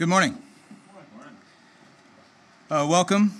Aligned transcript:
Good 0.00 0.08
morning. 0.08 0.42
Uh, 2.70 2.86
welcome 2.88 3.34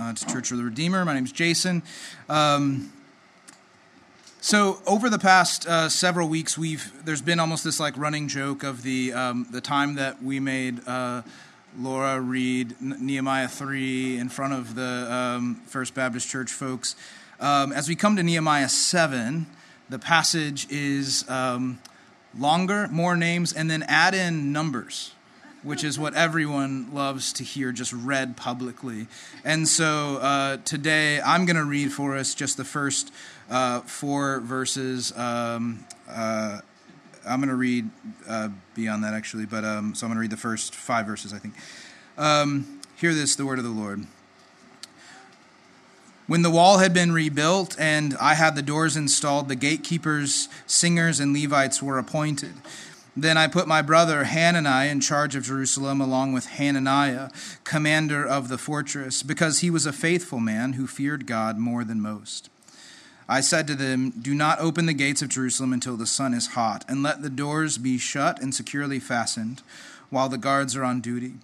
uh, 0.00 0.14
to 0.14 0.26
Church 0.26 0.50
of 0.50 0.56
the 0.56 0.64
Redeemer. 0.64 1.04
My 1.04 1.12
name 1.12 1.26
is 1.26 1.32
Jason. 1.32 1.82
Um, 2.30 2.90
so 4.40 4.80
over 4.86 5.10
the 5.10 5.18
past 5.18 5.66
uh, 5.66 5.90
several 5.90 6.30
weeks, 6.30 6.56
we've 6.56 6.90
there's 7.04 7.20
been 7.20 7.38
almost 7.38 7.62
this 7.62 7.78
like 7.78 7.94
running 7.98 8.26
joke 8.26 8.62
of 8.62 8.82
the 8.82 9.12
um, 9.12 9.46
the 9.50 9.60
time 9.60 9.96
that 9.96 10.22
we 10.22 10.40
made 10.40 10.80
uh, 10.88 11.20
Laura 11.78 12.18
read 12.22 12.74
Nehemiah 12.80 13.48
three 13.48 14.16
in 14.16 14.30
front 14.30 14.54
of 14.54 14.74
the 14.74 15.12
um, 15.12 15.56
First 15.66 15.92
Baptist 15.92 16.26
Church 16.26 16.50
folks. 16.50 16.96
Um, 17.38 17.70
as 17.70 17.86
we 17.86 17.96
come 17.96 18.16
to 18.16 18.22
Nehemiah 18.22 18.70
seven, 18.70 19.44
the 19.90 19.98
passage 19.98 20.66
is 20.70 21.28
um, 21.28 21.80
longer, 22.38 22.88
more 22.88 23.14
names, 23.14 23.52
and 23.52 23.70
then 23.70 23.82
add 23.82 24.14
in 24.14 24.54
numbers 24.54 25.12
which 25.62 25.84
is 25.84 25.98
what 25.98 26.14
everyone 26.14 26.92
loves 26.92 27.32
to 27.34 27.44
hear 27.44 27.72
just 27.72 27.92
read 27.92 28.36
publicly. 28.36 29.06
And 29.44 29.68
so 29.68 30.16
uh, 30.16 30.56
today 30.64 31.20
I'm 31.20 31.46
going 31.46 31.56
to 31.56 31.64
read 31.64 31.92
for 31.92 32.16
us 32.16 32.34
just 32.34 32.56
the 32.56 32.64
first 32.64 33.12
uh, 33.50 33.80
four 33.80 34.40
verses. 34.40 35.16
Um, 35.16 35.84
uh, 36.08 36.60
I'm 37.24 37.38
going 37.38 37.48
to 37.48 37.54
read 37.54 37.88
uh, 38.28 38.48
beyond 38.74 39.04
that 39.04 39.14
actually, 39.14 39.46
but 39.46 39.64
um, 39.64 39.94
so 39.94 40.06
I'm 40.06 40.10
going 40.10 40.16
to 40.16 40.22
read 40.22 40.30
the 40.30 40.36
first 40.36 40.74
five 40.74 41.06
verses, 41.06 41.32
I 41.32 41.38
think. 41.38 41.54
Um, 42.18 42.80
hear 42.96 43.14
this, 43.14 43.36
the 43.36 43.46
word 43.46 43.58
of 43.58 43.64
the 43.64 43.70
Lord. 43.70 44.06
When 46.26 46.42
the 46.42 46.50
wall 46.50 46.78
had 46.78 46.94
been 46.94 47.12
rebuilt 47.12 47.76
and 47.78 48.16
I 48.20 48.34
had 48.34 48.54
the 48.54 48.62
doors 48.62 48.96
installed, 48.96 49.48
the 49.48 49.56
gatekeepers, 49.56 50.48
singers, 50.66 51.20
and 51.20 51.34
Levites 51.34 51.82
were 51.82 51.98
appointed. 51.98 52.54
Then 53.14 53.36
I 53.36 53.46
put 53.46 53.68
my 53.68 53.82
brother 53.82 54.24
Hanani 54.24 54.88
in 54.88 55.00
charge 55.00 55.36
of 55.36 55.44
Jerusalem, 55.44 56.00
along 56.00 56.32
with 56.32 56.46
Hananiah, 56.46 57.30
commander 57.62 58.26
of 58.26 58.48
the 58.48 58.56
fortress, 58.56 59.22
because 59.22 59.58
he 59.58 59.70
was 59.70 59.84
a 59.84 59.92
faithful 59.92 60.40
man 60.40 60.74
who 60.74 60.86
feared 60.86 61.26
God 61.26 61.58
more 61.58 61.84
than 61.84 62.00
most. 62.00 62.48
I 63.28 63.40
said 63.40 63.66
to 63.66 63.74
them, 63.74 64.10
Do 64.10 64.34
not 64.34 64.60
open 64.60 64.86
the 64.86 64.94
gates 64.94 65.20
of 65.20 65.28
Jerusalem 65.28 65.72
until 65.72 65.96
the 65.96 66.06
sun 66.06 66.32
is 66.32 66.48
hot, 66.48 66.84
and 66.88 67.02
let 67.02 67.22
the 67.22 67.30
doors 67.30 67.76
be 67.76 67.98
shut 67.98 68.40
and 68.40 68.54
securely 68.54 68.98
fastened 68.98 69.62
while 70.08 70.28
the 70.28 70.38
guards 70.38 70.74
are 70.74 70.84
on 70.84 71.00
duty. 71.00 71.34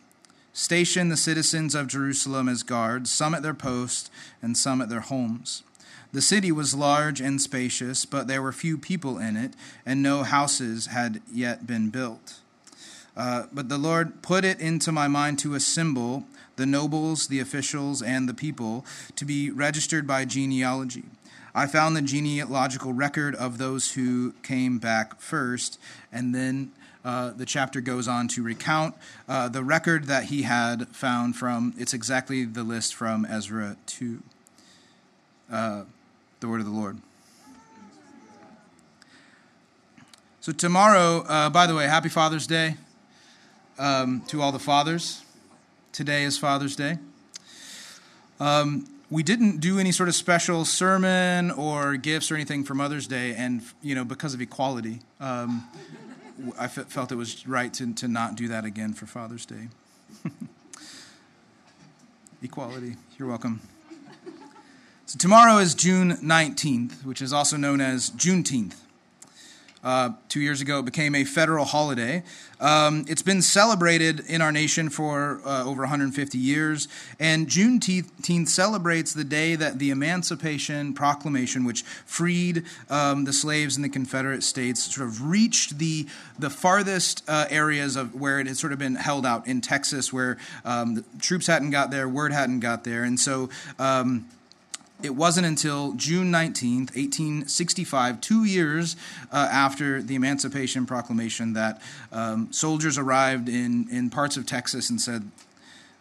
Station 0.52 1.08
the 1.08 1.16
citizens 1.16 1.74
of 1.74 1.86
Jerusalem 1.86 2.48
as 2.48 2.62
guards, 2.62 3.10
some 3.10 3.34
at 3.34 3.42
their 3.42 3.54
posts 3.54 4.10
and 4.42 4.56
some 4.56 4.80
at 4.82 4.88
their 4.88 5.00
homes. 5.00 5.62
The 6.12 6.22
city 6.22 6.50
was 6.50 6.74
large 6.74 7.20
and 7.20 7.40
spacious, 7.40 8.04
but 8.06 8.28
there 8.28 8.40
were 8.40 8.52
few 8.52 8.78
people 8.78 9.18
in 9.18 9.36
it, 9.36 9.52
and 9.84 10.02
no 10.02 10.22
houses 10.22 10.86
had 10.86 11.20
yet 11.32 11.66
been 11.66 11.90
built. 11.90 12.40
Uh, 13.16 13.44
but 13.52 13.68
the 13.68 13.78
Lord 13.78 14.22
put 14.22 14.44
it 14.44 14.60
into 14.60 14.90
my 14.90 15.08
mind 15.08 15.38
to 15.40 15.54
assemble 15.54 16.24
the 16.56 16.66
nobles, 16.66 17.28
the 17.28 17.40
officials, 17.40 18.00
and 18.00 18.28
the 18.28 18.34
people 18.34 18.86
to 19.16 19.24
be 19.24 19.50
registered 19.50 20.06
by 20.06 20.24
genealogy. 20.24 21.04
I 21.54 21.66
found 21.66 21.96
the 21.96 22.02
genealogical 22.02 22.92
record 22.92 23.34
of 23.34 23.58
those 23.58 23.92
who 23.92 24.32
came 24.42 24.78
back 24.78 25.20
first, 25.20 25.78
and 26.12 26.34
then 26.34 26.72
uh, 27.04 27.30
the 27.30 27.46
chapter 27.46 27.80
goes 27.80 28.06
on 28.08 28.28
to 28.28 28.42
recount 28.42 28.94
uh, 29.28 29.48
the 29.48 29.64
record 29.64 30.04
that 30.04 30.24
he 30.24 30.42
had 30.42 30.88
found 30.88 31.36
from, 31.36 31.74
it's 31.76 31.94
exactly 31.94 32.44
the 32.44 32.62
list 32.62 32.94
from 32.94 33.24
Ezra 33.24 33.76
2. 33.86 34.22
Uh, 35.50 35.82
the 36.40 36.48
word 36.48 36.60
of 36.60 36.66
the 36.66 36.72
Lord. 36.72 36.98
So, 40.40 40.52
tomorrow, 40.52 41.24
uh, 41.28 41.50
by 41.50 41.66
the 41.66 41.74
way, 41.74 41.86
happy 41.86 42.08
Father's 42.08 42.46
Day 42.46 42.76
um, 43.78 44.22
to 44.28 44.40
all 44.40 44.52
the 44.52 44.58
fathers. 44.58 45.22
Today 45.92 46.22
is 46.22 46.38
Father's 46.38 46.76
Day. 46.76 46.98
Um, 48.40 48.86
we 49.10 49.22
didn't 49.22 49.58
do 49.60 49.78
any 49.78 49.90
sort 49.90 50.08
of 50.08 50.14
special 50.14 50.64
sermon 50.64 51.50
or 51.50 51.96
gifts 51.96 52.30
or 52.30 52.34
anything 52.34 52.62
for 52.62 52.74
Mother's 52.74 53.06
Day, 53.06 53.34
and 53.34 53.62
you 53.82 53.94
know, 53.94 54.04
because 54.04 54.34
of 54.34 54.40
equality, 54.40 55.00
um, 55.20 55.68
I 56.58 56.64
f- 56.64 56.86
felt 56.88 57.10
it 57.10 57.16
was 57.16 57.46
right 57.46 57.72
to, 57.74 57.92
to 57.94 58.08
not 58.08 58.36
do 58.36 58.48
that 58.48 58.64
again 58.64 58.92
for 58.92 59.06
Father's 59.06 59.44
Day. 59.44 59.68
equality. 62.42 62.96
You're 63.18 63.28
welcome. 63.28 63.60
So 65.08 65.16
tomorrow 65.16 65.56
is 65.56 65.74
June 65.74 66.18
19th, 66.18 67.02
which 67.06 67.22
is 67.22 67.32
also 67.32 67.56
known 67.56 67.80
as 67.80 68.10
Juneteenth. 68.10 68.74
Uh, 69.82 70.10
two 70.28 70.38
years 70.38 70.60
ago, 70.60 70.80
it 70.80 70.84
became 70.84 71.14
a 71.14 71.24
federal 71.24 71.64
holiday. 71.64 72.22
Um, 72.60 73.06
it's 73.08 73.22
been 73.22 73.40
celebrated 73.40 74.20
in 74.28 74.42
our 74.42 74.52
nation 74.52 74.90
for 74.90 75.40
uh, 75.46 75.64
over 75.64 75.80
150 75.80 76.36
years, 76.36 76.88
and 77.18 77.46
Juneteenth 77.46 78.48
celebrates 78.48 79.14
the 79.14 79.24
day 79.24 79.54
that 79.54 79.78
the 79.78 79.88
Emancipation 79.88 80.92
Proclamation, 80.92 81.64
which 81.64 81.84
freed 82.04 82.64
um, 82.90 83.24
the 83.24 83.32
slaves 83.32 83.76
in 83.76 83.82
the 83.82 83.88
Confederate 83.88 84.42
States, 84.42 84.94
sort 84.94 85.08
of 85.08 85.22
reached 85.30 85.78
the 85.78 86.06
the 86.38 86.50
farthest 86.50 87.24
uh, 87.28 87.46
areas 87.48 87.96
of 87.96 88.14
where 88.14 88.40
it 88.40 88.46
had 88.46 88.58
sort 88.58 88.74
of 88.74 88.78
been 88.78 88.96
held 88.96 89.24
out 89.24 89.46
in 89.46 89.62
Texas, 89.62 90.12
where 90.12 90.36
um, 90.66 90.96
the 90.96 91.04
troops 91.18 91.46
hadn't 91.46 91.70
got 91.70 91.90
there, 91.90 92.06
word 92.06 92.30
hadn't 92.30 92.60
got 92.60 92.84
there, 92.84 93.04
and 93.04 93.18
so. 93.18 93.48
It 95.00 95.14
wasn't 95.14 95.46
until 95.46 95.92
June 95.92 96.32
19th, 96.32 96.96
1865, 96.96 98.20
two 98.20 98.44
years 98.44 98.96
uh, 99.30 99.48
after 99.50 100.02
the 100.02 100.16
Emancipation 100.16 100.86
Proclamation, 100.86 101.52
that 101.52 101.80
um, 102.10 102.52
soldiers 102.52 102.98
arrived 102.98 103.48
in, 103.48 103.86
in 103.90 104.10
parts 104.10 104.36
of 104.36 104.44
Texas 104.44 104.90
and 104.90 105.00
said, 105.00 105.30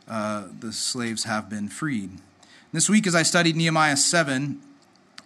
uh, 0.07 0.45
The 0.59 0.73
slaves 0.73 1.25
have 1.25 1.47
been 1.47 1.69
freed. 1.69 2.09
This 2.71 2.89
week, 2.89 3.05
as 3.05 3.13
I 3.13 3.21
studied 3.21 3.55
Nehemiah 3.55 3.97
7, 3.97 4.59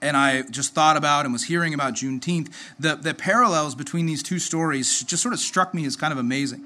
and 0.02 0.18
I 0.18 0.42
just 0.42 0.74
thought 0.74 0.98
about 0.98 1.26
and 1.26 1.32
was 1.32 1.46
hearing 1.46 1.74
about 1.74 1.94
Juneteenth, 1.94 2.52
the, 2.78 2.96
the 2.96 3.14
parallels 3.14 3.76
between 3.76 4.06
these 4.06 4.22
two 4.22 4.40
stories 4.40 5.03
just 5.03 5.22
sort 5.24 5.34
of 5.34 5.40
struck 5.40 5.74
me 5.74 5.86
as 5.86 5.96
kind 5.96 6.12
of 6.12 6.20
amazing. 6.20 6.66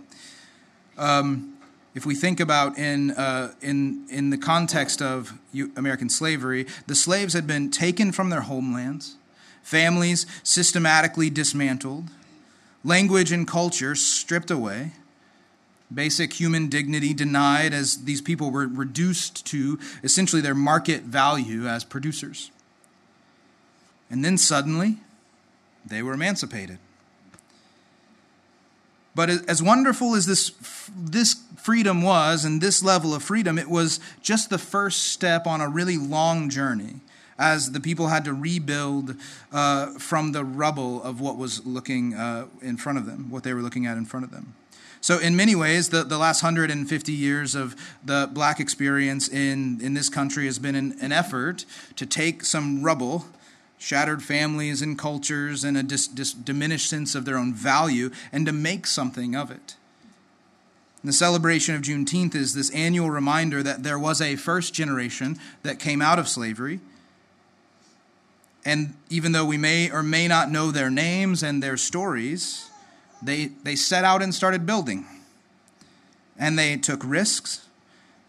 Um, 0.98 1.55
if 1.96 2.06
we 2.06 2.14
think 2.14 2.42
about 2.42 2.78
in, 2.78 3.12
uh, 3.12 3.54
in, 3.62 4.06
in 4.10 4.30
the 4.30 4.38
context 4.38 5.02
of 5.02 5.34
American 5.78 6.10
slavery, 6.10 6.68
the 6.88 6.96
slaves 6.96 7.34
had 7.34 7.48
been 7.48 7.72
taken 7.72 8.12
from 8.12 8.30
their 8.30 8.42
homelands, 8.42 9.16
families 9.64 10.26
systematically 10.44 11.30
dismantled, 11.30 12.10
language 12.84 13.32
and 13.32 13.48
culture 13.48 13.96
stripped 13.96 14.52
away, 14.52 14.92
basic 15.94 16.34
human 16.34 16.68
dignity 16.68 17.14
denied 17.14 17.74
as 17.74 18.04
these 18.04 18.22
people 18.22 18.52
were 18.52 18.68
reduced 18.68 19.46
to 19.46 19.80
essentially 20.04 20.42
their 20.42 20.56
market 20.56 21.04
value 21.04 21.66
as 21.66 21.86
producers. 21.86 22.52
And 24.10 24.24
then 24.24 24.38
suddenly, 24.38 24.98
they 25.86 26.04
were 26.04 26.14
emancipated. 26.14 26.80
But 29.16 29.30
as 29.50 29.64
wonderful 29.64 30.14
as 30.14 30.26
this, 30.26 30.52
this 30.96 31.42
freedom 31.56 32.02
was, 32.02 32.44
and 32.44 32.62
this 32.62 32.84
level 32.84 33.14
of 33.16 33.24
freedom, 33.24 33.58
it 33.58 33.70
was 33.70 34.00
just 34.22 34.50
the 34.50 34.58
first 34.58 35.04
step 35.04 35.48
on 35.48 35.62
a 35.62 35.70
really 35.70 35.98
long 35.98 36.50
journey 36.50 37.00
as 37.38 37.72
the 37.72 37.80
people 37.80 38.08
had 38.08 38.24
to 38.26 38.34
rebuild 38.34 39.16
uh, 39.52 39.88
from 39.98 40.32
the 40.32 40.44
rubble 40.44 41.02
of 41.04 41.20
what 41.20 41.38
was 41.38 41.66
looking 41.66 42.14
uh, 42.14 42.46
in 42.62 42.78
front 42.78 42.98
of 42.98 43.06
them, 43.06 43.30
what 43.30 43.44
they 43.44 43.54
were 43.54 43.62
looking 43.62 43.86
at 43.86 43.98
in 43.98 44.06
front 44.06 44.26
of 44.26 44.32
them. 44.32 44.54
So, 45.02 45.20
in 45.20 45.36
many 45.36 45.54
ways, 45.54 45.90
the, 45.90 46.04
the 46.04 46.18
last 46.18 46.42
150 46.42 47.12
years 47.12 47.54
of 47.54 47.76
the 48.04 48.28
black 48.32 48.60
experience 48.60 49.28
in, 49.28 49.80
in 49.82 49.94
this 49.94 50.10
country 50.10 50.46
has 50.46 50.58
been 50.58 50.76
an, 50.76 50.96
an 51.00 51.12
effort 51.12 51.66
to 51.98 52.06
take 52.06 52.44
some 52.44 52.82
rubble 52.82 53.26
shattered 53.78 54.24
families 54.24 54.82
and 54.82 54.98
cultures 54.98 55.64
and 55.64 55.78
a 55.78 55.84
dis- 55.84 56.08
dis- 56.08 56.34
diminished 56.34 56.90
sense 56.90 57.16
of 57.16 57.26
their 57.26 57.38
own 57.38 57.54
value, 57.54 58.10
and 58.32 58.46
to 58.46 58.52
make 58.52 58.88
something 58.88 59.36
of 59.36 59.52
it. 59.52 59.76
And 61.02 61.10
the 61.10 61.14
celebration 61.14 61.76
of 61.76 61.84
Juneteenth 61.84 62.34
is 62.34 62.56
this 62.56 62.72
annual 62.72 63.12
reminder 63.12 63.62
that 63.62 63.84
there 63.84 64.00
was 64.00 64.22
a 64.22 64.36
first 64.38 64.74
generation 64.74 65.38
that 65.62 65.78
came 65.78 66.02
out 66.02 66.18
of 66.18 66.28
slavery. 66.28 66.80
And 68.66 68.96
even 69.12 69.32
though 69.32 69.46
we 69.46 69.58
may 69.58 69.92
or 69.92 70.02
may 70.02 70.28
not 70.28 70.50
know 70.50 70.72
their 70.72 70.90
names 70.90 71.44
and 71.44 71.62
their 71.62 71.78
stories, 71.78 72.72
they, 73.22 73.52
they 73.64 73.76
set 73.76 74.04
out 74.04 74.24
and 74.24 74.34
started 74.34 74.66
building. 74.66 75.06
And 76.40 76.58
they 76.58 76.76
took 76.76 77.04
risks. 77.06 77.68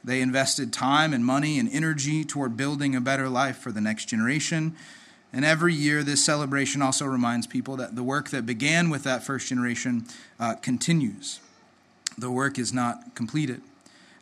They 0.04 0.20
invested 0.20 0.70
time 0.72 1.14
and 1.14 1.24
money 1.24 1.58
and 1.58 1.70
energy 1.72 2.24
toward 2.24 2.58
building 2.58 2.94
a 2.94 3.00
better 3.00 3.30
life 3.30 3.56
for 3.56 3.72
the 3.72 3.80
next 3.80 4.04
generation. 4.04 4.76
And 5.36 5.44
every 5.44 5.74
year, 5.74 6.02
this 6.02 6.24
celebration 6.24 6.80
also 6.80 7.04
reminds 7.04 7.46
people 7.46 7.76
that 7.76 7.94
the 7.94 8.02
work 8.02 8.30
that 8.30 8.46
began 8.46 8.88
with 8.88 9.04
that 9.04 9.22
first 9.22 9.48
generation 9.48 10.06
uh, 10.40 10.54
continues. 10.54 11.40
The 12.16 12.30
work 12.30 12.58
is 12.58 12.72
not 12.72 13.14
completed. 13.14 13.60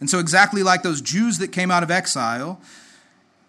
And 0.01 0.11
so, 0.11 0.19
exactly 0.19 0.65
like 0.65 0.83
those 0.83 1.01
Jews 1.01 1.39
that 1.39 1.53
came 1.53 1.71
out 1.71 1.85
of 1.85 1.91
exile, 1.93 2.61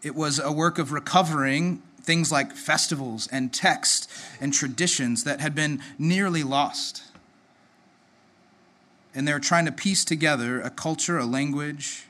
it 0.04 0.14
was 0.14 0.38
a 0.38 0.52
work 0.52 0.78
of 0.78 0.92
recovering 0.92 1.82
things 2.00 2.32
like 2.32 2.52
festivals 2.54 3.28
and 3.32 3.52
text 3.52 4.12
and 4.40 4.54
traditions 4.54 5.24
that 5.24 5.40
had 5.40 5.56
been 5.56 5.82
nearly 5.98 6.44
lost. 6.44 7.02
and 9.16 9.28
they 9.28 9.34
were 9.34 9.40
trying 9.40 9.66
to 9.66 9.72
piece 9.72 10.06
together 10.06 10.62
a 10.62 10.70
culture, 10.70 11.18
a 11.18 11.26
language, 11.26 12.06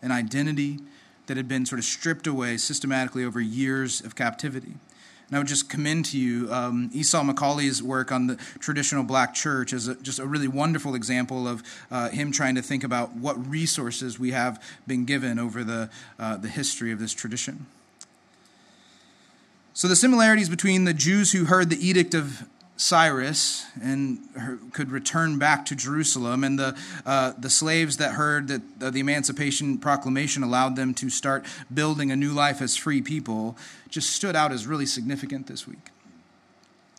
an 0.00 0.12
identity 0.12 0.78
that 1.26 1.36
had 1.36 1.48
been 1.48 1.66
sort 1.66 1.80
of 1.80 1.84
stripped 1.84 2.28
away 2.28 2.56
systematically 2.56 3.24
over 3.24 3.40
years 3.40 4.00
of 4.00 4.14
captivity. 4.14 4.74
And 5.32 5.38
I 5.38 5.40
would 5.40 5.48
just 5.48 5.70
commend 5.70 6.04
to 6.06 6.18
you 6.18 6.52
um, 6.52 6.90
Esau 6.92 7.22
McCaulley's 7.22 7.82
work 7.82 8.12
on 8.12 8.26
the 8.26 8.36
traditional 8.58 9.02
black 9.02 9.32
church 9.32 9.72
as 9.72 9.88
a, 9.88 9.94
just 9.94 10.18
a 10.18 10.26
really 10.26 10.46
wonderful 10.46 10.94
example 10.94 11.48
of 11.48 11.62
uh, 11.90 12.10
him 12.10 12.32
trying 12.32 12.54
to 12.56 12.60
think 12.60 12.84
about 12.84 13.16
what 13.16 13.48
resources 13.48 14.18
we 14.18 14.32
have 14.32 14.62
been 14.86 15.06
given 15.06 15.38
over 15.38 15.64
the, 15.64 15.88
uh, 16.18 16.36
the 16.36 16.48
history 16.48 16.92
of 16.92 16.98
this 16.98 17.14
tradition. 17.14 17.64
So, 19.72 19.88
the 19.88 19.96
similarities 19.96 20.50
between 20.50 20.84
the 20.84 20.92
Jews 20.92 21.32
who 21.32 21.46
heard 21.46 21.70
the 21.70 21.82
edict 21.82 22.12
of 22.12 22.46
Cyrus 22.76 23.64
and 23.82 24.18
could 24.72 24.90
return 24.90 25.38
back 25.38 25.66
to 25.66 25.76
Jerusalem, 25.76 26.42
and 26.42 26.58
the, 26.58 26.76
uh, 27.06 27.32
the 27.38 27.50
slaves 27.50 27.98
that 27.98 28.12
heard 28.12 28.48
that 28.48 28.62
uh, 28.80 28.90
the 28.90 29.00
Emancipation 29.00 29.78
Proclamation 29.78 30.42
allowed 30.42 30.74
them 30.76 30.94
to 30.94 31.10
start 31.10 31.44
building 31.72 32.10
a 32.10 32.16
new 32.16 32.32
life 32.32 32.60
as 32.60 32.76
free 32.76 33.02
people, 33.02 33.56
just 33.88 34.10
stood 34.10 34.34
out 34.34 34.52
as 34.52 34.66
really 34.66 34.86
significant 34.86 35.46
this 35.46 35.66
week. 35.66 35.90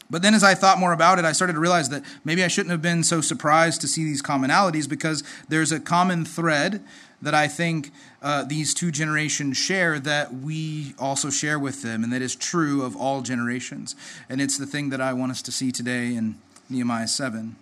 But 0.10 0.22
then, 0.22 0.34
as 0.34 0.44
I 0.44 0.54
thought 0.54 0.80
more 0.80 0.94
about 0.94 1.20
it, 1.20 1.26
I 1.26 1.32
started 1.32 1.54
to 1.54 1.60
realize 1.60 1.90
that 1.90 2.04
maybe 2.24 2.44
I 2.44 2.48
shouldn't 2.48 2.72
have 2.72 2.82
been 2.82 3.04
so 3.04 3.22
surprised 3.22 3.82
to 3.82 3.88
see 3.88 4.04
these 4.04 4.22
commonalities 4.22 4.88
because 4.88 5.24
there's 5.50 5.72
a 5.72 5.80
common 5.80 6.26
thread 6.26 6.84
that 7.22 7.34
I 7.34 7.48
think 7.48 7.92
uh, 8.22 8.44
these 8.44 8.74
two 8.74 8.92
generations 8.92 9.58
share 9.58 9.98
that 10.00 10.34
we 10.34 10.94
also 11.00 11.30
share 11.30 11.58
with 11.58 11.82
them, 11.82 12.04
and 12.04 12.12
that 12.12 12.22
is 12.22 12.36
true 12.36 12.84
of 12.84 12.96
all 12.96 13.22
generations. 13.22 13.96
And 14.30 14.42
it's 14.42 14.58
the 14.58 14.66
thing 14.66 14.90
that 14.90 15.02
I 15.02 15.14
want 15.14 15.32
us 15.32 15.42
to 15.44 15.52
see 15.52 15.72
today 15.72 16.16
in 16.16 16.36
Nehemiah 16.70 17.08
7. 17.08 17.56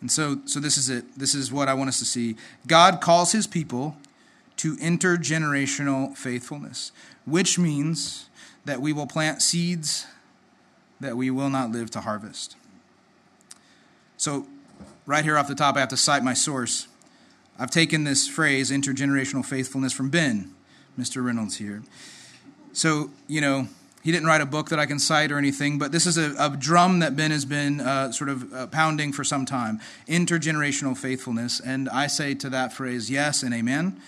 And 0.00 0.10
so, 0.10 0.40
so 0.44 0.60
this 0.60 0.76
is 0.76 0.90
it. 0.90 1.04
This 1.16 1.34
is 1.34 1.52
what 1.52 1.68
I 1.68 1.74
want 1.74 1.88
us 1.88 1.98
to 2.00 2.04
see. 2.04 2.36
God 2.66 3.00
calls 3.00 3.32
his 3.32 3.46
people 3.46 3.96
to 4.56 4.76
intergenerational 4.76 6.16
faithfulness, 6.16 6.92
which 7.24 7.58
means 7.58 8.28
that 8.64 8.80
we 8.80 8.92
will 8.92 9.06
plant 9.06 9.40
seeds 9.40 10.06
that 11.04 11.16
we 11.16 11.30
will 11.30 11.50
not 11.50 11.70
live 11.70 11.90
to 11.92 12.00
harvest. 12.00 12.56
So, 14.16 14.46
right 15.06 15.24
here 15.24 15.36
off 15.36 15.48
the 15.48 15.54
top, 15.54 15.76
I 15.76 15.80
have 15.80 15.90
to 15.90 15.96
cite 15.96 16.24
my 16.24 16.34
source. 16.34 16.88
I've 17.58 17.70
taken 17.70 18.04
this 18.04 18.26
phrase, 18.26 18.70
intergenerational 18.70 19.44
faithfulness, 19.44 19.92
from 19.92 20.10
Ben, 20.10 20.52
Mr. 20.98 21.24
Reynolds 21.24 21.56
here. 21.56 21.82
So, 22.72 23.10
you 23.28 23.40
know, 23.40 23.68
he 24.02 24.12
didn't 24.12 24.26
write 24.26 24.40
a 24.40 24.46
book 24.46 24.68
that 24.70 24.78
I 24.78 24.86
can 24.86 24.98
cite 24.98 25.30
or 25.30 25.38
anything, 25.38 25.78
but 25.78 25.92
this 25.92 26.06
is 26.06 26.18
a, 26.18 26.34
a 26.38 26.56
drum 26.56 26.98
that 26.98 27.16
Ben 27.16 27.30
has 27.30 27.44
been 27.44 27.80
uh, 27.80 28.12
sort 28.12 28.28
of 28.28 28.52
uh, 28.52 28.66
pounding 28.66 29.12
for 29.12 29.24
some 29.24 29.46
time 29.46 29.80
intergenerational 30.08 30.96
faithfulness. 30.96 31.60
And 31.60 31.88
I 31.88 32.06
say 32.08 32.34
to 32.34 32.50
that 32.50 32.72
phrase, 32.72 33.10
yes 33.10 33.42
and 33.42 33.54
amen. 33.54 34.00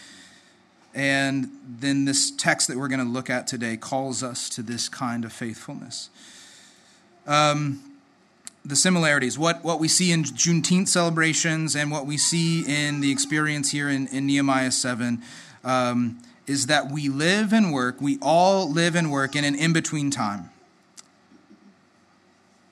And 0.94 1.50
then 1.66 2.06
this 2.06 2.30
text 2.30 2.68
that 2.68 2.78
we're 2.78 2.88
going 2.88 3.04
to 3.04 3.10
look 3.10 3.30
at 3.30 3.46
today 3.46 3.76
calls 3.76 4.22
us 4.22 4.48
to 4.50 4.62
this 4.62 4.88
kind 4.88 5.24
of 5.24 5.32
faithfulness. 5.32 6.10
Um, 7.26 7.82
the 8.64 8.76
similarities, 8.76 9.38
what, 9.38 9.62
what 9.64 9.78
we 9.78 9.88
see 9.88 10.10
in 10.10 10.24
Juneteenth 10.24 10.88
celebrations 10.88 11.76
and 11.76 11.90
what 11.90 12.04
we 12.04 12.18
see 12.18 12.64
in 12.66 13.00
the 13.00 13.12
experience 13.12 13.70
here 13.70 13.88
in, 13.88 14.08
in 14.08 14.26
Nehemiah 14.26 14.72
7, 14.72 15.22
um, 15.62 16.18
is 16.46 16.66
that 16.66 16.90
we 16.90 17.08
live 17.08 17.52
and 17.52 17.72
work, 17.72 18.00
we 18.00 18.18
all 18.20 18.70
live 18.70 18.96
and 18.96 19.10
work 19.10 19.36
in 19.36 19.44
an 19.44 19.54
in 19.54 19.72
between 19.72 20.10
time. 20.10 20.50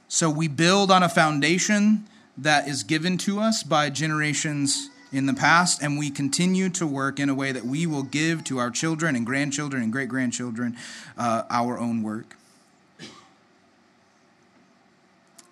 So 0.09 0.31
we 0.31 0.49
build 0.49 0.91
on 0.91 1.03
a 1.03 1.09
foundation 1.09 2.07
that 2.39 2.69
is 2.69 2.83
given 2.83 3.19
to 3.19 3.41
us 3.41 3.63
by 3.63 3.91
generations 3.91 4.91
in 5.13 5.27
the 5.27 5.35
past, 5.35 5.81
and 5.83 5.97
we 5.97 6.11
continue 6.11 6.69
to 6.71 6.87
work 6.87 7.21
in 7.21 7.29
a 7.29 7.35
way 7.35 7.53
that 7.53 7.65
we 7.65 7.87
will 7.87 8.03
give 8.03 8.43
to 8.45 8.59
our 8.59 8.71
children 8.71 9.15
and 9.15 9.25
grandchildren 9.25 9.83
and 9.83 9.93
great 9.93 10.09
grandchildren 10.09 10.77
uh, 11.17 11.43
our 11.51 11.79
own 11.79 12.03
work. 12.03 12.37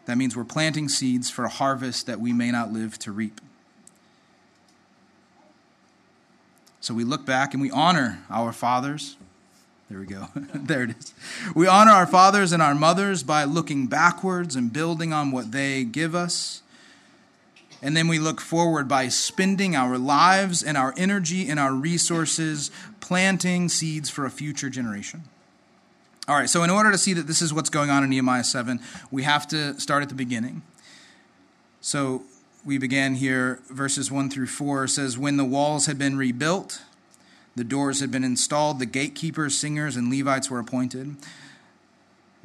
That 0.07 0.19
means 0.19 0.37
we're 0.37 0.45
planting 0.45 0.89
seeds 0.89 1.31
for 1.31 1.45
a 1.45 1.49
harvest 1.49 2.07
that 2.07 2.21
we 2.21 2.33
may 2.33 2.51
not 2.51 2.73
live 2.73 2.99
to 3.01 3.13
reap. 3.13 3.41
So 6.81 6.93
we 6.93 7.05
look 7.05 7.25
back 7.25 7.55
and 7.55 7.63
we 7.63 7.71
honor 7.71 8.25
our 8.29 8.53
fathers. 8.53 9.17
There 9.89 10.01
we 10.01 10.07
go. 10.07 10.29
there 10.35 10.83
it 10.83 10.97
is. 10.99 11.15
We 11.55 11.69
honor 11.69 11.93
our 11.93 12.07
fathers 12.07 12.51
and 12.51 12.61
our 12.61 12.75
mothers 12.75 13.23
by 13.23 13.45
looking 13.45 13.87
backwards 13.87 14.57
and 14.57 14.73
building 14.73 15.13
on 15.13 15.31
what 15.31 15.53
they 15.53 15.85
give 15.85 16.15
us. 16.15 16.63
And 17.83 17.97
then 17.97 18.09
we 18.09 18.19
look 18.19 18.41
forward 18.41 18.89
by 18.89 19.09
spending 19.09 19.77
our 19.77 19.99
lives 19.99 20.63
and 20.63 20.77
our 20.77 20.95
energy 20.97 21.49
and 21.49 21.61
our 21.61 21.73
resources 21.73 22.71
planting 23.01 23.69
seeds 23.69 24.09
for 24.09 24.25
a 24.25 24.31
future 24.31 24.71
generation. 24.71 25.25
All 26.29 26.37
right, 26.37 26.49
so 26.49 26.63
in 26.63 26.71
order 26.71 26.93
to 26.93 26.99
see 26.99 27.15
that 27.15 27.27
this 27.27 27.43
is 27.43 27.53
what's 27.53 27.69
going 27.69 27.91
on 27.91 28.05
in 28.05 28.11
Nehemiah 28.11 28.45
7, 28.45 28.79
we 29.11 29.25
have 29.25 29.49
to 29.49 29.79
start 29.81 30.05
at 30.05 30.09
the 30.09 30.15
beginning. 30.15 30.63
So 31.81 32.23
we 32.65 32.79
began 32.79 33.17
here, 33.17 33.59
verses 33.69 34.13
1 34.13 34.31
through 34.31 34.47
4 34.47 34.87
says, 34.87 35.19
When 35.19 35.37
the 35.37 35.45
walls 35.45 35.87
had 35.87 35.99
been 35.99 36.17
rebuilt, 36.17 36.83
the 37.57 37.65
doors 37.65 37.99
had 37.99 38.13
been 38.13 38.23
installed, 38.23 38.79
the 38.79 38.87
gatekeepers, 38.87 39.59
singers, 39.59 39.97
and 39.97 40.13
Levites 40.13 40.49
were 40.49 40.61
appointed. 40.61 41.17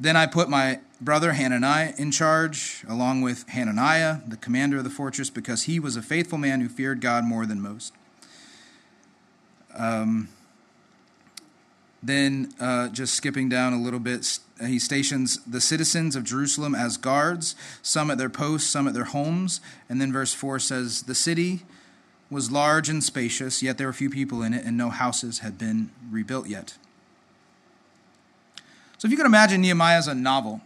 Then 0.00 0.16
I 0.16 0.26
put 0.26 0.48
my 0.48 0.80
brother 1.00 1.34
Hananiah 1.34 1.92
in 1.96 2.10
charge, 2.10 2.84
along 2.88 3.22
with 3.22 3.48
Hananiah, 3.50 4.18
the 4.26 4.36
commander 4.36 4.78
of 4.78 4.84
the 4.84 4.90
fortress, 4.90 5.30
because 5.30 5.62
he 5.62 5.78
was 5.78 5.94
a 5.94 6.02
faithful 6.02 6.38
man 6.38 6.60
who 6.60 6.68
feared 6.68 7.00
God 7.00 7.24
more 7.24 7.46
than 7.46 7.60
most. 7.60 7.92
Um, 9.76 10.30
then, 12.02 12.52
uh, 12.60 12.88
just 12.88 13.14
skipping 13.14 13.48
down 13.48 13.72
a 13.72 13.80
little 13.80 13.98
bit, 13.98 14.38
he 14.64 14.78
stations 14.78 15.38
the 15.44 15.60
citizens 15.60 16.14
of 16.14 16.24
Jerusalem 16.24 16.74
as 16.74 16.96
guards, 16.96 17.56
some 17.82 18.10
at 18.10 18.18
their 18.18 18.30
posts, 18.30 18.70
some 18.70 18.86
at 18.86 18.94
their 18.94 19.04
homes. 19.04 19.60
And 19.88 20.00
then 20.00 20.12
verse 20.12 20.32
4 20.32 20.60
says, 20.60 21.02
The 21.02 21.14
city 21.14 21.62
was 22.30 22.52
large 22.52 22.88
and 22.88 23.02
spacious, 23.02 23.62
yet 23.62 23.78
there 23.78 23.86
were 23.86 23.92
few 23.92 24.10
people 24.10 24.42
in 24.42 24.54
it, 24.54 24.64
and 24.64 24.76
no 24.76 24.90
houses 24.90 25.40
had 25.40 25.58
been 25.58 25.90
rebuilt 26.10 26.46
yet. 26.46 26.76
So, 28.98 29.06
if 29.06 29.10
you 29.10 29.16
can 29.16 29.26
imagine 29.26 29.60
Nehemiah 29.60 29.98
as 29.98 30.08
a 30.08 30.14
novel, 30.14 30.60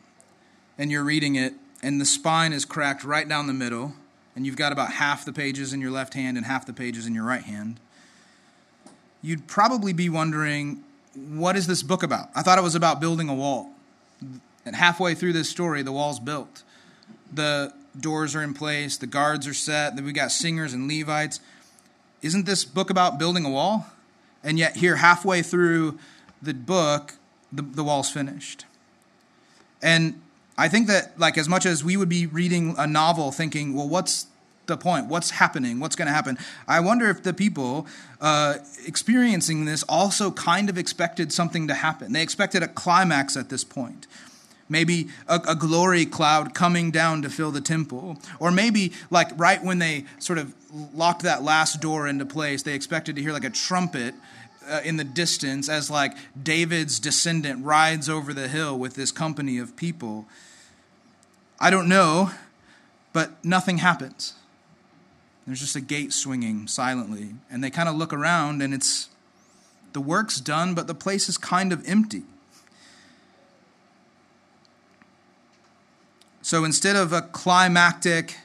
and 0.78 0.90
you're 0.90 1.04
reading 1.04 1.36
it, 1.36 1.54
and 1.82 2.00
the 2.00 2.06
spine 2.06 2.52
is 2.52 2.64
cracked 2.64 3.04
right 3.04 3.28
down 3.28 3.46
the 3.46 3.52
middle, 3.52 3.94
and 4.34 4.46
you've 4.46 4.56
got 4.56 4.72
about 4.72 4.92
half 4.94 5.24
the 5.24 5.32
pages 5.32 5.72
in 5.72 5.80
your 5.80 5.90
left 5.90 6.14
hand 6.14 6.36
and 6.36 6.46
half 6.46 6.66
the 6.66 6.72
pages 6.72 7.06
in 7.06 7.14
your 7.14 7.24
right 7.24 7.42
hand, 7.42 7.78
you'd 9.20 9.46
probably 9.46 9.92
be 9.92 10.08
wondering 10.08 10.82
what 11.14 11.56
is 11.56 11.66
this 11.66 11.82
book 11.82 12.02
about? 12.02 12.28
I 12.34 12.42
thought 12.42 12.58
it 12.58 12.62
was 12.62 12.74
about 12.74 13.00
building 13.00 13.28
a 13.28 13.34
wall. 13.34 13.70
And 14.64 14.76
halfway 14.76 15.14
through 15.14 15.32
this 15.32 15.48
story, 15.48 15.82
the 15.82 15.92
wall's 15.92 16.20
built. 16.20 16.62
The 17.32 17.72
doors 17.98 18.34
are 18.34 18.42
in 18.42 18.54
place, 18.54 18.96
the 18.96 19.06
guards 19.06 19.46
are 19.46 19.54
set, 19.54 19.96
then 19.96 20.04
we 20.04 20.12
got 20.12 20.32
singers 20.32 20.72
and 20.72 20.88
Levites. 20.88 21.40
Isn't 22.22 22.46
this 22.46 22.64
book 22.64 22.90
about 22.90 23.18
building 23.18 23.44
a 23.44 23.50
wall? 23.50 23.86
And 24.44 24.58
yet, 24.58 24.76
here, 24.76 24.96
halfway 24.96 25.42
through 25.42 25.98
the 26.40 26.54
book, 26.54 27.14
the, 27.52 27.62
the 27.62 27.84
wall's 27.84 28.10
finished. 28.10 28.64
And 29.82 30.20
I 30.56 30.68
think 30.68 30.86
that, 30.88 31.18
like, 31.18 31.36
as 31.36 31.48
much 31.48 31.66
as 31.66 31.84
we 31.84 31.96
would 31.96 32.08
be 32.08 32.26
reading 32.26 32.74
a 32.78 32.86
novel 32.86 33.32
thinking, 33.32 33.74
well, 33.74 33.88
what's 33.88 34.26
the 34.66 34.76
point? 34.76 35.06
What's 35.06 35.30
happening? 35.30 35.80
What's 35.80 35.96
going 35.96 36.06
to 36.06 36.12
happen? 36.14 36.38
I 36.68 36.80
wonder 36.80 37.08
if 37.08 37.22
the 37.22 37.34
people 37.34 37.86
uh, 38.20 38.56
experiencing 38.86 39.64
this 39.64 39.82
also 39.84 40.30
kind 40.30 40.68
of 40.68 40.78
expected 40.78 41.32
something 41.32 41.68
to 41.68 41.74
happen. 41.74 42.12
They 42.12 42.22
expected 42.22 42.62
a 42.62 42.68
climax 42.68 43.36
at 43.36 43.48
this 43.48 43.64
point. 43.64 44.06
Maybe 44.68 45.08
a, 45.28 45.40
a, 45.48 45.54
glory 45.54 46.06
cloud 46.06 46.54
coming 46.54 46.90
down 46.90 47.22
to 47.22 47.28
fill 47.28 47.50
the 47.50 47.60
temple. 47.60 48.18
Or 48.38 48.50
maybe, 48.50 48.92
like, 49.10 49.28
right 49.36 49.62
when 49.62 49.80
they 49.80 50.04
sort 50.18 50.38
of 50.38 50.54
locked 50.94 51.22
that 51.22 51.42
last 51.42 51.82
door 51.82 52.06
into 52.06 52.24
place, 52.24 52.62
they 52.62 52.72
expected 52.72 53.16
to 53.16 53.22
hear 53.22 53.32
like 53.32 53.44
a 53.44 53.50
trumpet 53.50 54.14
uh, 54.66 54.80
in 54.84 54.96
the 54.96 55.04
distance 55.04 55.68
as, 55.68 55.90
like, 55.90 56.16
David's 56.40 57.00
descendant 57.00 57.64
rides 57.64 58.08
over 58.08 58.32
the 58.32 58.48
hill 58.48 58.78
with 58.78 58.94
this 58.94 59.12
company 59.12 59.58
of 59.58 59.76
people. 59.76 60.26
I 61.60 61.68
don't 61.68 61.88
know, 61.88 62.30
but 63.12 63.44
nothing 63.44 63.78
happens. 63.78 64.34
There's 65.46 65.60
just 65.60 65.76
a 65.76 65.80
gate 65.80 66.12
swinging 66.12 66.68
silently. 66.68 67.30
And 67.50 67.62
they 67.62 67.70
kind 67.70 67.88
of 67.88 67.96
look 67.96 68.12
around, 68.12 68.62
and 68.62 68.72
it's 68.72 69.08
the 69.92 70.00
work's 70.00 70.40
done, 70.40 70.74
but 70.74 70.86
the 70.86 70.94
place 70.94 71.28
is 71.28 71.36
kind 71.36 71.72
of 71.72 71.86
empty. 71.86 72.22
So 76.42 76.64
instead 76.64 76.96
of 76.96 77.12
a 77.12 77.22
climactic, 77.22 78.36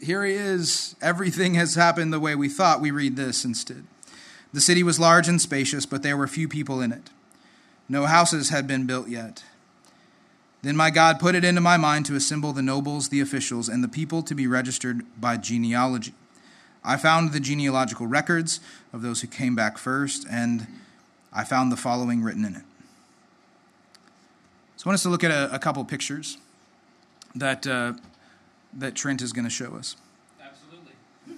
here 0.00 0.24
he 0.24 0.34
is, 0.34 0.96
everything 1.02 1.54
has 1.54 1.74
happened 1.74 2.12
the 2.12 2.20
way 2.20 2.34
we 2.34 2.48
thought, 2.48 2.80
we 2.80 2.90
read 2.90 3.16
this 3.16 3.44
instead. 3.44 3.84
The 4.52 4.60
city 4.60 4.82
was 4.82 5.00
large 5.00 5.28
and 5.28 5.40
spacious, 5.40 5.86
but 5.86 6.02
there 6.02 6.16
were 6.16 6.26
few 6.26 6.48
people 6.48 6.80
in 6.80 6.92
it. 6.92 7.10
No 7.88 8.06
houses 8.06 8.50
had 8.50 8.66
been 8.66 8.86
built 8.86 9.08
yet. 9.08 9.42
Then 10.62 10.76
my 10.76 10.90
God 10.90 11.18
put 11.18 11.34
it 11.34 11.44
into 11.44 11.60
my 11.60 11.76
mind 11.76 12.06
to 12.06 12.14
assemble 12.14 12.52
the 12.52 12.62
nobles, 12.62 13.08
the 13.08 13.20
officials, 13.20 13.68
and 13.68 13.82
the 13.82 13.88
people 13.88 14.22
to 14.22 14.34
be 14.34 14.46
registered 14.46 15.04
by 15.20 15.36
genealogy. 15.36 16.14
I 16.84 16.96
found 16.96 17.32
the 17.32 17.40
genealogical 17.40 18.06
records 18.06 18.60
of 18.92 19.02
those 19.02 19.20
who 19.20 19.26
came 19.26 19.56
back 19.56 19.76
first, 19.76 20.24
and 20.30 20.68
I 21.32 21.44
found 21.44 21.72
the 21.72 21.76
following 21.76 22.22
written 22.22 22.44
in 22.44 22.54
it. 22.54 22.62
So 24.76 24.86
I 24.86 24.90
want 24.90 24.94
us 24.94 25.02
to 25.02 25.08
look 25.08 25.24
at 25.24 25.30
a, 25.30 25.52
a 25.52 25.58
couple 25.58 25.84
pictures 25.84 26.38
that, 27.34 27.66
uh, 27.66 27.94
that 28.72 28.94
Trent 28.94 29.20
is 29.20 29.32
going 29.32 29.44
to 29.44 29.50
show 29.50 29.74
us. 29.74 29.96
Absolutely. 30.40 30.92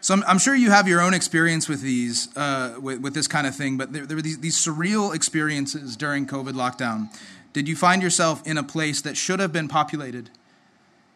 So 0.00 0.14
I'm, 0.14 0.24
I'm, 0.26 0.38
sure 0.38 0.52
you 0.52 0.70
have 0.70 0.88
your 0.88 1.00
own 1.00 1.14
experience 1.14 1.68
with 1.68 1.80
these, 1.80 2.36
uh, 2.36 2.74
with, 2.80 3.00
with, 3.00 3.14
this 3.14 3.28
kind 3.28 3.46
of 3.46 3.54
thing, 3.54 3.76
but 3.76 3.92
there, 3.92 4.04
there 4.04 4.16
were 4.16 4.22
these, 4.22 4.40
these 4.40 4.56
surreal 4.56 5.14
experiences 5.14 5.96
during 5.96 6.26
COVID 6.26 6.54
lockdown 6.54 7.08
did 7.52 7.68
you 7.68 7.76
find 7.76 8.02
yourself 8.02 8.46
in 8.46 8.56
a 8.56 8.62
place 8.62 9.02
that 9.02 9.16
should 9.16 9.40
have 9.40 9.52
been 9.52 9.68
populated 9.68 10.30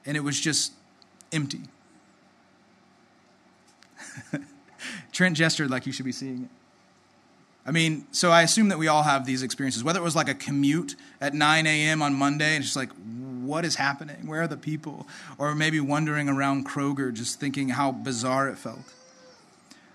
and 0.05 0.16
it 0.16 0.21
was 0.21 0.38
just 0.38 0.73
empty? 1.33 1.62
Trent 5.12 5.37
gestured 5.37 5.71
like 5.71 5.87
you 5.87 5.93
should 5.93 6.05
be 6.05 6.12
seeing 6.12 6.45
it. 6.45 6.50
I 7.66 7.73
mean, 7.73 8.07
so 8.12 8.31
I 8.31 8.43
assume 8.43 8.69
that 8.69 8.78
we 8.78 8.87
all 8.87 9.02
have 9.02 9.26
these 9.26 9.43
experiences, 9.43 9.83
whether 9.83 9.99
it 9.99 10.02
was 10.02 10.14
like 10.14 10.28
a 10.28 10.35
commute 10.35 10.95
at 11.21 11.35
9 11.35 11.66
a.m. 11.66 12.00
on 12.00 12.14
Monday 12.14 12.55
and 12.55 12.62
just 12.62 12.76
like, 12.76 12.90
what 13.43 13.64
is 13.64 13.75
happening? 13.75 14.28
Where 14.28 14.43
are 14.43 14.47
the 14.47 14.57
people? 14.57 15.09
Or 15.37 15.52
maybe 15.55 15.81
wandering 15.81 16.28
around 16.28 16.66
Kroger 16.66 17.12
just 17.12 17.40
thinking 17.40 17.71
how 17.71 17.90
bizarre 17.90 18.49
it 18.49 18.57
felt. 18.57 18.93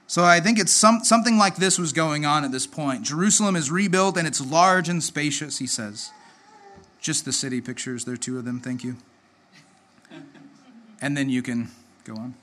So 0.06 0.26
I 0.26 0.42
think 0.42 0.60
it's 0.60 0.74
some, 0.74 1.06
something 1.06 1.38
like 1.38 1.56
this 1.56 1.80
was 1.80 1.94
going 1.94 2.26
on 2.26 2.44
at 2.44 2.52
this 2.52 2.68
point. 2.68 3.04
Jerusalem 3.04 3.56
is 3.56 3.72
rebuilt 3.72 4.18
and 4.18 4.28
it's 4.28 4.42
large 4.42 4.90
and 4.90 5.02
spacious, 5.02 5.60
he 5.60 5.68
says. 5.68 6.12
Just 7.02 7.26
the 7.26 7.34
city 7.34 7.60
pictures. 7.60 8.06
There 8.06 8.14
are 8.14 8.18
two 8.18 8.38
of 8.38 8.46
them. 8.46 8.60
Thank 8.60 8.84
you. 8.84 8.96
And 11.02 11.18
then 11.18 11.30
you 11.30 11.42
can 11.42 11.70
go 12.06 12.14
on. 12.14 12.36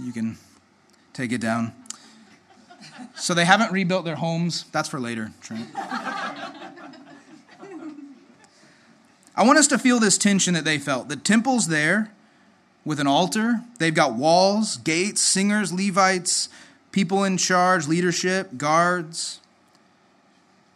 You 0.00 0.12
can 0.12 0.36
take 1.12 1.32
it 1.32 1.40
down. 1.40 1.72
So 3.14 3.34
they 3.34 3.44
haven't 3.44 3.72
rebuilt 3.72 4.04
their 4.04 4.16
homes. 4.16 4.64
That's 4.72 4.88
for 4.88 4.98
later, 5.00 5.30
Trent. 5.40 5.68
I 9.36 9.44
want 9.44 9.58
us 9.58 9.68
to 9.68 9.78
feel 9.78 10.00
this 10.00 10.18
tension 10.18 10.54
that 10.54 10.64
they 10.64 10.78
felt. 10.78 11.08
The 11.08 11.16
temple's 11.16 11.68
there 11.68 12.12
with 12.84 12.98
an 12.98 13.06
altar. 13.06 13.60
They've 13.78 13.94
got 13.94 14.14
walls, 14.14 14.76
gates, 14.78 15.20
singers, 15.22 15.72
Levites, 15.72 16.48
people 16.90 17.22
in 17.22 17.36
charge, 17.36 17.86
leadership, 17.86 18.56
guards. 18.56 19.38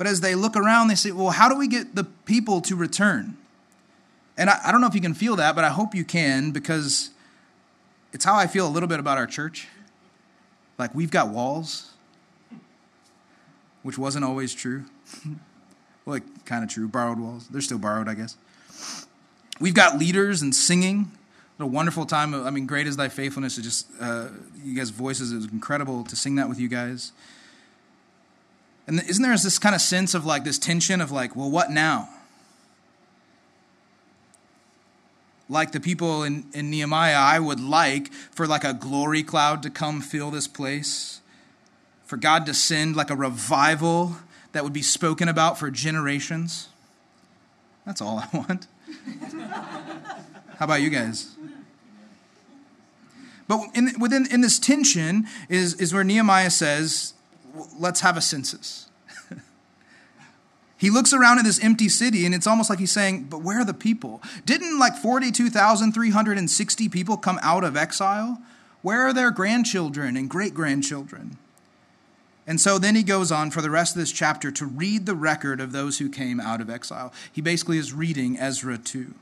But 0.03 0.11
as 0.11 0.21
they 0.21 0.35
look 0.35 0.57
around, 0.57 0.89
they 0.89 0.97
say, 0.97 1.13
well, 1.13 1.31
how 1.31 1.49
do 1.49 1.57
we 1.57 1.69
get 1.69 1.95
the 1.95 2.03
people 2.03 2.61
to 2.63 2.75
return? 2.75 3.37
And 4.37 4.51
I, 4.51 4.59
I 4.65 4.73
don't 4.73 4.81
know 4.81 4.89
if 4.89 4.97
you 4.97 5.01
can 5.01 5.15
feel 5.15 5.37
that, 5.37 5.55
but 5.55 5.63
I 5.63 5.69
hope 5.69 5.95
you 5.95 6.05
can 6.05 6.51
because 6.51 7.11
it's 8.13 8.25
how 8.25 8.35
I 8.35 8.49
feel 8.49 8.67
a 8.67 8.69
little 8.69 8.89
bit 8.89 8.99
about 8.99 9.17
our 9.17 9.29
church. 9.29 9.69
Like 10.77 10.93
we've 10.93 11.13
got 11.13 11.29
walls, 11.29 11.93
which 13.85 13.97
wasn't 13.97 14.25
always 14.25 14.53
true. 14.53 14.87
like 16.05 16.47
kind 16.47 16.65
of 16.65 16.69
true, 16.69 16.89
borrowed 16.89 17.21
walls. 17.21 17.47
They're 17.47 17.61
still 17.61 17.79
borrowed, 17.79 18.09
I 18.09 18.15
guess. 18.15 18.37
We've 19.61 19.73
got 19.73 20.01
leaders 20.01 20.43
and 20.43 20.53
singing. 20.53 21.13
What 21.59 21.67
a 21.67 21.69
wonderful 21.69 22.07
time. 22.07 22.35
I 22.35 22.51
mean, 22.51 22.67
great 22.67 22.89
is 22.89 22.97
thy 22.97 23.09
faithfulness. 23.09 23.57
It 23.57 23.63
just, 23.63 23.87
uh, 24.01 24.31
you 24.65 24.75
guys' 24.75 24.91
voices, 24.91 25.31
it 25.31 25.37
was 25.37 25.45
incredible 25.45 26.03
to 26.03 26.17
sing 26.17 26.35
that 26.35 26.49
with 26.49 26.59
you 26.59 26.67
guys. 26.67 27.13
And 28.87 29.01
isn't 29.09 29.23
there 29.23 29.33
this 29.33 29.59
kind 29.59 29.75
of 29.75 29.81
sense 29.81 30.15
of 30.15 30.27
like 30.27 30.45
this 30.45 30.59
tension 30.59 31.01
of 31.01 31.11
like, 31.11 31.37
well, 31.37 31.51
what 31.51 31.71
now? 31.71 32.09
Like 35.49 35.73
the 35.73 35.81
people 35.81 36.23
in, 36.23 36.47
in 36.53 36.71
Nehemiah, 36.71 37.17
I 37.17 37.39
would 37.39 37.61
like 37.61 38.13
for 38.13 38.47
like 38.47 38.65
a 38.65 38.73
glory 38.73 39.23
cloud 39.23 39.63
to 39.65 39.71
come 39.71 40.01
fill 40.01 40.31
this 40.31 40.49
place, 40.49 41.21
for 42.05 42.17
God 42.17 42.47
to 42.47 42.55
send 42.55 42.97
like 42.97 43.11
a 43.11 43.17
revival 43.17 44.17
that 44.53 44.65
would 44.65 44.73
be 44.73 44.83
spoken 44.83 45.29
about 45.29 45.59
for 45.59 45.71
generations. 45.71 46.69
That's 47.85 48.01
all 48.01 48.19
I 48.19 48.37
want. 48.37 48.67
How 50.59 50.65
about 50.65 50.81
you 50.81 50.91
guys? 50.91 51.35
But 53.49 53.61
in, 53.75 53.93
within 53.99 54.27
in 54.31 54.41
this 54.41 54.59
tension 54.59 55.27
is, 55.49 55.75
is 55.75 55.93
where 55.93 56.05
Nehemiah 56.05 56.51
says, 56.51 57.15
let's 57.79 58.01
have 58.01 58.17
a 58.17 58.21
census. 58.21 58.89
he 60.77 60.91
looks 60.91 61.13
around 61.13 61.39
at 61.39 61.45
this 61.45 61.63
empty 61.63 61.89
city 61.89 62.25
and 62.27 62.35
it's 62.35 62.47
almost 62.47 62.71
like 62.71 62.79
he's 62.79 62.93
saying, 62.93 63.25
but 63.25 63.43
where 63.43 63.61
are 63.61 63.65
the 63.65 63.75
people? 63.75 64.23
Didn't 64.45 64.79
like 64.79 64.97
42,360 64.97 66.89
people 66.89 67.17
come 67.17 67.39
out 67.43 67.65
of 67.65 67.77
exile? 67.77 68.41
Where 68.83 69.03
are 69.03 69.13
their 69.13 69.31
grandchildren 69.31 70.17
and 70.17 70.29
great 70.29 70.55
grandchildren? 70.55 71.39
And 72.47 72.61
so 72.61 72.79
then 72.79 72.97
he 72.97 73.05
goes 73.05 73.31
on 73.31 73.51
for 73.51 73.63
the 73.63 73.71
rest 73.71 73.95
of 73.95 74.01
this 74.01 74.11
chapter 74.11 74.51
to 74.51 74.67
read 74.67 75.07
the 75.07 75.15
record 75.15 75.61
of 75.61 75.73
those 75.73 75.99
who 75.99 76.09
came 76.09 76.41
out 76.41 76.61
of 76.61 76.69
exile. 76.69 77.13
He 77.33 77.41
basically 77.41 77.79
is 77.79 77.93
reading 77.93 78.37
Ezra 78.39 78.79
2. 78.79 79.15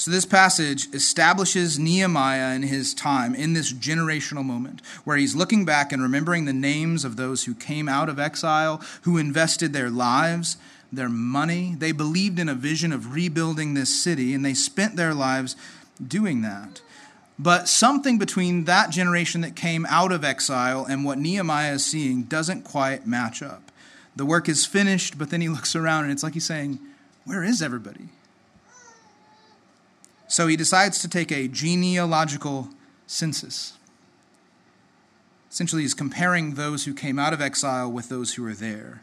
So, 0.00 0.10
this 0.10 0.24
passage 0.24 0.88
establishes 0.94 1.78
Nehemiah 1.78 2.54
in 2.54 2.62
his 2.62 2.94
time 2.94 3.34
in 3.34 3.52
this 3.52 3.70
generational 3.70 4.42
moment 4.42 4.80
where 5.04 5.18
he's 5.18 5.36
looking 5.36 5.66
back 5.66 5.92
and 5.92 6.02
remembering 6.02 6.46
the 6.46 6.54
names 6.54 7.04
of 7.04 7.16
those 7.16 7.44
who 7.44 7.52
came 7.52 7.86
out 7.86 8.08
of 8.08 8.18
exile, 8.18 8.80
who 9.02 9.18
invested 9.18 9.74
their 9.74 9.90
lives, 9.90 10.56
their 10.90 11.10
money. 11.10 11.74
They 11.76 11.92
believed 11.92 12.38
in 12.38 12.48
a 12.48 12.54
vision 12.54 12.94
of 12.94 13.12
rebuilding 13.12 13.74
this 13.74 14.02
city, 14.02 14.32
and 14.32 14.42
they 14.42 14.54
spent 14.54 14.96
their 14.96 15.12
lives 15.12 15.54
doing 16.02 16.40
that. 16.40 16.80
But 17.38 17.68
something 17.68 18.16
between 18.16 18.64
that 18.64 18.88
generation 18.88 19.42
that 19.42 19.54
came 19.54 19.84
out 19.84 20.12
of 20.12 20.24
exile 20.24 20.86
and 20.86 21.04
what 21.04 21.18
Nehemiah 21.18 21.74
is 21.74 21.84
seeing 21.84 22.22
doesn't 22.22 22.62
quite 22.62 23.06
match 23.06 23.42
up. 23.42 23.70
The 24.16 24.24
work 24.24 24.48
is 24.48 24.64
finished, 24.64 25.18
but 25.18 25.28
then 25.28 25.42
he 25.42 25.48
looks 25.50 25.76
around 25.76 26.04
and 26.04 26.12
it's 26.14 26.22
like 26.22 26.32
he's 26.32 26.46
saying, 26.46 26.78
Where 27.26 27.44
is 27.44 27.60
everybody? 27.60 28.08
So 30.40 30.46
he 30.46 30.56
decides 30.56 31.00
to 31.00 31.06
take 31.06 31.30
a 31.30 31.48
genealogical 31.48 32.70
census. 33.06 33.74
Essentially, 35.50 35.82
he's 35.82 35.92
comparing 35.92 36.54
those 36.54 36.86
who 36.86 36.94
came 36.94 37.18
out 37.18 37.34
of 37.34 37.42
exile 37.42 37.92
with 37.92 38.08
those 38.08 38.32
who 38.32 38.46
are 38.46 38.54
there. 38.54 39.02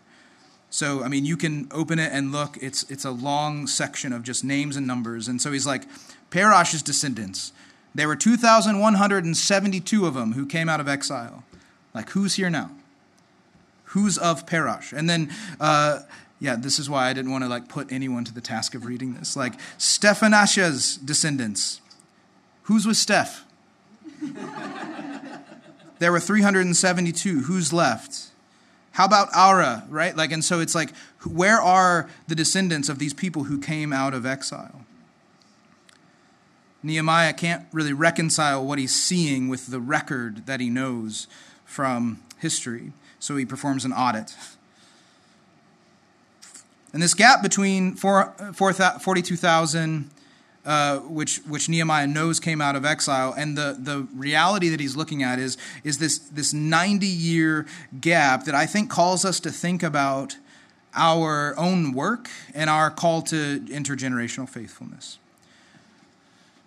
So, 0.71 1.03
I 1.03 1.09
mean, 1.09 1.25
you 1.25 1.37
can 1.37 1.67
open 1.69 1.99
it 1.99 2.11
and 2.11 2.31
look. 2.31 2.57
It's, 2.59 2.89
it's 2.89 3.05
a 3.05 3.11
long 3.11 3.67
section 3.67 4.13
of 4.13 4.23
just 4.23 4.43
names 4.43 4.75
and 4.77 4.87
numbers. 4.87 5.27
And 5.27 5.39
so 5.39 5.51
he's 5.51 5.67
like, 5.67 5.83
Parosh's 6.31 6.81
descendants. 6.81 7.51
There 7.93 8.07
were 8.07 8.15
2,172 8.15 10.07
of 10.07 10.15
them 10.15 10.33
who 10.33 10.47
came 10.47 10.67
out 10.67 10.79
of 10.79 10.87
exile. 10.87 11.43
Like, 11.93 12.09
who's 12.09 12.33
here 12.33 12.49
now? 12.49 12.71
Who's 13.91 14.17
of 14.17 14.47
Parosh? 14.47 14.91
And 14.91 15.07
then 15.07 15.31
uh, 15.59 15.99
yeah, 16.39 16.55
this 16.55 16.77
is 16.79 16.89
why 16.89 17.09
I 17.09 17.13
didn't 17.13 17.31
want 17.31 17.43
to 17.43 17.49
like 17.49 17.67
put 17.67 17.91
anyone 17.91 18.23
to 18.25 18.33
the 18.33 18.41
task 18.41 18.75
of 18.75 18.85
reading 18.85 19.13
this. 19.13 19.35
Like 19.35 19.59
Stephanasha's 19.77 20.97
descendants. 20.97 21.81
Whose 22.63 22.85
was 22.85 22.99
Steph? 22.99 23.45
there 25.99 26.11
were 26.11 26.19
372. 26.19 27.41
Who's 27.41 27.73
left? 27.73 28.27
How 28.91 29.05
about 29.05 29.29
Ara, 29.35 29.85
right? 29.89 30.15
Like, 30.17 30.31
and 30.31 30.43
so 30.43 30.59
it's 30.59 30.73
like, 30.73 30.95
where 31.23 31.61
are 31.61 32.09
the 32.27 32.35
descendants 32.35 32.89
of 32.89 32.99
these 32.99 33.13
people 33.13 33.43
who 33.43 33.59
came 33.59 33.93
out 33.93 34.13
of 34.13 34.25
exile? 34.25 34.81
Nehemiah 36.83 37.33
can't 37.33 37.65
really 37.71 37.93
reconcile 37.93 38.65
what 38.65 38.79
he's 38.79 38.95
seeing 38.95 39.49
with 39.49 39.67
the 39.67 39.79
record 39.79 40.45
that 40.45 40.59
he 40.59 40.69
knows 40.69 41.27
from 41.65 42.21
history, 42.37 42.91
so 43.19 43.35
he 43.35 43.45
performs 43.45 43.85
an 43.85 43.93
audit. 43.93 44.35
And 46.93 47.01
this 47.01 47.13
gap 47.13 47.43
between 47.43 47.95
42,000, 47.95 50.09
uh, 50.65 50.97
which, 50.99 51.37
which 51.39 51.69
Nehemiah 51.69 52.07
knows 52.07 52.39
came 52.39 52.61
out 52.61 52.75
of 52.75 52.85
exile, 52.85 53.33
and 53.37 53.57
the, 53.57 53.77
the 53.77 54.07
reality 54.15 54.69
that 54.69 54.79
he's 54.79 54.95
looking 54.95 55.23
at 55.23 55.39
is, 55.39 55.57
is 55.83 55.97
this, 55.97 56.19
this 56.19 56.53
90 56.53 57.05
year 57.05 57.65
gap 57.99 58.45
that 58.45 58.55
I 58.55 58.65
think 58.65 58.89
calls 58.89 59.25
us 59.25 59.39
to 59.41 59.51
think 59.51 59.83
about 59.83 60.37
our 60.93 61.53
own 61.57 61.93
work 61.93 62.29
and 62.53 62.69
our 62.69 62.89
call 62.89 63.21
to 63.23 63.59
intergenerational 63.67 64.49
faithfulness. 64.49 65.19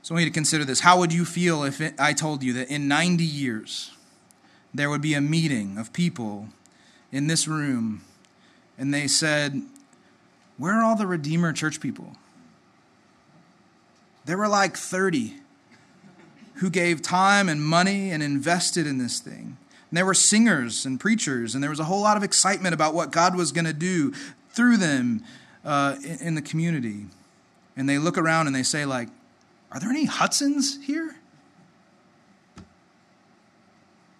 So 0.02 0.14
I 0.14 0.16
want 0.16 0.24
you 0.24 0.30
to 0.30 0.34
consider 0.34 0.64
this. 0.64 0.80
How 0.80 0.98
would 0.98 1.12
you 1.12 1.24
feel 1.24 1.64
if 1.64 1.80
it, 1.80 1.94
I 1.98 2.12
told 2.12 2.42
you 2.42 2.52
that 2.54 2.70
in 2.70 2.88
90 2.88 3.24
years 3.24 3.92
there 4.72 4.88
would 4.88 5.02
be 5.02 5.14
a 5.14 5.20
meeting 5.20 5.76
of 5.76 5.92
people 5.92 6.48
in 7.12 7.26
this 7.26 7.46
room 7.46 8.02
and 8.78 8.94
they 8.94 9.06
said, 9.06 9.60
where 10.60 10.74
are 10.74 10.84
all 10.84 10.94
the 10.94 11.06
Redeemer 11.06 11.54
church 11.54 11.80
people? 11.80 12.16
There 14.26 14.36
were 14.36 14.46
like 14.46 14.76
30 14.76 15.36
who 16.56 16.68
gave 16.68 17.00
time 17.00 17.48
and 17.48 17.64
money 17.64 18.10
and 18.10 18.22
invested 18.22 18.86
in 18.86 18.98
this 18.98 19.20
thing. 19.20 19.56
And 19.88 19.96
there 19.96 20.04
were 20.04 20.12
singers 20.12 20.84
and 20.84 21.00
preachers, 21.00 21.54
and 21.54 21.62
there 21.64 21.70
was 21.70 21.80
a 21.80 21.84
whole 21.84 22.02
lot 22.02 22.18
of 22.18 22.22
excitement 22.22 22.74
about 22.74 22.92
what 22.92 23.10
God 23.10 23.34
was 23.34 23.52
going 23.52 23.64
to 23.64 23.72
do 23.72 24.12
through 24.50 24.76
them 24.76 25.24
uh, 25.64 25.96
in 26.20 26.34
the 26.34 26.42
community. 26.42 27.06
And 27.74 27.88
they 27.88 27.96
look 27.96 28.18
around 28.18 28.46
and 28.46 28.54
they 28.54 28.62
say, 28.62 28.84
like, 28.84 29.08
are 29.72 29.80
there 29.80 29.88
any 29.88 30.04
Hudsons 30.04 30.78
here? 30.84 31.16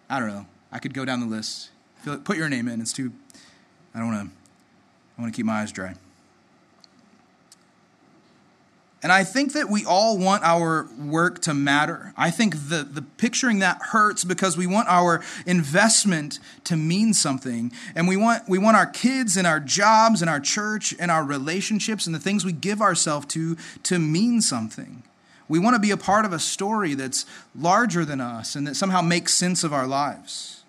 I 0.09 0.19
don't 0.19 0.29
know. 0.29 0.47
I 0.73 0.79
could 0.79 0.95
go 0.95 1.05
down 1.05 1.21
the 1.21 1.27
list. 1.27 1.69
Put 2.25 2.39
your 2.39 2.49
name 2.49 2.67
in. 2.67 2.81
It's 2.81 2.95
too. 2.95 3.13
I 3.95 3.99
don't 3.99 4.09
want 4.09 4.31
to. 4.31 4.35
I 5.19 5.21
want 5.21 5.35
to 5.35 5.37
keep 5.37 5.45
my 5.45 5.61
eyes 5.61 5.71
dry. 5.71 5.97
And 9.03 9.11
I 9.11 9.25
think 9.25 9.55
that 9.55 9.71
we 9.71 9.87
all 9.87 10.19
want 10.19 10.45
our 10.45 10.87
work 10.99 11.41
to 11.43 11.55
matter. 11.55 12.13
I 12.19 12.31
think 12.31 12.69
the, 12.69 12.85
the 12.85 13.01
picturing 13.01 13.61
that 13.61 13.81
hurts 13.81 14.25
because 14.25 14.59
we 14.59 14.67
want 14.67 14.89
our 14.89 15.23
investment 15.47 16.39
to 16.65 16.77
mean 16.77 17.15
something. 17.15 17.73
And 17.95 18.07
we 18.07 18.19
want, 18.19 18.47
we 18.47 18.59
want 18.59 18.77
our 18.77 18.87
kids 18.87 19.39
and 19.39 19.47
our 19.47 19.59
jobs 19.59 20.21
and 20.21 20.29
our 20.29 20.41
church 20.41 20.95
and 20.99 21.11
our 21.11 21.25
relationships 21.25 22.07
and 22.07 22.15
the 22.15 22.19
things 22.19 22.45
we 22.45 22.53
give 22.53 22.83
ourselves 22.83 23.27
to 23.29 23.57
to 23.85 23.99
mean 23.99 24.43
something. 24.43 25.03
We 25.49 25.59
want 25.59 25.75
to 25.75 25.81
be 25.81 25.91
a 25.91 25.97
part 25.97 26.27
of 26.27 26.33
a 26.35 26.39
story 26.39 26.95
that's 26.95 27.25
larger 27.57 28.05
than 28.05 28.21
us 28.21 28.55
and 28.55 28.67
that 28.67 28.77
somehow 28.77 29.01
makes 29.01 29.33
sense 29.33 29.65
of 29.65 29.73
our 29.73 29.87
lives. 29.87 30.63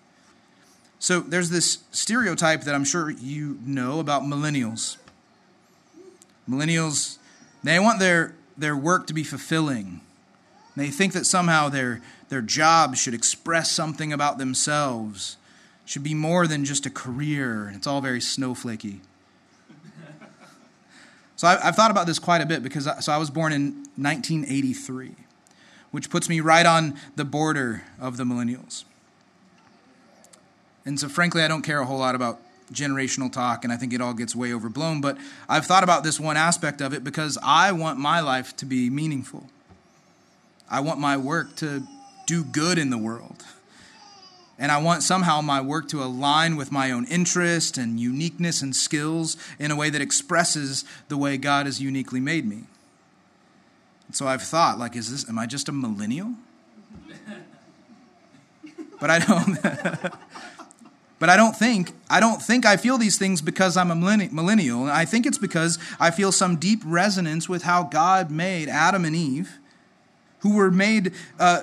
So 0.98 1.20
there's 1.20 1.50
this 1.50 1.80
stereotype 1.90 2.62
that 2.62 2.74
I'm 2.74 2.84
sure 2.84 3.10
you 3.10 3.58
know 3.64 4.00
about 4.00 4.22
millennials. 4.22 4.96
Millennials 6.48 7.18
they 7.62 7.78
want 7.78 7.98
their, 7.98 8.34
their 8.56 8.76
work 8.76 9.06
to 9.06 9.14
be 9.14 9.24
fulfilling. 9.24 10.00
They 10.76 10.90
think 10.90 11.12
that 11.12 11.26
somehow 11.26 11.68
their, 11.68 12.00
their 12.28 12.42
job 12.42 12.96
should 12.96 13.14
express 13.14 13.70
something 13.70 14.12
about 14.12 14.38
themselves, 14.38 15.36
should 15.84 16.02
be 16.02 16.14
more 16.14 16.46
than 16.46 16.64
just 16.64 16.86
a 16.86 16.90
career. 16.90 17.70
It's 17.74 17.86
all 17.86 18.00
very 18.00 18.20
snowflakey. 18.20 19.00
so 21.36 21.48
I, 21.48 21.60
have 21.60 21.76
thought 21.76 21.90
about 21.90 22.06
this 22.06 22.18
quite 22.18 22.40
a 22.40 22.46
bit 22.46 22.62
because 22.62 22.86
I, 22.86 23.00
so 23.00 23.12
I 23.12 23.18
was 23.18 23.30
born 23.30 23.52
in 23.52 23.84
1983, 23.96 25.14
which 25.90 26.08
puts 26.08 26.28
me 26.28 26.40
right 26.40 26.64
on 26.64 26.98
the 27.16 27.24
border 27.24 27.84
of 28.00 28.16
the 28.16 28.24
millennials. 28.24 28.84
And 30.84 30.98
so, 30.98 31.08
frankly, 31.08 31.42
I 31.42 31.48
don't 31.48 31.62
care 31.62 31.80
a 31.80 31.86
whole 31.86 31.98
lot 31.98 32.14
about 32.14 32.40
generational 32.72 33.32
talk, 33.32 33.64
and 33.64 33.72
I 33.72 33.76
think 33.76 33.92
it 33.92 34.00
all 34.00 34.14
gets 34.14 34.34
way 34.34 34.52
overblown. 34.52 35.00
But 35.00 35.18
I've 35.48 35.66
thought 35.66 35.84
about 35.84 36.04
this 36.04 36.18
one 36.18 36.36
aspect 36.36 36.80
of 36.80 36.92
it 36.92 37.04
because 37.04 37.38
I 37.42 37.72
want 37.72 37.98
my 37.98 38.20
life 38.20 38.56
to 38.56 38.66
be 38.66 38.90
meaningful. 38.90 39.48
I 40.70 40.80
want 40.80 40.98
my 40.98 41.16
work 41.16 41.54
to 41.56 41.82
do 42.26 42.44
good 42.44 42.78
in 42.78 42.90
the 42.90 42.98
world. 42.98 43.44
And 44.58 44.70
I 44.70 44.78
want 44.78 45.02
somehow 45.02 45.40
my 45.40 45.60
work 45.60 45.88
to 45.88 46.02
align 46.02 46.56
with 46.56 46.70
my 46.70 46.90
own 46.92 47.04
interest 47.06 47.78
and 47.78 47.98
uniqueness 47.98 48.62
and 48.62 48.76
skills 48.76 49.36
in 49.58 49.70
a 49.70 49.76
way 49.76 49.90
that 49.90 50.00
expresses 50.00 50.84
the 51.08 51.16
way 51.16 51.36
God 51.36 51.66
has 51.66 51.80
uniquely 51.80 52.20
made 52.20 52.46
me. 52.46 52.64
And 54.06 54.16
so 54.16 54.26
I've 54.26 54.42
thought, 54.42 54.78
like, 54.78 54.94
is 54.94 55.10
this, 55.10 55.28
am 55.28 55.38
I 55.38 55.46
just 55.46 55.68
a 55.68 55.72
millennial? 55.72 56.34
but 59.00 59.10
I 59.10 59.18
don't. 59.18 59.58
But 61.22 61.30
I 61.30 61.36
don't 61.36 61.54
think 61.54 61.92
I 62.10 62.18
don't 62.18 62.42
think 62.42 62.66
I 62.66 62.76
feel 62.76 62.98
these 62.98 63.16
things 63.16 63.40
because 63.40 63.76
I'm 63.76 63.92
a 63.92 63.94
millennial. 63.94 64.86
I 64.86 65.04
think 65.04 65.24
it's 65.24 65.38
because 65.38 65.78
I 66.00 66.10
feel 66.10 66.32
some 66.32 66.56
deep 66.56 66.80
resonance 66.84 67.48
with 67.48 67.62
how 67.62 67.84
God 67.84 68.32
made 68.32 68.68
Adam 68.68 69.04
and 69.04 69.14
Eve, 69.14 69.60
who 70.40 70.56
were 70.56 70.72
made 70.72 71.12
uh, 71.38 71.60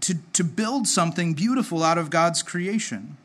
to 0.00 0.14
to 0.32 0.42
build 0.42 0.88
something 0.88 1.34
beautiful 1.34 1.82
out 1.82 1.98
of 1.98 2.08
God's 2.08 2.42
creation. 2.42 3.18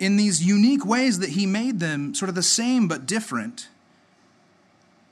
In 0.00 0.16
these 0.16 0.42
unique 0.42 0.86
ways 0.86 1.18
that 1.18 1.28
He 1.28 1.44
made 1.44 1.78
them, 1.78 2.14
sort 2.14 2.30
of 2.30 2.34
the 2.34 2.42
same 2.42 2.88
but 2.88 3.04
different. 3.04 3.68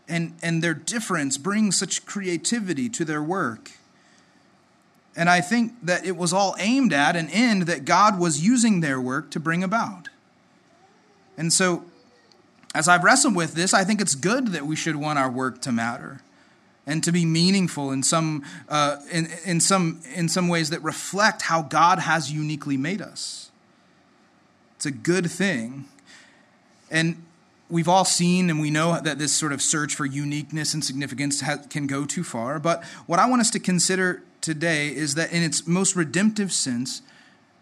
And, 0.09 0.33
and 0.43 0.63
their 0.63 0.73
difference 0.73 1.37
brings 1.37 1.77
such 1.77 2.07
creativity 2.07 2.89
to 2.89 3.05
their 3.05 3.23
work. 3.23 3.73
And 5.17 5.29
I 5.29 5.41
think 5.41 5.73
that 5.83 6.07
it 6.07 6.17
was 6.17 6.33
all 6.33 6.55
aimed 6.59 6.93
at 6.93 7.17
an 7.17 7.29
end 7.31 7.63
that 7.63 7.85
God 7.85 8.19
was 8.19 8.41
using 8.41 8.81
their 8.81 9.01
work 9.01 9.31
to 9.33 9.41
bring 9.41 9.63
about. 9.63 10.09
And 11.37 11.53
so, 11.53 11.85
as 12.75 12.87
I've 12.87 13.03
wrestled 13.03 13.35
with 13.35 13.55
this, 13.55 13.75
I 13.75 13.83
think 13.83 14.01
it's 14.01 14.15
good 14.15 14.49
that 14.49 14.67
we 14.67 14.77
should 14.77 14.97
want 14.97 15.19
our 15.19 15.31
work 15.31 15.61
to 15.63 15.73
matter 15.73 16.21
and 16.87 17.03
to 17.05 17.13
be 17.13 17.25
meaningful 17.25 17.91
in 17.91 18.03
some, 18.03 18.45
uh, 18.69 18.97
in, 19.11 19.29
in, 19.45 19.61
some, 19.61 20.01
in 20.15 20.29
some 20.29 20.49
ways 20.49 20.71
that 20.71 20.83
reflect 20.83 21.43
how 21.43 21.63
God 21.63 21.99
has 21.99 22.33
uniquely 22.33 22.77
made 22.77 23.03
us. 23.03 23.51
It's 24.77 24.87
a 24.87 24.91
good 24.91 25.31
thing. 25.31 25.87
And 26.91 27.23
we've 27.69 27.89
all 27.89 28.05
seen 28.05 28.51
and 28.51 28.61
we 28.61 28.71
know 28.71 29.01
that 29.01 29.19
this 29.19 29.33
sort 29.33 29.53
of 29.53 29.63
search 29.63 29.95
for 29.95 30.07
uniqueness 30.07 30.75
and 30.75 30.85
significance 30.85 31.43
can 31.69 31.87
go 31.87 32.05
too 32.05 32.25
far. 32.25 32.59
But 32.59 32.85
what 33.07 33.19
I 33.19 33.29
want 33.29 33.41
us 33.41 33.51
to 33.51 33.61
consider 33.61 34.23
today 34.41 34.89
is 34.89 35.15
that 35.15 35.33
in 35.33 35.43
its 35.43 35.67
most 35.67 35.97
redemptive 35.97 36.53
sense, 36.53 37.03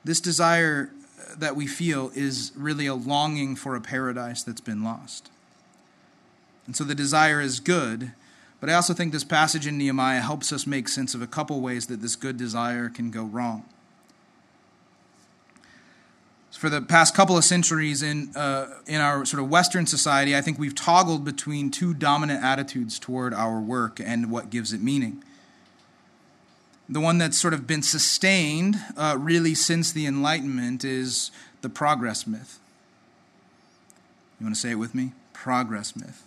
this 0.05 0.21
desire 0.21 0.91
that 1.37 1.57
we 1.57 1.67
feel 1.67 2.11
is 2.15 2.53
really 2.57 2.87
a 2.87 2.95
longing 2.95 3.57
for 3.57 3.77
a 3.77 3.81
paradise 3.81 4.43
that's 4.43 4.61
been 4.61 4.83
lost. 4.83 5.31
And 6.67 6.77
so 6.77 6.85
the 6.85 6.95
desire 6.95 7.41
is 7.41 7.61
good, 7.61 8.13
but 8.61 8.69
I 8.69 8.75
also 8.75 8.93
think 8.93 9.13
this 9.13 9.25
passage 9.25 9.67
in 9.67 9.79
Nehemiah 9.79 10.21
helps 10.21 10.53
us 10.53 10.67
make 10.67 10.89
sense 10.89 11.15
of 11.15 11.23
a 11.23 11.27
couple 11.27 11.61
ways 11.61 11.87
that 11.87 12.01
this 12.01 12.17
good 12.17 12.37
desire 12.37 12.89
can 12.89 13.11
go 13.11 13.25
wrong. 13.25 13.65
For 16.51 16.69
the 16.69 16.81
past 16.81 17.15
couple 17.15 17.37
of 17.37 17.45
centuries 17.45 18.03
in, 18.03 18.35
uh, 18.35 18.67
in 18.89 19.01
our 19.01 19.25
sort 19.25 19.41
of 19.41 19.49
Western 19.49 19.87
society, 19.87 20.35
I 20.35 20.41
think 20.41 20.59
we've 20.59 20.75
toggled 20.75 21.25
between 21.25 21.71
two 21.71 21.95
dominant 21.95 22.43
attitudes 22.43 22.99
toward 22.99 23.33
our 23.33 23.61
work 23.61 24.01
and 24.01 24.29
what 24.29 24.51
gives 24.51 24.73
it 24.73 24.83
meaning 24.83 25.23
the 26.89 27.01
one 27.01 27.19
that's 27.19 27.37
sort 27.37 27.55
of 27.55 27.67
been 27.67 27.83
sustained 27.83 28.77
uh, 28.97 29.17
really 29.19 29.55
since 29.55 29.93
the 29.93 30.07
Enlightenment 30.07 30.85
is 30.85 31.31
the 31.61 31.69
progress 31.69 32.27
myth. 32.27 32.59
You 34.41 34.47
want 34.47 34.55
to 34.55 34.61
say 34.61 34.71
it 34.71 34.77
with 34.77 34.95
me? 34.95 35.13
Progress 35.33 35.95
myth. 35.97 36.25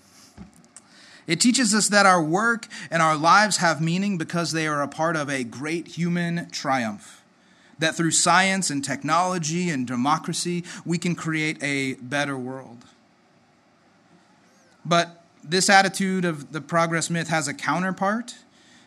It 1.28 1.39
teaches 1.39 1.74
us 1.74 1.88
that 1.89 2.06
our 2.06 2.21
work 2.21 2.67
and 2.89 3.02
our 3.02 3.15
lives 3.15 3.58
have 3.58 3.82
meaning 3.82 4.17
because 4.17 4.52
they 4.52 4.67
are 4.67 4.82
a 4.82 4.88
part 4.88 5.15
of 5.15 5.30
a 5.30 5.43
great 5.43 5.88
human 5.88 6.50
triumph. 6.50 7.24
That 7.80 7.95
through 7.95 8.12
science 8.12 8.69
and 8.69 8.84
technology 8.84 9.69
and 9.69 9.88
democracy, 9.88 10.63
we 10.86 10.97
can 10.97 11.15
create 11.15 11.62
a 11.63 11.93
better 11.95 12.38
world. 12.38 12.86
But 14.86 15.24
this 15.43 15.69
attitude 15.69 16.26
of 16.26 16.52
the 16.52 16.62
progress 16.62 17.10
myth 17.10 17.30
has 17.30 17.47
a 17.47 17.54
counterpart 17.54 18.36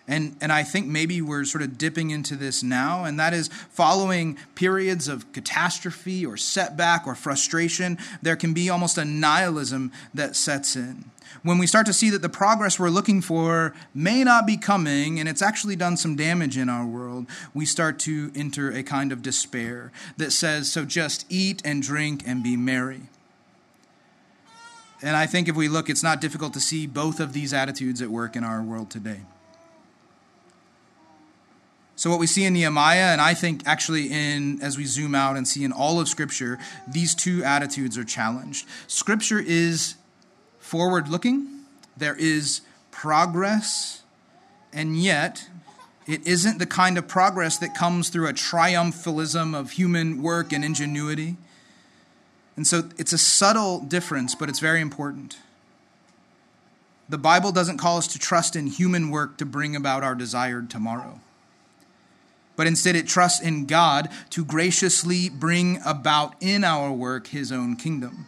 and, 0.06 0.36
and 0.40 0.52
I 0.52 0.62
think 0.64 0.86
maybe 0.86 1.22
we're 1.22 1.44
sort 1.44 1.62
of 1.62 1.78
dipping 1.78 2.10
into 2.10 2.36
this 2.36 2.62
now, 2.62 3.04
and 3.04 3.18
that 3.18 3.32
is 3.32 3.48
following 3.70 4.36
periods 4.54 5.08
of 5.08 5.32
catastrophe 5.32 6.26
or 6.26 6.36
setback 6.36 7.06
or 7.06 7.14
frustration, 7.14 7.96
there 8.20 8.36
can 8.36 8.52
be 8.52 8.68
almost 8.68 8.98
a 8.98 9.04
nihilism 9.04 9.92
that 10.12 10.36
sets 10.36 10.76
in. 10.76 11.10
When 11.42 11.58
we 11.58 11.66
start 11.66 11.86
to 11.86 11.92
see 11.92 12.10
that 12.10 12.22
the 12.22 12.28
progress 12.28 12.78
we're 12.78 12.90
looking 12.90 13.20
for 13.20 13.74
may 13.94 14.24
not 14.24 14.46
be 14.46 14.56
coming 14.56 15.18
and 15.18 15.28
it's 15.28 15.42
actually 15.42 15.76
done 15.76 15.96
some 15.96 16.16
damage 16.16 16.56
in 16.56 16.68
our 16.68 16.86
world, 16.86 17.26
we 17.52 17.66
start 17.66 17.98
to 18.00 18.30
enter 18.34 18.70
a 18.70 18.82
kind 18.82 19.10
of 19.10 19.22
despair 19.22 19.90
that 20.16 20.32
says, 20.32 20.70
so 20.70 20.84
just 20.84 21.26
eat 21.30 21.60
and 21.64 21.82
drink 21.82 22.22
and 22.26 22.42
be 22.42 22.56
merry. 22.56 23.02
And 25.02 25.16
I 25.16 25.26
think 25.26 25.48
if 25.48 25.56
we 25.56 25.68
look, 25.68 25.90
it's 25.90 26.02
not 26.02 26.20
difficult 26.20 26.54
to 26.54 26.60
see 26.60 26.86
both 26.86 27.20
of 27.20 27.32
these 27.32 27.52
attitudes 27.52 28.00
at 28.00 28.08
work 28.08 28.36
in 28.36 28.44
our 28.44 28.62
world 28.62 28.90
today. 28.90 29.20
So, 31.96 32.10
what 32.10 32.18
we 32.18 32.26
see 32.26 32.44
in 32.44 32.54
Nehemiah, 32.54 33.12
and 33.12 33.20
I 33.20 33.34
think 33.34 33.62
actually 33.66 34.10
in, 34.10 34.60
as 34.60 34.76
we 34.76 34.84
zoom 34.84 35.14
out 35.14 35.36
and 35.36 35.46
see 35.46 35.62
in 35.62 35.70
all 35.70 36.00
of 36.00 36.08
Scripture, 36.08 36.58
these 36.88 37.14
two 37.14 37.44
attitudes 37.44 37.96
are 37.96 38.04
challenged. 38.04 38.66
Scripture 38.88 39.38
is 39.38 39.94
forward 40.58 41.08
looking, 41.08 41.64
there 41.96 42.16
is 42.16 42.62
progress, 42.90 44.02
and 44.72 44.96
yet 44.96 45.48
it 46.06 46.26
isn't 46.26 46.58
the 46.58 46.66
kind 46.66 46.98
of 46.98 47.06
progress 47.06 47.58
that 47.58 47.76
comes 47.76 48.08
through 48.08 48.28
a 48.28 48.32
triumphalism 48.32 49.54
of 49.58 49.72
human 49.72 50.20
work 50.20 50.52
and 50.52 50.64
ingenuity. 50.64 51.36
And 52.56 52.66
so 52.66 52.88
it's 52.98 53.12
a 53.12 53.18
subtle 53.18 53.80
difference, 53.80 54.34
but 54.34 54.48
it's 54.48 54.58
very 54.58 54.80
important. 54.80 55.38
The 57.08 57.18
Bible 57.18 57.52
doesn't 57.52 57.78
call 57.78 57.98
us 57.98 58.08
to 58.08 58.18
trust 58.18 58.56
in 58.56 58.66
human 58.66 59.10
work 59.10 59.36
to 59.36 59.46
bring 59.46 59.76
about 59.76 60.02
our 60.02 60.14
desired 60.14 60.70
tomorrow 60.70 61.20
but 62.56 62.66
instead 62.66 62.96
it 62.96 63.06
trusts 63.06 63.40
in 63.40 63.66
God 63.66 64.08
to 64.30 64.44
graciously 64.44 65.28
bring 65.28 65.80
about 65.84 66.34
in 66.40 66.64
our 66.64 66.92
work 66.92 67.28
his 67.28 67.50
own 67.50 67.76
kingdom. 67.76 68.26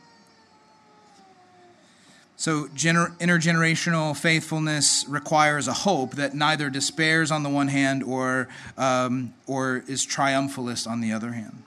So, 2.38 2.66
gener- 2.68 3.16
intergenerational 3.18 4.14
faithfulness 4.14 5.06
requires 5.08 5.68
a 5.68 5.72
hope 5.72 6.16
that 6.16 6.34
neither 6.34 6.68
despairs 6.68 7.30
on 7.30 7.42
the 7.42 7.48
one 7.48 7.68
hand 7.68 8.02
or, 8.02 8.48
um, 8.76 9.32
or 9.46 9.82
is 9.88 10.06
triumphalist 10.06 10.86
on 10.86 11.00
the 11.00 11.12
other 11.12 11.32
hand. 11.32 11.62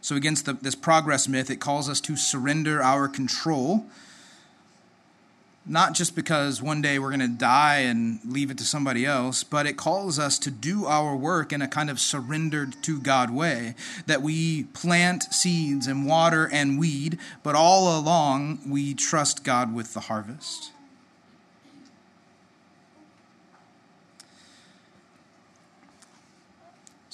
So, 0.00 0.16
against 0.16 0.44
the, 0.44 0.54
this 0.54 0.74
progress 0.74 1.28
myth, 1.28 1.50
it 1.50 1.60
calls 1.60 1.88
us 1.88 2.00
to 2.02 2.16
surrender 2.16 2.82
our 2.82 3.06
control 3.06 3.86
not 5.68 5.94
just 5.94 6.14
because 6.14 6.62
one 6.62 6.82
day 6.82 6.98
we're 6.98 7.10
going 7.10 7.20
to 7.20 7.28
die 7.28 7.78
and 7.78 8.20
leave 8.24 8.50
it 8.50 8.58
to 8.58 8.64
somebody 8.64 9.04
else, 9.04 9.44
but 9.44 9.66
it 9.66 9.76
calls 9.76 10.18
us 10.18 10.38
to 10.40 10.50
do 10.50 10.86
our 10.86 11.14
work 11.14 11.52
in 11.52 11.62
a 11.62 11.68
kind 11.68 11.90
of 11.90 12.00
surrendered 12.00 12.74
to 12.82 12.98
God 13.00 13.30
way. 13.30 13.74
That 14.06 14.22
we 14.22 14.64
plant 14.64 15.24
seeds 15.34 15.86
and 15.86 16.06
water 16.06 16.48
and 16.50 16.78
weed, 16.78 17.18
but 17.42 17.54
all 17.54 17.98
along 17.98 18.60
we 18.66 18.94
trust 18.94 19.44
God 19.44 19.74
with 19.74 19.94
the 19.94 20.00
harvest. 20.00 20.72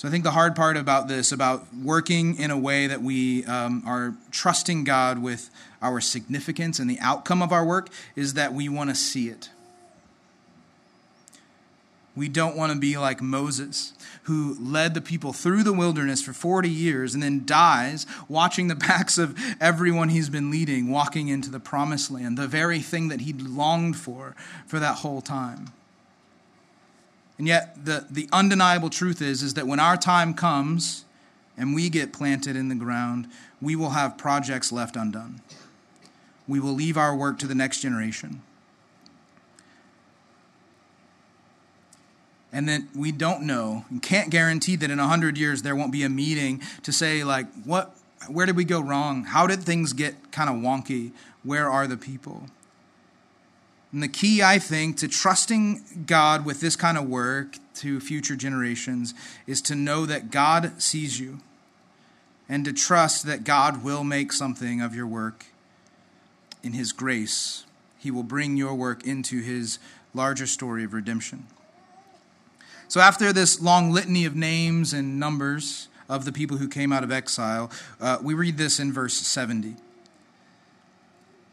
So 0.05 0.09
I 0.09 0.11
think 0.11 0.25
the 0.25 0.33
hard 0.33 0.55
part 0.55 0.77
about 0.77 1.09
this, 1.09 1.33
about 1.33 1.65
working 1.75 2.39
in 2.39 2.51
a 2.51 2.59
way 2.59 2.87
that 2.89 3.01
we 3.01 3.43
um, 3.47 3.83
are 3.87 4.15
trusting 4.31 4.85
God 4.85 5.23
with 5.23 5.49
our 5.81 5.99
significance 5.99 6.79
and 6.79 6.91
the 6.91 6.99
outcome 7.01 7.41
of 7.41 7.53
our 7.53 7.65
work, 7.65 7.89
is 8.15 8.35
that 8.35 8.53
we 8.53 8.69
want 8.69 8.91
to 8.91 8.95
see 8.95 9.31
it. 9.31 9.49
We 12.15 12.29
don't 12.29 12.55
want 12.55 12.71
to 12.71 12.79
be 12.79 12.99
like 12.99 13.23
Moses, 13.23 13.95
who 14.25 14.59
led 14.61 14.93
the 14.93 15.01
people 15.01 15.33
through 15.33 15.63
the 15.63 15.73
wilderness 15.73 16.21
for 16.21 16.35
40 16.35 16.69
years 16.69 17.15
and 17.15 17.23
then 17.23 17.47
dies 17.47 18.05
watching 18.29 18.69
the 18.69 18.75
backs 18.75 19.17
of 19.17 19.35
everyone 19.59 20.11
he's 20.11 20.29
been 20.29 20.51
leading 20.51 20.91
walking 20.91 21.29
into 21.29 21.51
the 21.51 21.61
promised 21.61 22.11
land, 22.11 22.37
the 22.37 22.47
very 22.47 22.81
thing 22.81 23.09
that 23.09 23.23
he'd 23.23 23.41
longed 23.41 23.97
for 23.97 24.37
for 24.67 24.79
that 24.79 24.97
whole 24.97 25.23
time. 25.23 25.73
And 27.39 27.47
yet, 27.49 27.85
the, 27.85 28.07
the 28.11 28.29
undeniable 28.33 28.91
truth 28.91 29.21
is, 29.21 29.43
is 29.43 29.55
that 29.55 29.67
when 29.67 29.81
our 29.81 29.97
time 29.97 30.35
comes 30.35 31.05
and 31.57 31.75
we 31.75 31.89
get 31.89 32.13
planted 32.13 32.57
in 32.57 32.69
the 32.69 32.75
ground, 32.75 33.29
we 33.61 33.75
will 33.75 33.91
have 33.91 34.17
projects 34.17 34.71
left 34.71 34.97
undone. 34.97 35.41
We 36.47 36.61
will 36.61 36.75
leave 36.75 36.97
our 36.97 37.17
work 37.17 37.39
to 37.41 37.47
the 37.47 37.55
next 37.55 37.81
generation. 37.81 38.43
And 42.53 42.69
then 42.69 42.89
we 42.95 43.11
don't 43.11 43.43
know 43.43 43.85
and 43.91 44.01
can't 44.01 44.31
guarantee 44.31 44.77
that 44.77 44.89
in 44.89 44.99
100 44.99 45.37
years 45.37 45.63
there 45.63 45.75
won't 45.75 45.91
be 45.91 46.05
a 46.05 46.09
meeting 46.09 46.63
to 46.85 46.93
say, 46.93 47.25
like, 47.25 47.53
what, 47.65 47.97
where 48.29 48.47
did 48.47 48.55
we 48.55 48.65
go 48.65 48.81
wrong? 48.81 49.25
How 49.25 49.49
did 49.49 49.65
things 49.65 49.93
get 49.93 50.31
kind 50.31 50.49
of 50.49 50.57
wonky? 50.57 51.11
Where 51.43 51.69
are 51.69 51.89
the 51.89 51.97
people? 51.97 52.47
And 53.95 54.03
the 54.03 54.09
key, 54.09 54.43
I 54.43 54.59
think, 54.59 54.97
to 54.99 55.09
trusting 55.09 56.05
God 56.07 56.45
with 56.45 56.61
this 56.61 56.75
kind 56.75 56.99
of 56.99 57.09
work 57.09 57.59
to 57.77 58.01
future 58.01 58.35
generations 58.35 59.15
is 59.47 59.63
to 59.63 59.77
know 59.77 60.05
that 60.05 60.33
God 60.33 60.83
sees 60.83 61.21
you 61.21 61.39
and 62.49 62.65
to 62.65 62.73
trust 62.73 63.25
that 63.27 63.45
God 63.45 63.85
will 63.85 64.03
make 64.03 64.33
something 64.33 64.81
of 64.81 64.97
your 64.97 65.07
work 65.07 65.47
in 66.65 66.73
His 66.73 66.91
grace. 66.91 67.67
He 67.97 68.11
will 68.11 68.25
bring 68.25 68.57
your 68.57 68.75
work 68.75 69.07
into 69.07 69.41
His 69.41 69.79
larger 70.13 70.49
story 70.49 70.83
of 70.83 70.93
redemption. 70.93 71.47
So, 72.89 73.01
after 73.01 73.33
this 73.33 73.61
long 73.61 73.93
litany 73.93 74.25
of 74.25 74.35
names 74.35 74.93
and 74.93 75.21
numbers 75.21 75.87
of 76.09 76.25
the 76.25 76.33
people 76.33 76.57
who 76.57 76.67
came 76.67 76.93
out 76.93 77.05
of 77.05 77.13
exile, 77.13 77.71
uh, 78.01 78.19
we 78.21 78.35
read 78.35 78.59
this 78.59 78.81
in 78.81 78.93
verse 78.93 79.15
70. 79.15 79.77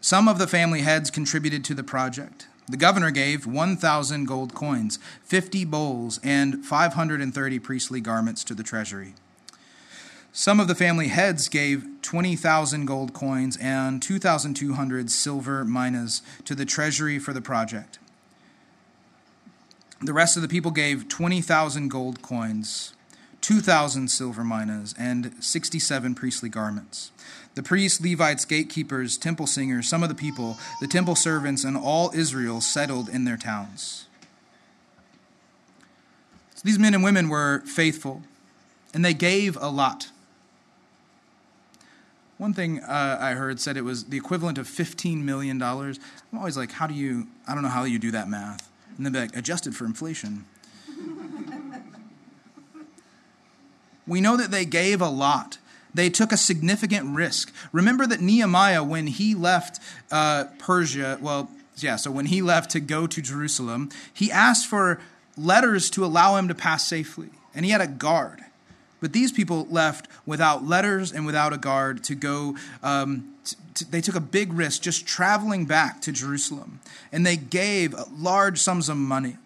Some 0.03 0.27
of 0.27 0.39
the 0.39 0.47
family 0.47 0.81
heads 0.81 1.11
contributed 1.11 1.63
to 1.65 1.75
the 1.75 1.83
project. 1.83 2.47
The 2.67 2.75
governor 2.75 3.11
gave 3.11 3.45
1,000 3.45 4.25
gold 4.25 4.55
coins, 4.55 4.97
50 5.23 5.63
bowls, 5.65 6.19
and 6.23 6.65
530 6.65 7.59
priestly 7.59 8.01
garments 8.01 8.43
to 8.45 8.55
the 8.55 8.63
treasury. 8.63 9.13
Some 10.33 10.59
of 10.59 10.67
the 10.67 10.73
family 10.73 11.09
heads 11.09 11.47
gave 11.49 11.85
20,000 12.01 12.85
gold 12.85 13.13
coins 13.13 13.57
and 13.57 14.01
2,200 14.01 15.11
silver 15.11 15.63
minas 15.63 16.23
to 16.45 16.55
the 16.55 16.65
treasury 16.65 17.19
for 17.19 17.31
the 17.31 17.41
project. 17.41 17.99
The 20.01 20.13
rest 20.13 20.35
of 20.35 20.41
the 20.41 20.47
people 20.47 20.71
gave 20.71 21.09
20,000 21.09 21.89
gold 21.89 22.23
coins, 22.23 22.93
2,000 23.41 24.07
silver 24.07 24.43
minas, 24.43 24.95
and 24.97 25.31
67 25.43 26.15
priestly 26.15 26.49
garments. 26.49 27.11
The 27.55 27.63
priests, 27.63 27.99
Levites, 27.99 28.45
gatekeepers, 28.45 29.17
temple 29.17 29.45
singers, 29.45 29.89
some 29.89 30.03
of 30.03 30.09
the 30.09 30.15
people, 30.15 30.57
the 30.79 30.87
temple 30.87 31.15
servants, 31.15 31.63
and 31.63 31.75
all 31.75 32.11
Israel 32.13 32.61
settled 32.61 33.09
in 33.09 33.25
their 33.25 33.37
towns. 33.37 34.05
So 36.55 36.61
these 36.63 36.79
men 36.79 36.93
and 36.93 37.03
women 37.03 37.27
were 37.27 37.59
faithful, 37.65 38.23
and 38.93 39.03
they 39.03 39.13
gave 39.13 39.57
a 39.57 39.67
lot. 39.67 40.09
One 42.41 42.53
thing 42.55 42.79
uh, 42.79 43.17
I 43.21 43.33
heard 43.33 43.59
said 43.59 43.77
it 43.77 43.83
was 43.83 44.05
the 44.05 44.17
equivalent 44.17 44.57
of 44.57 44.67
$15 44.67 45.21
million. 45.21 45.61
I'm 45.61 45.95
always 46.35 46.57
like, 46.57 46.71
how 46.71 46.87
do 46.87 46.95
you, 46.95 47.27
I 47.47 47.53
don't 47.53 47.61
know 47.61 47.69
how 47.69 47.83
you 47.83 47.99
do 47.99 48.09
that 48.11 48.27
math. 48.29 48.67
And 48.97 49.05
then 49.05 49.13
be 49.13 49.19
like, 49.19 49.35
adjusted 49.35 49.75
for 49.75 49.85
inflation. 49.85 50.45
we 54.07 54.21
know 54.21 54.37
that 54.37 54.49
they 54.49 54.65
gave 54.65 55.01
a 55.01 55.09
lot. 55.09 55.59
They 55.93 56.09
took 56.09 56.31
a 56.31 56.37
significant 56.37 57.15
risk. 57.15 57.53
Remember 57.71 58.07
that 58.07 58.21
Nehemiah, 58.21 58.83
when 58.83 59.07
he 59.07 59.35
left 59.35 59.79
uh, 60.11 60.45
Persia, 60.57 61.17
well, 61.21 61.49
yeah, 61.77 61.95
so 61.95 62.11
when 62.11 62.27
he 62.27 62.41
left 62.41 62.71
to 62.71 62.79
go 62.79 63.07
to 63.07 63.21
Jerusalem, 63.21 63.89
he 64.13 64.31
asked 64.31 64.67
for 64.67 65.01
letters 65.37 65.89
to 65.91 66.05
allow 66.05 66.35
him 66.35 66.47
to 66.47 66.55
pass 66.55 66.87
safely, 66.87 67.29
and 67.53 67.65
he 67.65 67.71
had 67.71 67.81
a 67.81 67.87
guard. 67.87 68.41
But 69.01 69.13
these 69.13 69.31
people 69.31 69.67
left 69.69 70.07
without 70.25 70.65
letters 70.65 71.11
and 71.11 71.25
without 71.25 71.53
a 71.53 71.57
guard 71.57 72.03
to 72.05 72.15
go. 72.15 72.55
Um, 72.83 73.33
t- 73.43 73.55
t- 73.73 73.85
they 73.89 73.99
took 73.99 74.15
a 74.15 74.21
big 74.21 74.53
risk 74.53 74.83
just 74.83 75.07
traveling 75.07 75.65
back 75.65 76.01
to 76.01 76.11
Jerusalem, 76.11 76.79
and 77.11 77.25
they 77.25 77.35
gave 77.35 77.95
large 78.15 78.59
sums 78.59 78.89
of 78.89 78.97
money. 78.97 79.37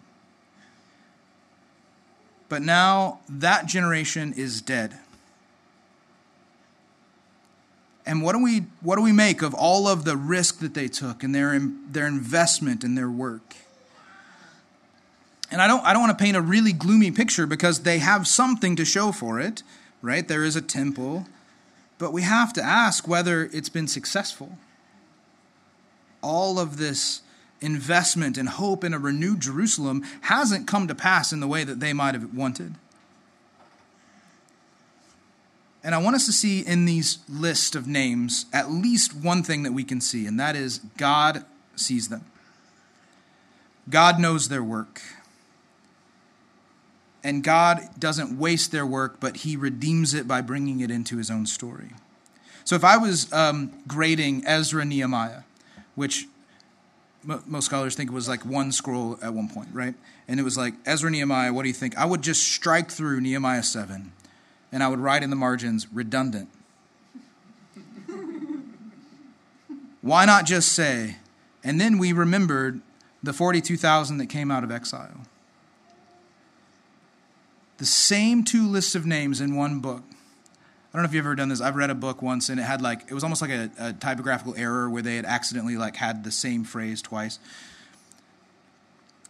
But 2.48 2.62
now 2.62 3.20
that 3.28 3.66
generation 3.66 4.34
is 4.36 4.60
dead. 4.60 4.98
And 8.06 8.22
what 8.22 8.32
do 8.32 8.42
we 8.42 8.60
what 8.80 8.96
do 8.96 9.02
we 9.02 9.12
make 9.12 9.42
of 9.42 9.52
all 9.52 9.88
of 9.88 10.04
the 10.04 10.16
risk 10.16 10.60
that 10.60 10.74
they 10.74 10.86
took 10.86 11.24
and 11.24 11.34
their 11.34 11.58
their 11.90 12.06
investment 12.06 12.84
in 12.84 12.94
their 12.94 13.10
work? 13.10 13.56
And 15.50 15.60
I 15.60 15.66
don't 15.66 15.84
I 15.84 15.92
don't 15.92 16.02
want 16.02 16.16
to 16.16 16.22
paint 16.24 16.36
a 16.36 16.40
really 16.40 16.72
gloomy 16.72 17.10
picture 17.10 17.46
because 17.46 17.80
they 17.80 17.98
have 17.98 18.28
something 18.28 18.76
to 18.76 18.84
show 18.84 19.10
for 19.10 19.40
it, 19.40 19.64
right? 20.02 20.26
There 20.26 20.44
is 20.44 20.54
a 20.54 20.62
temple, 20.62 21.26
but 21.98 22.12
we 22.12 22.22
have 22.22 22.52
to 22.54 22.62
ask 22.62 23.08
whether 23.08 23.50
it's 23.52 23.68
been 23.68 23.88
successful. 23.88 24.56
All 26.22 26.58
of 26.58 26.76
this 26.76 27.22
investment 27.60 28.36
and 28.38 28.48
hope 28.48 28.84
in 28.84 28.94
a 28.94 28.98
renewed 28.98 29.40
Jerusalem 29.40 30.04
hasn't 30.22 30.68
come 30.68 30.86
to 30.88 30.94
pass 30.94 31.32
in 31.32 31.40
the 31.40 31.48
way 31.48 31.64
that 31.64 31.80
they 31.80 31.92
might 31.92 32.14
have 32.14 32.34
wanted. 32.34 32.74
And 35.86 35.94
I 35.94 35.98
want 35.98 36.16
us 36.16 36.26
to 36.26 36.32
see 36.32 36.66
in 36.66 36.84
these 36.84 37.18
list 37.28 37.76
of 37.76 37.86
names 37.86 38.46
at 38.52 38.72
least 38.72 39.14
one 39.14 39.44
thing 39.44 39.62
that 39.62 39.70
we 39.70 39.84
can 39.84 40.00
see, 40.00 40.26
and 40.26 40.38
that 40.40 40.56
is 40.56 40.78
God 40.96 41.44
sees 41.76 42.08
them. 42.08 42.24
God 43.88 44.18
knows 44.18 44.48
their 44.48 44.64
work. 44.64 45.00
And 47.22 47.44
God 47.44 47.82
doesn't 48.00 48.36
waste 48.36 48.72
their 48.72 48.84
work, 48.84 49.20
but 49.20 49.38
He 49.38 49.56
redeems 49.56 50.12
it 50.12 50.26
by 50.26 50.40
bringing 50.40 50.80
it 50.80 50.90
into 50.90 51.18
His 51.18 51.30
own 51.30 51.46
story. 51.46 51.90
So 52.64 52.74
if 52.74 52.82
I 52.82 52.96
was 52.96 53.32
um, 53.32 53.72
grading 53.86 54.44
Ezra 54.44 54.84
Nehemiah, 54.84 55.42
which 55.94 56.26
most 57.22 57.66
scholars 57.66 57.94
think 57.94 58.10
was 58.10 58.28
like 58.28 58.44
one 58.44 58.72
scroll 58.72 59.20
at 59.22 59.32
one 59.32 59.48
point, 59.48 59.68
right? 59.72 59.94
And 60.26 60.40
it 60.40 60.42
was 60.42 60.56
like, 60.56 60.74
Ezra 60.84 61.12
Nehemiah, 61.12 61.52
what 61.52 61.62
do 61.62 61.68
you 61.68 61.74
think? 61.74 61.96
I 61.96 62.06
would 62.06 62.22
just 62.22 62.42
strike 62.42 62.90
through 62.90 63.20
Nehemiah 63.20 63.62
7 63.62 64.12
and 64.76 64.82
I 64.82 64.88
would 64.88 65.00
write 65.00 65.22
in 65.22 65.30
the 65.30 65.36
margins, 65.36 65.90
redundant. 65.90 66.50
Why 70.02 70.26
not 70.26 70.44
just 70.44 70.72
say, 70.72 71.16
and 71.64 71.80
then 71.80 71.96
we 71.96 72.12
remembered 72.12 72.82
the 73.22 73.32
42,000 73.32 74.18
that 74.18 74.26
came 74.26 74.50
out 74.50 74.64
of 74.64 74.70
exile? 74.70 75.22
The 77.78 77.86
same 77.86 78.44
two 78.44 78.68
lists 78.68 78.94
of 78.94 79.06
names 79.06 79.40
in 79.40 79.56
one 79.56 79.80
book. 79.80 80.02
I 80.10 80.12
don't 80.92 81.04
know 81.04 81.08
if 81.08 81.14
you've 81.14 81.24
ever 81.24 81.34
done 81.34 81.48
this. 81.48 81.62
I've 81.62 81.76
read 81.76 81.88
a 81.88 81.94
book 81.94 82.20
once 82.20 82.50
and 82.50 82.60
it 82.60 82.64
had 82.64 82.82
like, 82.82 83.04
it 83.08 83.14
was 83.14 83.22
almost 83.22 83.40
like 83.40 83.50
a, 83.52 83.70
a 83.78 83.92
typographical 83.94 84.54
error 84.58 84.90
where 84.90 85.00
they 85.00 85.16
had 85.16 85.24
accidentally 85.24 85.78
like 85.78 85.96
had 85.96 86.22
the 86.22 86.30
same 86.30 86.64
phrase 86.64 87.00
twice. 87.00 87.38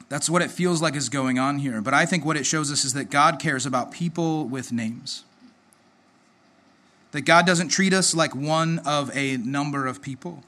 That's 0.09 0.29
what 0.29 0.43
it 0.43 0.51
feels 0.51 0.83
like 0.83 0.97
is 0.97 1.09
going 1.09 1.39
on 1.39 1.61
here. 1.61 1.81
But 1.81 1.95
I 1.95 2.05
think 2.05 2.25
what 2.25 2.37
it 2.37 2.47
shows 2.47 2.73
us 2.73 2.85
is 2.85 2.95
that 2.95 3.11
God 3.11 3.39
cares 3.39 3.65
about 3.65 3.93
people 3.93 4.47
with 4.47 4.73
names. 4.73 5.23
That 7.13 7.23
God 7.23 7.47
doesn't 7.47 7.69
treat 7.69 7.93
us 7.93 8.15
like 8.15 8.35
one 8.35 8.81
of 8.81 9.15
a 9.17 9.37
number 9.39 9.87
of 9.87 10.03
people. 10.03 10.43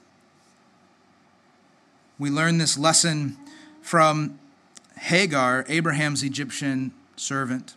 We 2.19 2.29
learn 2.29 2.57
this 2.57 2.77
lesson 2.77 3.37
from 3.81 4.39
Hagar, 4.97 5.65
Abraham's 5.69 6.21
Egyptian 6.21 6.91
servant, 7.15 7.75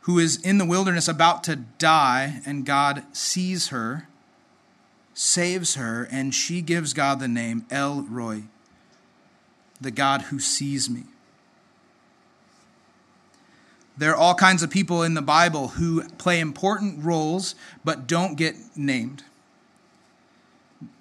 who 0.00 0.18
is 0.18 0.36
in 0.36 0.58
the 0.58 0.66
wilderness 0.66 1.08
about 1.08 1.42
to 1.44 1.56
die, 1.56 2.42
and 2.44 2.66
God 2.66 3.04
sees 3.12 3.68
her, 3.68 4.06
saves 5.14 5.74
her, 5.76 6.06
and 6.10 6.34
she 6.34 6.60
gives 6.60 6.92
God 6.92 7.18
the 7.18 7.26
name 7.26 7.64
El 7.70 8.02
Roi, 8.02 8.44
the 9.80 9.90
God 9.90 10.22
who 10.22 10.38
sees 10.38 10.90
me. 10.90 11.04
There 13.96 14.10
are 14.10 14.16
all 14.16 14.34
kinds 14.34 14.62
of 14.62 14.70
people 14.70 15.02
in 15.02 15.14
the 15.14 15.22
Bible 15.22 15.68
who 15.68 16.04
play 16.10 16.38
important 16.38 17.02
roles 17.02 17.54
but 17.84 18.06
don't 18.06 18.36
get 18.36 18.54
named. 18.76 19.24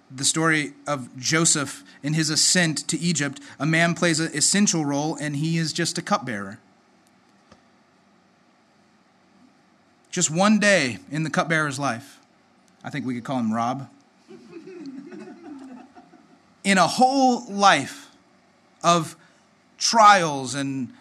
The 0.09 0.23
story 0.23 0.73
of 0.87 1.17
Joseph 1.17 1.83
in 2.01 2.13
his 2.13 2.29
ascent 2.29 2.87
to 2.87 2.97
Egypt, 2.97 3.41
a 3.59 3.65
man 3.65 3.95
plays 3.95 4.21
an 4.21 4.31
essential 4.33 4.85
role 4.85 5.17
and 5.19 5.35
he 5.35 5.57
is 5.57 5.73
just 5.73 5.97
a 5.97 6.01
cupbearer. 6.01 6.59
Just 10.09 10.31
one 10.31 10.59
day 10.59 10.99
in 11.11 11.23
the 11.23 11.29
cupbearer's 11.29 11.77
life. 11.77 12.21
I 12.81 12.89
think 12.89 13.05
we 13.05 13.15
could 13.15 13.25
call 13.25 13.39
him 13.39 13.51
Rob. 13.51 13.89
in 16.63 16.77
a 16.77 16.87
whole 16.87 17.45
life 17.51 18.11
of 18.81 19.17
trials 19.77 20.55
and 20.55 20.93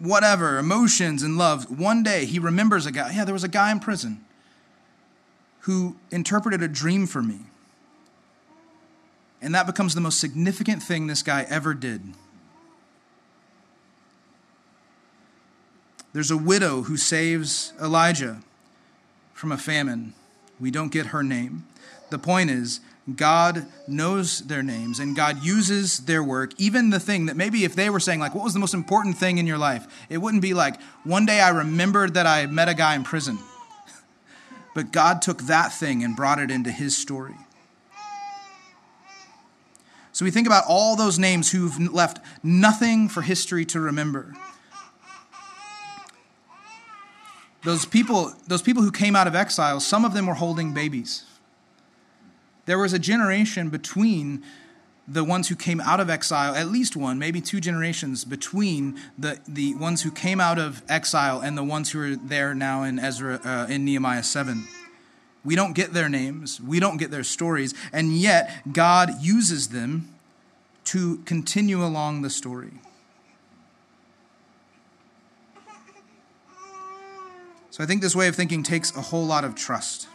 whatever, 0.00 0.58
emotions 0.58 1.22
and 1.22 1.36
love, 1.36 1.78
one 1.78 2.02
day 2.02 2.24
he 2.24 2.38
remembers 2.38 2.86
a 2.86 2.92
guy. 2.92 3.12
Yeah, 3.12 3.24
there 3.24 3.34
was 3.34 3.44
a 3.44 3.48
guy 3.48 3.70
in 3.70 3.80
prison 3.80 4.24
who 5.60 5.96
interpreted 6.10 6.62
a 6.62 6.68
dream 6.68 7.06
for 7.06 7.22
me. 7.22 7.40
And 9.42 9.54
that 9.54 9.66
becomes 9.66 9.94
the 9.94 10.00
most 10.00 10.20
significant 10.20 10.82
thing 10.82 11.06
this 11.06 11.22
guy 11.22 11.46
ever 11.48 11.74
did. 11.74 12.02
There's 16.12 16.30
a 16.30 16.36
widow 16.36 16.82
who 16.82 16.96
saves 16.96 17.72
Elijah 17.80 18.42
from 19.32 19.52
a 19.52 19.56
famine. 19.56 20.12
We 20.58 20.70
don't 20.70 20.92
get 20.92 21.06
her 21.06 21.22
name. 21.22 21.66
The 22.10 22.18
point 22.18 22.50
is, 22.50 22.80
God 23.16 23.66
knows 23.88 24.40
their 24.40 24.62
names 24.62 25.00
and 25.00 25.16
God 25.16 25.42
uses 25.42 25.98
their 26.00 26.22
work, 26.22 26.52
even 26.58 26.90
the 26.90 27.00
thing 27.00 27.26
that 27.26 27.36
maybe 27.36 27.64
if 27.64 27.74
they 27.74 27.88
were 27.88 28.00
saying, 28.00 28.20
like, 28.20 28.34
what 28.34 28.44
was 28.44 28.52
the 28.52 28.60
most 28.60 28.74
important 28.74 29.16
thing 29.16 29.38
in 29.38 29.46
your 29.46 29.58
life? 29.58 29.86
It 30.08 30.18
wouldn't 30.18 30.42
be 30.42 30.54
like, 30.54 30.80
one 31.04 31.26
day 31.26 31.40
I 31.40 31.50
remembered 31.50 32.14
that 32.14 32.26
I 32.26 32.46
met 32.46 32.68
a 32.68 32.74
guy 32.74 32.94
in 32.94 33.04
prison. 33.04 33.38
But 34.72 34.92
God 34.92 35.20
took 35.20 35.42
that 35.42 35.72
thing 35.72 36.04
and 36.04 36.14
brought 36.14 36.38
it 36.38 36.48
into 36.48 36.70
his 36.70 36.96
story. 36.96 37.34
So 40.12 40.24
we 40.24 40.30
think 40.30 40.46
about 40.46 40.64
all 40.68 40.94
those 40.94 41.18
names 41.18 41.50
who've 41.50 41.92
left 41.92 42.20
nothing 42.44 43.08
for 43.08 43.20
history 43.20 43.64
to 43.66 43.80
remember. 43.80 44.34
Those 47.64 47.84
people, 47.84 48.32
those 48.46 48.62
people 48.62 48.82
who 48.82 48.92
came 48.92 49.16
out 49.16 49.26
of 49.26 49.34
exile, 49.34 49.80
some 49.80 50.04
of 50.04 50.14
them 50.14 50.26
were 50.26 50.34
holding 50.34 50.72
babies. 50.72 51.24
There 52.70 52.78
was 52.78 52.92
a 52.92 53.00
generation 53.00 53.68
between 53.68 54.44
the 55.08 55.24
ones 55.24 55.48
who 55.48 55.56
came 55.56 55.80
out 55.80 55.98
of 55.98 56.08
exile, 56.08 56.54
at 56.54 56.68
least 56.68 56.94
one, 56.94 57.18
maybe 57.18 57.40
two 57.40 57.60
generations 57.60 58.24
between 58.24 58.96
the, 59.18 59.40
the 59.48 59.74
ones 59.74 60.02
who 60.02 60.12
came 60.12 60.40
out 60.40 60.56
of 60.56 60.84
exile 60.88 61.40
and 61.40 61.58
the 61.58 61.64
ones 61.64 61.90
who 61.90 62.00
are 62.00 62.14
there 62.14 62.54
now 62.54 62.84
in 62.84 63.00
Ezra 63.00 63.40
uh, 63.44 63.66
in 63.68 63.84
Nehemiah 63.84 64.22
7. 64.22 64.62
We 65.44 65.56
don't 65.56 65.72
get 65.72 65.94
their 65.94 66.08
names, 66.08 66.60
we 66.60 66.78
don't 66.78 66.96
get 66.96 67.10
their 67.10 67.24
stories, 67.24 67.74
and 67.92 68.12
yet 68.12 68.62
God 68.72 69.20
uses 69.20 69.70
them 69.70 70.08
to 70.84 71.16
continue 71.24 71.84
along 71.84 72.22
the 72.22 72.30
story. 72.30 72.74
So 77.70 77.82
I 77.82 77.86
think 77.88 78.00
this 78.00 78.14
way 78.14 78.28
of 78.28 78.36
thinking 78.36 78.62
takes 78.62 78.96
a 78.96 79.00
whole 79.00 79.26
lot 79.26 79.42
of 79.42 79.56
trust. 79.56 80.06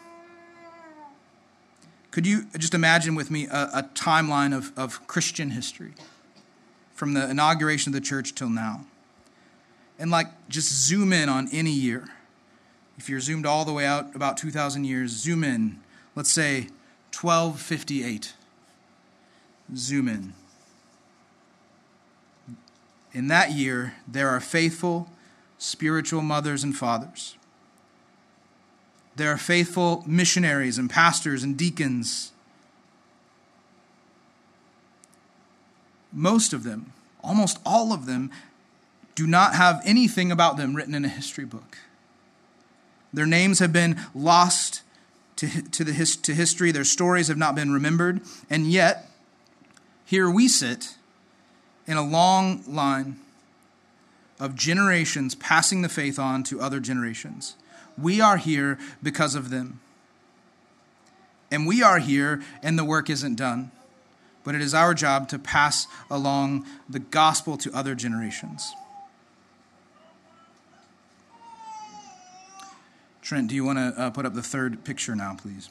Could 2.15 2.25
you 2.25 2.45
just 2.57 2.73
imagine 2.73 3.13
with 3.13 3.29
me 3.29 3.45
a, 3.47 3.69
a 3.73 3.89
timeline 3.93 4.55
of, 4.55 4.71
of 4.77 5.05
Christian 5.05 5.49
history 5.49 5.91
from 6.93 7.13
the 7.13 7.29
inauguration 7.29 7.93
of 7.93 7.93
the 7.93 8.07
church 8.07 8.33
till 8.33 8.47
now? 8.47 8.85
And 9.99 10.09
like 10.09 10.27
just 10.47 10.71
zoom 10.71 11.11
in 11.11 11.27
on 11.27 11.49
any 11.51 11.71
year. 11.71 12.07
If 12.97 13.09
you're 13.09 13.19
zoomed 13.19 13.45
all 13.45 13.65
the 13.65 13.73
way 13.73 13.85
out 13.85 14.15
about 14.15 14.37
2,000 14.37 14.85
years, 14.85 15.11
zoom 15.11 15.43
in. 15.43 15.81
Let's 16.15 16.31
say 16.31 16.69
1258. 17.11 18.33
Zoom 19.75 20.07
in. 20.07 20.33
In 23.11 23.27
that 23.27 23.51
year, 23.51 23.95
there 24.07 24.29
are 24.29 24.39
faithful 24.39 25.09
spiritual 25.57 26.21
mothers 26.21 26.63
and 26.63 26.77
fathers 26.77 27.35
there 29.15 29.31
are 29.31 29.37
faithful 29.37 30.03
missionaries 30.05 30.77
and 30.77 30.89
pastors 30.89 31.43
and 31.43 31.57
deacons. 31.57 32.31
Most 36.11 36.53
of 36.53 36.63
them, 36.63 36.93
almost 37.23 37.59
all 37.65 37.93
of 37.93 38.05
them, 38.05 38.31
do 39.15 39.25
not 39.25 39.55
have 39.55 39.81
anything 39.85 40.31
about 40.31 40.57
them 40.57 40.75
written 40.75 40.93
in 40.93 41.05
a 41.05 41.09
history 41.09 41.45
book. 41.45 41.77
Their 43.13 43.25
names 43.25 43.59
have 43.59 43.71
been 43.71 43.99
lost 44.13 44.81
to, 45.37 45.61
to, 45.61 45.83
the, 45.83 46.17
to 46.23 46.33
history, 46.33 46.71
their 46.71 46.83
stories 46.83 47.27
have 47.29 47.37
not 47.37 47.55
been 47.55 47.71
remembered, 47.71 48.21
and 48.49 48.67
yet, 48.67 49.09
here 50.05 50.29
we 50.29 50.47
sit 50.47 50.95
in 51.87 51.97
a 51.97 52.05
long 52.05 52.63
line 52.67 53.17
of 54.39 54.55
generations 54.55 55.35
passing 55.35 55.81
the 55.81 55.89
faith 55.89 56.19
on 56.19 56.43
to 56.43 56.59
other 56.59 56.79
generations. 56.79 57.55
We 57.97 58.21
are 58.21 58.37
here 58.37 58.77
because 59.01 59.35
of 59.35 59.49
them. 59.49 59.79
And 61.51 61.65
we 61.67 61.81
are 61.81 61.99
here, 61.99 62.41
and 62.61 62.77
the 62.77 62.83
work 62.83 63.09
isn't 63.09 63.35
done. 63.35 63.71
But 64.43 64.55
it 64.55 64.61
is 64.61 64.73
our 64.73 64.93
job 64.93 65.29
to 65.29 65.39
pass 65.39 65.87
along 66.09 66.65
the 66.89 66.99
gospel 66.99 67.57
to 67.57 67.71
other 67.73 67.95
generations. 67.95 68.73
Trent, 73.21 73.47
do 73.47 73.55
you 73.55 73.65
want 73.65 73.79
to 73.79 73.99
uh, 73.99 74.09
put 74.11 74.25
up 74.25 74.35
the 74.35 74.43
third 74.43 74.83
picture 74.83 75.15
now, 75.15 75.35
please? 75.35 75.69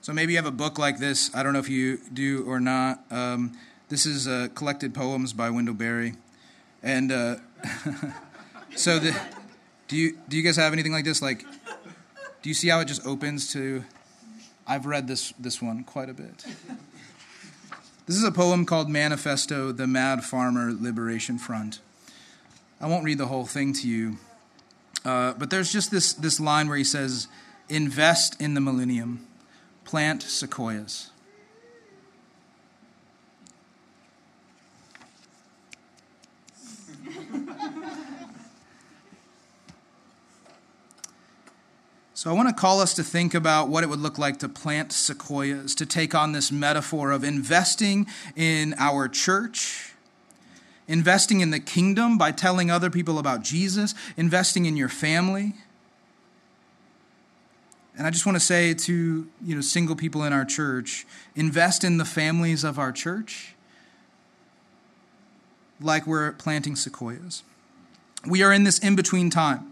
So 0.00 0.12
maybe 0.12 0.32
you 0.32 0.38
have 0.38 0.46
a 0.46 0.52
book 0.52 0.78
like 0.78 0.98
this. 0.98 1.34
I 1.34 1.42
don't 1.42 1.52
know 1.52 1.58
if 1.58 1.68
you 1.68 1.98
do 2.12 2.44
or 2.46 2.60
not. 2.60 3.00
Um, 3.10 3.52
this 3.88 4.06
is 4.06 4.28
uh, 4.28 4.48
collected 4.54 4.94
poems 4.94 5.32
by 5.32 5.50
Wendell 5.50 5.74
Berry, 5.74 6.14
and 6.82 7.10
uh, 7.10 7.36
so 8.76 8.98
the, 8.98 9.18
do 9.88 9.96
you 9.96 10.18
do 10.28 10.36
you 10.36 10.42
guys 10.42 10.56
have 10.56 10.72
anything 10.72 10.92
like 10.92 11.04
this? 11.04 11.20
Like, 11.20 11.44
do 12.42 12.48
you 12.48 12.54
see 12.54 12.68
how 12.68 12.80
it 12.80 12.86
just 12.86 13.06
opens 13.06 13.52
to? 13.52 13.84
I've 14.66 14.86
read 14.86 15.08
this 15.08 15.32
this 15.38 15.60
one 15.60 15.84
quite 15.84 16.08
a 16.08 16.14
bit. 16.14 16.44
This 18.06 18.16
is 18.16 18.24
a 18.24 18.32
poem 18.32 18.64
called 18.64 18.88
Manifesto: 18.88 19.72
The 19.72 19.86
Mad 19.86 20.24
Farmer 20.24 20.72
Liberation 20.72 21.38
Front. 21.38 21.80
I 22.80 22.86
won't 22.86 23.04
read 23.04 23.18
the 23.18 23.26
whole 23.26 23.46
thing 23.46 23.72
to 23.74 23.88
you, 23.88 24.18
uh, 25.04 25.34
but 25.34 25.50
there's 25.50 25.72
just 25.72 25.90
this 25.90 26.12
this 26.12 26.40
line 26.40 26.68
where 26.68 26.78
he 26.78 26.84
says, 26.84 27.28
"Invest 27.68 28.40
in 28.40 28.54
the 28.54 28.60
millennium, 28.60 29.26
plant 29.84 30.22
sequoias." 30.22 31.10
So, 42.20 42.28
I 42.28 42.34
want 42.34 42.50
to 42.50 42.54
call 42.54 42.82
us 42.82 42.92
to 42.96 43.02
think 43.02 43.32
about 43.32 43.70
what 43.70 43.82
it 43.82 43.86
would 43.86 43.98
look 43.98 44.18
like 44.18 44.40
to 44.40 44.48
plant 44.50 44.92
sequoias, 44.92 45.74
to 45.76 45.86
take 45.86 46.14
on 46.14 46.32
this 46.32 46.52
metaphor 46.52 47.12
of 47.12 47.24
investing 47.24 48.06
in 48.36 48.74
our 48.76 49.08
church, 49.08 49.94
investing 50.86 51.40
in 51.40 51.50
the 51.50 51.58
kingdom 51.58 52.18
by 52.18 52.30
telling 52.30 52.70
other 52.70 52.90
people 52.90 53.18
about 53.18 53.40
Jesus, 53.42 53.94
investing 54.18 54.66
in 54.66 54.76
your 54.76 54.90
family. 54.90 55.54
And 57.96 58.06
I 58.06 58.10
just 58.10 58.26
want 58.26 58.36
to 58.36 58.44
say 58.44 58.74
to 58.74 59.26
you 59.42 59.54
know 59.54 59.62
single 59.62 59.96
people 59.96 60.22
in 60.22 60.34
our 60.34 60.44
church, 60.44 61.06
invest 61.34 61.84
in 61.84 61.96
the 61.96 62.04
families 62.04 62.64
of 62.64 62.78
our 62.78 62.92
church 62.92 63.54
like 65.80 66.06
we're 66.06 66.32
planting 66.32 66.76
sequoias. 66.76 67.44
We 68.28 68.42
are 68.42 68.52
in 68.52 68.64
this 68.64 68.78
in 68.78 68.94
between 68.94 69.30
time 69.30 69.69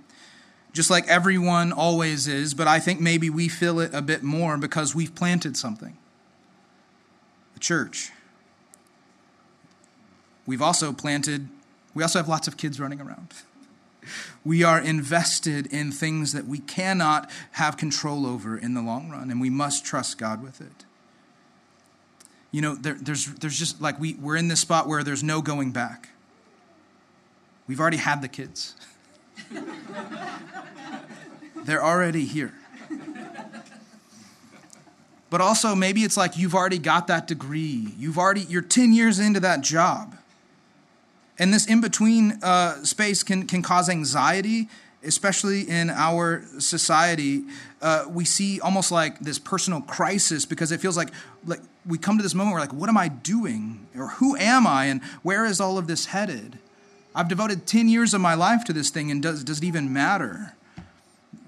just 0.72 0.90
like 0.90 1.06
everyone 1.08 1.72
always 1.72 2.28
is, 2.28 2.54
but 2.54 2.68
I 2.68 2.78
think 2.78 3.00
maybe 3.00 3.30
we 3.30 3.48
feel 3.48 3.80
it 3.80 3.94
a 3.94 4.02
bit 4.02 4.22
more 4.22 4.56
because 4.56 4.94
we've 4.94 5.14
planted 5.14 5.56
something 5.56 5.96
the 7.54 7.60
church. 7.60 8.12
We've 10.46 10.62
also 10.62 10.92
planted, 10.92 11.48
we 11.92 12.02
also 12.02 12.20
have 12.20 12.28
lots 12.28 12.46
of 12.46 12.56
kids 12.56 12.80
running 12.80 13.00
around. 13.00 13.28
We 14.42 14.62
are 14.62 14.80
invested 14.80 15.66
in 15.66 15.92
things 15.92 16.32
that 16.32 16.46
we 16.46 16.60
cannot 16.60 17.30
have 17.52 17.76
control 17.76 18.24
over 18.24 18.56
in 18.56 18.72
the 18.72 18.80
long 18.80 19.10
run, 19.10 19.30
and 19.30 19.38
we 19.38 19.50
must 19.50 19.84
trust 19.84 20.16
God 20.16 20.42
with 20.42 20.62
it. 20.62 20.86
You 22.50 22.62
know, 22.62 22.74
there, 22.74 22.94
there's, 22.94 23.26
there's 23.26 23.58
just 23.58 23.82
like 23.82 24.00
we, 24.00 24.14
we're 24.14 24.36
in 24.36 24.48
this 24.48 24.60
spot 24.60 24.88
where 24.88 25.02
there's 25.02 25.22
no 25.22 25.42
going 25.42 25.72
back. 25.72 26.08
We've 27.66 27.80
already 27.80 27.98
had 27.98 28.22
the 28.22 28.28
kids. 28.28 28.76
They're 31.64 31.84
already 31.84 32.24
here. 32.24 32.54
But 35.30 35.40
also, 35.40 35.74
maybe 35.74 36.04
it's 36.04 36.16
like 36.16 36.38
you've 36.38 36.54
already 36.54 36.78
got 36.78 37.08
that 37.08 37.26
degree. 37.26 37.88
You've 37.98 38.18
already, 38.18 38.42
you're 38.42 38.62
10 38.62 38.92
years 38.92 39.18
into 39.18 39.40
that 39.40 39.60
job. 39.60 40.16
And 41.38 41.52
this 41.52 41.66
in 41.66 41.80
between 41.80 42.38
uh, 42.42 42.82
space 42.84 43.22
can, 43.22 43.46
can 43.46 43.62
cause 43.62 43.88
anxiety, 43.88 44.68
especially 45.04 45.68
in 45.68 45.90
our 45.90 46.42
society. 46.58 47.44
Uh, 47.80 48.06
we 48.08 48.24
see 48.24 48.60
almost 48.60 48.90
like 48.90 49.20
this 49.20 49.38
personal 49.38 49.82
crisis 49.82 50.46
because 50.46 50.72
it 50.72 50.80
feels 50.80 50.96
like, 50.96 51.10
like 51.46 51.60
we 51.86 51.98
come 51.98 52.16
to 52.16 52.22
this 52.22 52.34
moment 52.34 52.54
where, 52.54 52.62
like, 52.62 52.72
what 52.72 52.88
am 52.88 52.96
I 52.96 53.08
doing? 53.08 53.86
Or 53.96 54.08
who 54.08 54.36
am 54.36 54.66
I? 54.66 54.86
And 54.86 55.02
where 55.22 55.44
is 55.44 55.60
all 55.60 55.78
of 55.78 55.86
this 55.86 56.06
headed? 56.06 56.58
I've 57.14 57.28
devoted 57.28 57.66
10 57.66 57.88
years 57.88 58.14
of 58.14 58.20
my 58.20 58.34
life 58.34 58.64
to 58.64 58.72
this 58.72 58.90
thing, 58.90 59.10
and 59.10 59.22
does, 59.22 59.42
does 59.42 59.58
it 59.58 59.64
even 59.64 59.92
matter? 59.92 60.54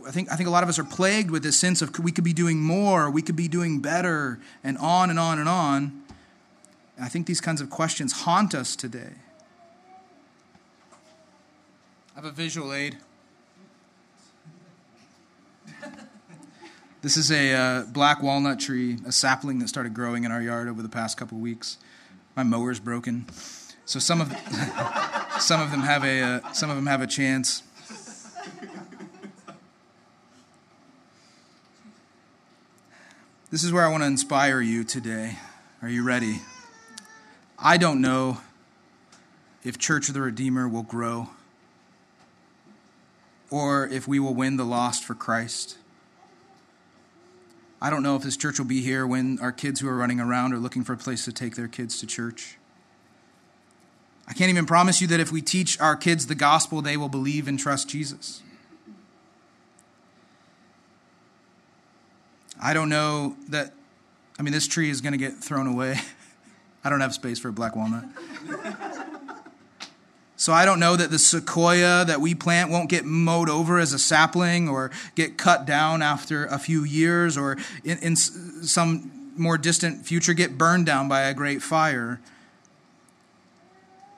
I 0.07 0.11
think, 0.11 0.33
I 0.33 0.37
think 0.37 0.49
a 0.49 0.51
lot 0.51 0.63
of 0.63 0.69
us 0.69 0.79
are 0.79 0.85
plagued 0.85 1.31
with 1.31 1.43
this 1.43 1.59
sense 1.59 1.83
of 1.83 1.99
we 1.99 2.13
could 2.13 2.25
be 2.25 2.33
doing 2.33 2.61
more, 2.61 3.11
we 3.11 3.23
could 3.23 3.37
be 3.37 3.49
doing 3.49 3.81
better, 3.81 4.41
and 4.65 4.79
on 4.79 5.11
and 5.11 5.19
on 5.19 5.39
and 5.39 5.49
on. 5.49 6.03
And 6.97 7.05
I 7.05 7.09
think 7.09 7.27
these 7.27 7.41
kinds 7.41 7.61
of 7.61 7.71
questions 7.71 8.13
haunt 8.23 8.55
us 8.55 8.75
today. 8.75 9.13
I 10.93 12.17
have 12.17 12.25
a 12.25 12.31
visual 12.31 12.73
aid. 12.73 12.99
This 17.03 17.17
is 17.17 17.31
a 17.31 17.55
uh, 17.55 17.83
black 17.85 18.23
walnut 18.23 18.61
tree, 18.61 18.99
a 19.07 19.13
sapling 19.13 19.59
that 19.61 19.69
started 19.69 19.95
growing 19.95 20.25
in 20.25 20.33
our 20.33 20.43
yard 20.43 20.69
over 20.69 20.83
the 20.83 20.89
past 20.89 21.17
couple 21.17 21.39
weeks. 21.39 21.79
My 22.37 22.43
mower's 22.43 22.79
broken, 22.79 23.25
so 23.87 23.99
some 23.99 24.21
of 24.21 24.29
some 25.41 25.61
of 25.61 25.71
them 25.71 25.81
have 25.81 26.05
a 26.05 26.21
uh, 26.21 26.53
some 26.53 26.71
of 26.71 26.77
them 26.77 26.87
have 26.87 27.01
a 27.01 27.07
chance. 27.07 27.63
This 33.51 33.65
is 33.65 33.73
where 33.73 33.85
I 33.85 33.89
want 33.89 34.05
to 34.05 34.07
inspire 34.07 34.61
you 34.61 34.85
today. 34.85 35.37
Are 35.83 35.89
you 35.89 36.05
ready? 36.05 36.43
I 37.59 37.79
don't 37.79 38.01
know 38.01 38.41
if 39.65 39.77
Church 39.77 40.09
of 40.09 40.15
the 40.15 40.21
Redeemer 40.21 40.69
will 40.69 40.85
grow 40.85 41.31
or 43.51 43.89
if 43.89 44.07
we 44.07 44.21
will 44.21 44.35
win 44.35 44.57
the 44.57 44.65
lost 44.65 45.03
for 45.03 45.15
Christ. 45.15 45.79
I 47.83 47.91
don't 47.91 48.05
know 48.05 48.15
if 48.15 48.23
this 48.23 48.37
church 48.37 48.59
will 48.59 48.67
be 48.67 48.83
here 48.83 49.05
when 49.07 49.41
our 49.41 49.53
kids 49.53 49.81
who 49.81 49.89
are 49.89 49.97
running 49.97 50.21
around 50.21 50.53
are 50.53 50.59
looking 50.59 50.85
for 50.85 50.93
a 50.93 50.97
place 50.97 51.25
to 51.25 51.33
take 51.33 51.57
their 51.57 51.67
kids 51.67 51.99
to 52.01 52.07
church. 52.07 52.57
I 54.31 54.33
can't 54.33 54.49
even 54.49 54.65
promise 54.65 55.01
you 55.01 55.09
that 55.09 55.19
if 55.19 55.33
we 55.33 55.43
teach 55.43 55.79
our 55.81 55.97
kids 55.97 56.29
the 56.29 56.37
gospel, 56.37 56.81
they 56.81 56.97
will 56.97 57.09
believe 57.09 57.49
and 57.49 57.59
trust 57.59 57.89
Jesus. 57.89 58.43
I 62.63 62.73
don't 62.73 62.89
know 62.89 63.35
that, 63.49 63.73
I 64.39 64.43
mean, 64.43 64.53
this 64.53 64.69
tree 64.69 64.89
is 64.89 65.01
going 65.01 65.15
to 65.15 65.19
get 65.19 65.35
thrown 65.35 65.67
away. 65.67 65.99
I 66.85 66.91
don't 66.91 67.01
have 67.01 67.13
space 67.13 67.41
for 67.41 67.49
a 67.49 67.53
black 67.53 67.75
walnut. 67.75 68.05
So 70.37 70.55
I 70.55 70.65
don't 70.65 70.81
know 70.81 70.97
that 70.97 71.11
the 71.11 71.19
sequoia 71.19 72.03
that 72.07 72.23
we 72.23 72.35
plant 72.35 72.71
won't 72.71 72.89
get 72.89 73.05
mowed 73.05 73.51
over 73.51 73.79
as 73.79 73.93
a 73.93 73.99
sapling 73.99 74.71
or 74.71 74.91
get 75.15 75.37
cut 75.37 75.67
down 75.67 76.01
after 76.01 76.47
a 76.47 76.59
few 76.59 76.83
years 76.83 77.37
or 77.37 77.59
in, 77.85 77.99
in 77.99 78.17
some 78.17 79.33
more 79.37 79.59
distant 79.59 80.07
future 80.07 80.33
get 80.33 80.57
burned 80.57 80.87
down 80.87 81.09
by 81.11 81.21
a 81.25 81.35
great 81.35 81.61
fire. 81.61 82.21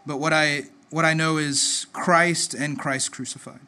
But 0.06 0.18
what 0.18 0.32
I, 0.32 0.64
what 0.90 1.04
I 1.04 1.14
know 1.14 1.36
is 1.36 1.86
Christ 1.92 2.54
and 2.54 2.78
Christ 2.78 3.12
crucified. 3.12 3.60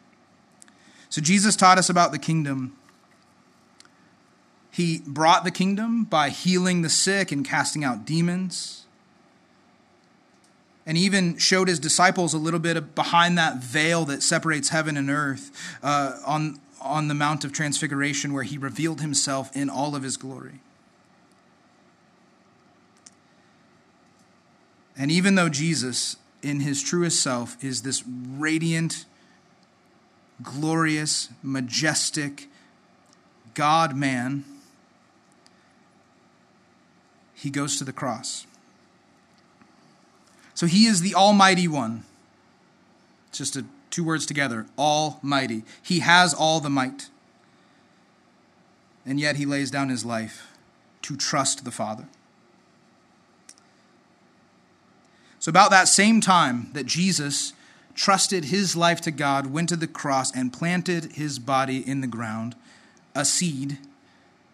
So 1.08 1.20
Jesus 1.20 1.54
taught 1.56 1.78
us 1.78 1.88
about 1.88 2.12
the 2.12 2.18
kingdom. 2.18 2.76
He 4.70 5.00
brought 5.06 5.44
the 5.44 5.52
kingdom 5.52 6.04
by 6.04 6.30
healing 6.30 6.82
the 6.82 6.88
sick 6.88 7.30
and 7.30 7.44
casting 7.44 7.84
out 7.84 8.04
demons 8.04 8.84
and 10.86 10.98
even 10.98 11.38
showed 11.38 11.68
his 11.68 11.78
disciples 11.78 12.34
a 12.34 12.38
little 12.38 12.60
bit 12.60 12.94
behind 12.94 13.38
that 13.38 13.56
veil 13.56 14.04
that 14.04 14.22
separates 14.22 14.68
heaven 14.68 14.96
and 14.96 15.08
earth 15.08 15.50
uh, 15.82 16.18
on, 16.26 16.60
on 16.80 17.08
the 17.08 17.14
Mount 17.14 17.44
of 17.44 17.52
Transfiguration, 17.52 18.32
where 18.32 18.42
he 18.42 18.58
revealed 18.58 19.00
himself 19.00 19.54
in 19.56 19.70
all 19.70 19.96
of 19.96 20.02
his 20.02 20.16
glory. 20.16 20.60
And 24.96 25.10
even 25.10 25.34
though 25.34 25.48
Jesus, 25.48 26.16
in 26.44 26.60
his 26.60 26.82
truest 26.82 27.20
self, 27.22 27.62
is 27.64 27.82
this 27.82 28.04
radiant, 28.06 29.06
glorious, 30.42 31.30
majestic 31.42 32.48
God 33.54 33.96
man, 33.96 34.44
he 37.34 37.50
goes 37.50 37.78
to 37.78 37.84
the 37.84 37.92
cross. 37.92 38.46
So 40.54 40.66
he 40.66 40.86
is 40.86 41.00
the 41.00 41.14
Almighty 41.14 41.66
One. 41.68 42.04
Just 43.32 43.56
a, 43.56 43.64
two 43.90 44.04
words 44.04 44.26
together 44.26 44.66
Almighty. 44.78 45.64
He 45.82 46.00
has 46.00 46.32
all 46.32 46.60
the 46.60 46.70
might. 46.70 47.08
And 49.06 49.20
yet 49.20 49.36
he 49.36 49.44
lays 49.44 49.70
down 49.70 49.88
his 49.88 50.04
life 50.04 50.48
to 51.02 51.16
trust 51.16 51.64
the 51.64 51.70
Father. 51.70 52.06
So, 55.44 55.50
about 55.50 55.70
that 55.72 55.88
same 55.88 56.22
time 56.22 56.70
that 56.72 56.86
Jesus 56.86 57.52
trusted 57.94 58.46
his 58.46 58.74
life 58.74 59.02
to 59.02 59.10
God, 59.10 59.48
went 59.48 59.68
to 59.68 59.76
the 59.76 59.86
cross, 59.86 60.34
and 60.34 60.50
planted 60.50 61.12
his 61.12 61.38
body 61.38 61.86
in 61.86 62.00
the 62.00 62.06
ground, 62.06 62.54
a 63.14 63.26
seed 63.26 63.76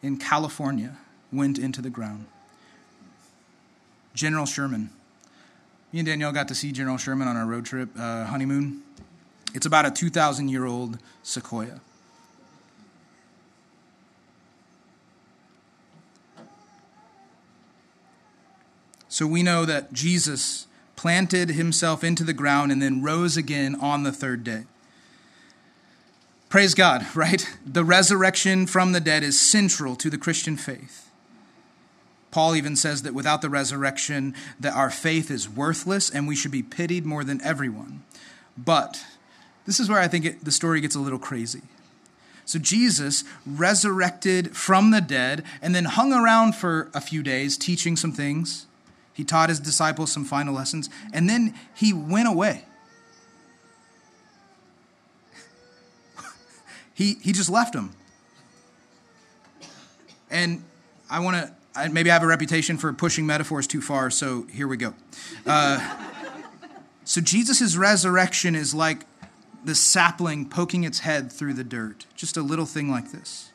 in 0.03 0.17
California 0.17 0.97
went 1.31 1.61
into 1.61 1.81
the 1.81 1.91
ground. 1.91 2.27
General 4.15 4.47
Sherman 4.47 4.91
me 5.93 6.01
and 6.01 6.07
Danielle 6.09 6.33
got 6.33 6.49
to 6.49 6.57
see 6.57 6.73
General 6.73 6.97
Sherman 6.97 7.29
on 7.29 7.37
our 7.37 7.47
road 7.47 7.67
trip 7.67 7.91
uh, 7.97 8.25
honeymoon. 8.25 8.83
It's 9.55 9.67
about 9.67 9.87
a 9.87 9.93
2,000 9.93 10.49
year 10.49 10.65
old 10.65 10.99
sequoia. 11.23 11.81
So 19.09 19.25
we 19.25 19.45
know 19.45 19.65
that 19.65 19.93
Jesus 19.93 20.67
planted 21.01 21.49
himself 21.49 22.05
into 22.05 22.23
the 22.23 22.35
ground 22.35 22.71
and 22.71 22.83
then 22.83 23.03
rose 23.03 23.35
again 23.35 23.75
on 23.77 24.03
the 24.03 24.13
third 24.13 24.45
day. 24.45 24.65
Praise 26.51 26.75
God, 26.75 27.07
right? 27.15 27.57
The 27.65 27.87
resurrection 27.87 28.67
from 28.67 28.93
the 28.93 29.01
dead 29.01 29.23
is 29.23 29.41
central 29.41 29.97
to 29.97 30.11
the 30.11 30.19
Christian 30.19 30.59
faith. 30.59 31.11
Paul 32.31 32.55
even 32.55 32.77
says 32.77 33.01
that 33.01 33.15
without 33.15 33.41
the 33.41 33.49
resurrection 33.49 34.35
that 34.61 34.75
our 34.75 34.91
faith 34.91 35.31
is 35.31 35.49
worthless 35.49 36.11
and 36.11 36.29
we 36.29 36.37
should 36.37 36.51
be 36.51 36.63
pitied 36.63 37.07
more 37.07 37.25
than 37.25 37.41
everyone. 37.41 38.03
But 38.59 39.03
this 39.65 39.81
is 39.81 39.89
where 39.89 40.01
I 40.01 40.07
think 40.07 40.27
it, 40.27 40.45
the 40.45 40.53
story 40.53 40.83
gets 40.83 40.97
a 40.97 41.01
little 41.01 41.19
crazy. 41.19 41.63
So 42.45 42.59
Jesus 42.59 43.25
resurrected 43.47 44.55
from 44.55 44.91
the 44.91 45.01
dead 45.01 45.45
and 45.63 45.75
then 45.75 45.87
hung 45.87 46.13
around 46.13 46.57
for 46.57 46.91
a 46.93 47.01
few 47.01 47.23
days 47.23 47.57
teaching 47.57 47.97
some 47.97 48.13
things. 48.13 48.67
He 49.21 49.25
taught 49.25 49.51
his 49.51 49.61
disciples 49.61 50.11
some 50.11 50.25
final 50.25 50.55
lessons 50.55 50.89
and 51.13 51.29
then 51.29 51.55
he 51.75 51.93
went 51.93 52.27
away. 52.27 52.65
he 56.95 57.17
he 57.21 57.33
just 57.33 57.51
left 57.51 57.75
them. 57.75 57.93
And 60.31 60.65
I 61.11 61.21
want 61.21 61.37
to 61.37 61.53
maybe 61.91 62.11
I 62.11 62.15
have 62.15 62.23
a 62.23 62.27
reputation 62.27 62.79
for 62.79 62.95
pushing 62.95 63.27
metaphors 63.27 63.67
too 63.67 63.83
far, 63.83 64.11
so 64.11 64.47
here 64.51 64.67
we 64.67 64.79
go. 64.79 64.95
Uh, 65.45 65.97
so 67.05 67.21
Jesus' 67.21 67.77
resurrection 67.77 68.55
is 68.55 68.73
like 68.75 69.05
the 69.63 69.75
sapling 69.75 70.49
poking 70.49 70.85
its 70.85 71.01
head 71.01 71.31
through 71.31 71.53
the 71.53 71.65
dirt, 71.65 72.07
just 72.15 72.39
a 72.39 72.43
little 72.43 72.65
thing 72.65 72.91
like 72.91 73.13
this. 73.13 73.51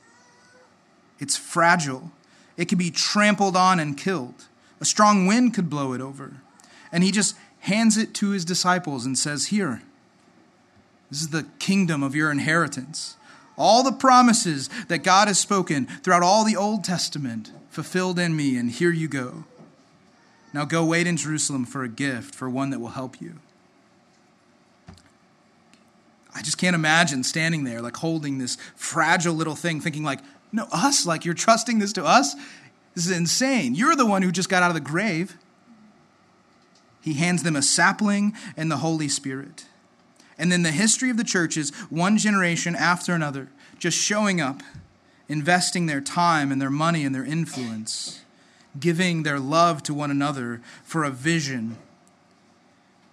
It's 1.17 1.35
fragile, 1.35 2.11
it 2.55 2.65
can 2.65 2.77
be 2.77 2.91
trampled 2.91 3.55
on 3.55 3.79
and 3.79 3.97
killed. 3.97 4.45
A 4.85 4.87
strong 4.87 5.25
wind 5.25 5.55
could 5.55 5.67
blow 5.67 5.93
it 5.93 5.99
over. 5.99 6.33
And 6.91 7.03
he 7.03 7.09
just 7.09 7.35
hands 7.61 7.97
it 7.97 8.13
to 8.13 8.29
his 8.29 8.45
disciples 8.45 9.03
and 9.03 9.17
says, 9.17 9.47
Here, 9.47 9.81
this 11.09 11.21
is 11.21 11.29
the 11.29 11.47
kingdom 11.57 12.03
of 12.03 12.13
your 12.13 12.29
inheritance. 12.29 13.17
All 13.57 13.81
the 13.81 13.91
promises 13.91 14.69
that 14.87 14.99
God 14.99 15.27
has 15.27 15.39
spoken 15.39 15.87
throughout 15.87 16.21
all 16.21 16.45
the 16.45 16.55
Old 16.55 16.83
Testament 16.83 17.51
fulfilled 17.71 18.19
in 18.19 18.35
me, 18.35 18.57
and 18.57 18.69
here 18.69 18.91
you 18.91 19.07
go. 19.07 19.45
Now 20.53 20.65
go 20.65 20.85
wait 20.85 21.07
in 21.07 21.17
Jerusalem 21.17 21.65
for 21.65 21.83
a 21.83 21.89
gift, 21.89 22.35
for 22.35 22.47
one 22.47 22.69
that 22.69 22.79
will 22.79 22.89
help 22.89 23.19
you. 23.19 23.39
I 26.35 26.43
just 26.43 26.59
can't 26.59 26.75
imagine 26.75 27.23
standing 27.23 27.63
there, 27.63 27.81
like 27.81 27.97
holding 27.97 28.37
this 28.37 28.55
fragile 28.75 29.33
little 29.33 29.55
thing, 29.55 29.81
thinking, 29.81 30.03
like, 30.03 30.19
no, 30.51 30.67
us? 30.71 31.07
Like, 31.07 31.25
you're 31.25 31.33
trusting 31.33 31.79
this 31.79 31.93
to 31.93 32.05
us? 32.05 32.35
This 32.95 33.05
is 33.05 33.15
insane. 33.15 33.75
You're 33.75 33.95
the 33.95 34.05
one 34.05 34.21
who 34.21 34.31
just 34.31 34.49
got 34.49 34.63
out 34.63 34.71
of 34.71 34.75
the 34.75 34.79
grave. 34.79 35.37
He 37.01 37.13
hands 37.13 37.43
them 37.43 37.55
a 37.55 37.61
sapling 37.61 38.33
and 38.57 38.71
the 38.71 38.77
Holy 38.77 39.09
Spirit. 39.09 39.65
And 40.37 40.51
then 40.51 40.63
the 40.63 40.71
history 40.71 41.09
of 41.09 41.17
the 41.17 41.23
church 41.23 41.55
is 41.57 41.69
one 41.89 42.17
generation 42.17 42.75
after 42.75 43.13
another 43.13 43.49
just 43.77 43.97
showing 43.97 44.39
up, 44.39 44.63
investing 45.27 45.85
their 45.85 46.01
time 46.01 46.51
and 46.51 46.61
their 46.61 46.69
money 46.69 47.05
and 47.05 47.13
their 47.13 47.25
influence, 47.25 48.21
giving 48.79 49.23
their 49.23 49.39
love 49.39 49.83
to 49.83 49.93
one 49.93 50.11
another 50.11 50.61
for 50.83 51.03
a 51.03 51.11
vision. 51.11 51.77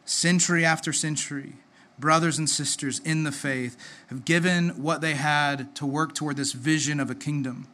Century 0.04 0.64
after 0.64 0.92
century, 0.92 1.54
brothers 1.98 2.38
and 2.38 2.48
sisters 2.48 3.00
in 3.00 3.24
the 3.24 3.32
faith 3.32 3.76
have 4.08 4.24
given 4.24 4.70
what 4.82 5.00
they 5.00 5.14
had 5.14 5.74
to 5.76 5.86
work 5.86 6.14
toward 6.14 6.36
this 6.36 6.52
vision 6.52 7.00
of 7.00 7.10
a 7.10 7.14
kingdom. 7.14 7.66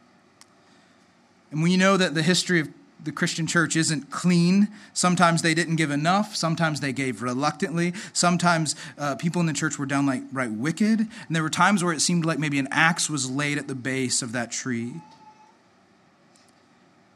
And 1.51 1.63
we 1.63 1.77
know 1.77 1.97
that 1.97 2.13
the 2.13 2.21
history 2.21 2.59
of 2.59 2.69
the 3.03 3.11
Christian 3.11 3.47
church 3.47 3.75
isn't 3.75 4.11
clean. 4.11 4.67
Sometimes 4.93 5.41
they 5.41 5.53
didn't 5.53 5.77
give 5.77 5.89
enough. 5.89 6.35
Sometimes 6.35 6.81
they 6.81 6.91
gave 6.91 7.21
reluctantly. 7.21 7.93
Sometimes 8.11 8.75
uh, 8.97 9.15
people 9.15 9.39
in 9.39 9.47
the 9.47 9.53
church 9.53 9.79
were 9.79 9.85
downright 9.85 10.23
right 10.31 10.51
wicked. 10.51 10.99
And 10.99 11.35
there 11.35 11.43
were 11.43 11.49
times 11.49 11.83
where 11.83 11.93
it 11.93 12.01
seemed 12.01 12.25
like 12.25 12.39
maybe 12.39 12.59
an 12.59 12.67
axe 12.71 13.09
was 13.09 13.29
laid 13.29 13.57
at 13.57 13.67
the 13.67 13.75
base 13.75 14.21
of 14.21 14.33
that 14.33 14.51
tree. 14.51 14.95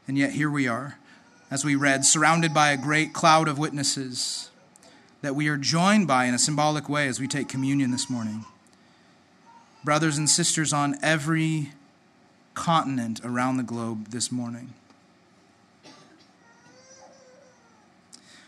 And 0.08 0.18
yet 0.18 0.32
here 0.32 0.50
we 0.50 0.68
are, 0.68 0.98
as 1.50 1.64
we 1.64 1.76
read, 1.76 2.04
surrounded 2.04 2.52
by 2.52 2.70
a 2.70 2.76
great 2.76 3.12
cloud 3.12 3.48
of 3.48 3.58
witnesses 3.58 4.50
that 5.22 5.34
we 5.34 5.48
are 5.48 5.56
joined 5.56 6.06
by 6.06 6.26
in 6.26 6.34
a 6.34 6.38
symbolic 6.38 6.88
way 6.88 7.08
as 7.08 7.18
we 7.18 7.26
take 7.26 7.48
communion 7.48 7.90
this 7.90 8.10
morning. 8.10 8.44
Brothers 9.82 10.18
and 10.18 10.28
sisters 10.28 10.72
on 10.72 10.96
every 11.02 11.72
continent 12.54 13.20
around 13.24 13.56
the 13.56 13.62
globe 13.62 14.08
this 14.08 14.32
morning. 14.32 14.72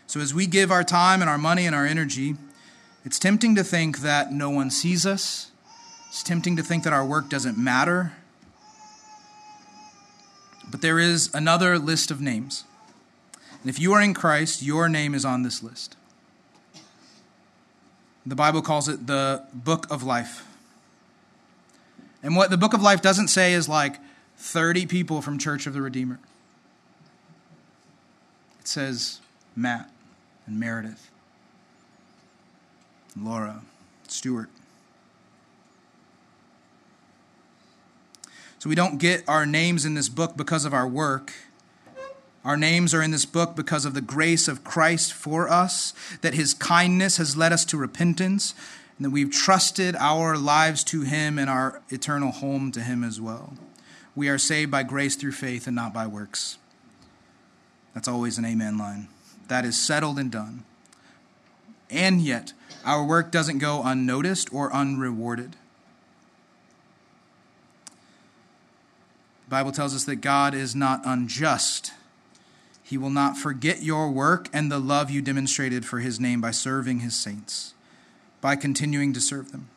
So, 0.07 0.21
as 0.21 0.33
we 0.33 0.47
give 0.47 0.71
our 0.71 0.83
time 0.83 1.21
and 1.21 1.29
our 1.29 1.37
money 1.37 1.65
and 1.65 1.75
our 1.75 1.85
energy, 1.85 2.35
it's 3.03 3.19
tempting 3.19 3.55
to 3.55 3.63
think 3.63 3.99
that 3.99 4.31
no 4.31 4.49
one 4.49 4.71
sees 4.71 5.05
us. 5.05 5.51
It's 6.07 6.23
tempting 6.23 6.55
to 6.55 6.63
think 6.63 6.83
that 6.85 6.93
our 6.93 7.05
work 7.05 7.29
doesn't 7.29 7.57
matter. 7.57 8.13
But 10.71 10.81
there 10.81 10.97
is 10.97 11.29
another 11.33 11.77
list 11.77 12.09
of 12.09 12.21
names. 12.21 12.63
And 13.61 13.69
if 13.69 13.79
you 13.79 13.91
are 13.93 14.01
in 14.01 14.13
Christ, 14.13 14.63
your 14.63 14.87
name 14.87 15.13
is 15.13 15.25
on 15.25 15.43
this 15.43 15.61
list. 15.61 15.97
The 18.25 18.35
Bible 18.35 18.61
calls 18.61 18.87
it 18.87 19.07
the 19.07 19.43
book 19.53 19.87
of 19.89 20.03
life. 20.03 20.46
And 22.23 22.35
what 22.35 22.49
the 22.49 22.57
book 22.57 22.73
of 22.73 22.81
life 22.81 23.01
doesn't 23.01 23.27
say 23.27 23.53
is 23.53 23.69
like 23.69 23.99
30 24.37 24.85
people 24.85 25.21
from 25.21 25.37
Church 25.37 25.67
of 25.67 25.73
the 25.73 25.81
Redeemer. 25.81 26.19
It 28.59 28.67
says 28.67 29.21
Matt 29.55 29.89
and 30.45 30.59
Meredith, 30.59 31.09
and 33.15 33.25
Laura, 33.25 33.61
Stewart. 34.07 34.49
So 38.59 38.69
we 38.69 38.75
don't 38.75 38.97
get 38.97 39.23
our 39.27 39.45
names 39.45 39.85
in 39.85 39.93
this 39.93 40.09
book 40.09 40.35
because 40.35 40.65
of 40.65 40.73
our 40.73 40.87
work. 40.87 41.33
Our 42.43 42.57
names 42.57 42.93
are 42.93 43.01
in 43.01 43.11
this 43.11 43.25
book 43.25 43.55
because 43.55 43.85
of 43.85 43.93
the 43.93 44.01
grace 44.01 44.47
of 44.47 44.63
Christ 44.63 45.13
for 45.13 45.49
us, 45.49 45.93
that 46.21 46.33
his 46.33 46.53
kindness 46.53 47.17
has 47.17 47.35
led 47.35 47.51
us 47.51 47.65
to 47.65 47.77
repentance, 47.77 48.53
and 48.97 49.05
that 49.05 49.11
we've 49.11 49.31
trusted 49.31 49.95
our 49.95 50.37
lives 50.37 50.83
to 50.85 51.01
him 51.01 51.37
and 51.37 51.49
our 51.49 51.81
eternal 51.89 52.31
home 52.31 52.71
to 52.71 52.81
him 52.81 53.03
as 53.03 53.21
well. 53.21 53.53
We 54.15 54.29
are 54.29 54.39
saved 54.39 54.71
by 54.71 54.83
grace 54.83 55.15
through 55.15 55.33
faith 55.33 55.67
and 55.67 55.75
not 55.75 55.93
by 55.93 56.07
works. 56.07 56.57
That's 57.93 58.07
always 58.07 58.37
an 58.37 58.45
amen 58.45 58.77
line. 58.77 59.07
That 59.47 59.65
is 59.65 59.81
settled 59.81 60.19
and 60.19 60.31
done. 60.31 60.63
And 61.89 62.21
yet, 62.21 62.53
our 62.85 63.05
work 63.05 63.31
doesn't 63.31 63.59
go 63.59 63.81
unnoticed 63.83 64.53
or 64.53 64.73
unrewarded. 64.73 65.55
The 69.45 69.51
Bible 69.51 69.71
tells 69.71 69.95
us 69.95 70.03
that 70.05 70.17
God 70.17 70.53
is 70.53 70.75
not 70.75 71.01
unjust. 71.05 71.93
He 72.83 72.97
will 72.97 73.09
not 73.09 73.37
forget 73.37 73.81
your 73.81 74.09
work 74.09 74.49
and 74.51 74.71
the 74.71 74.79
love 74.79 75.09
you 75.09 75.21
demonstrated 75.21 75.85
for 75.85 75.99
his 75.99 76.19
name 76.19 76.41
by 76.41 76.51
serving 76.51 76.99
his 76.99 77.15
saints, 77.17 77.73
by 78.41 78.55
continuing 78.55 79.13
to 79.13 79.21
serve 79.21 79.51
them. 79.51 79.69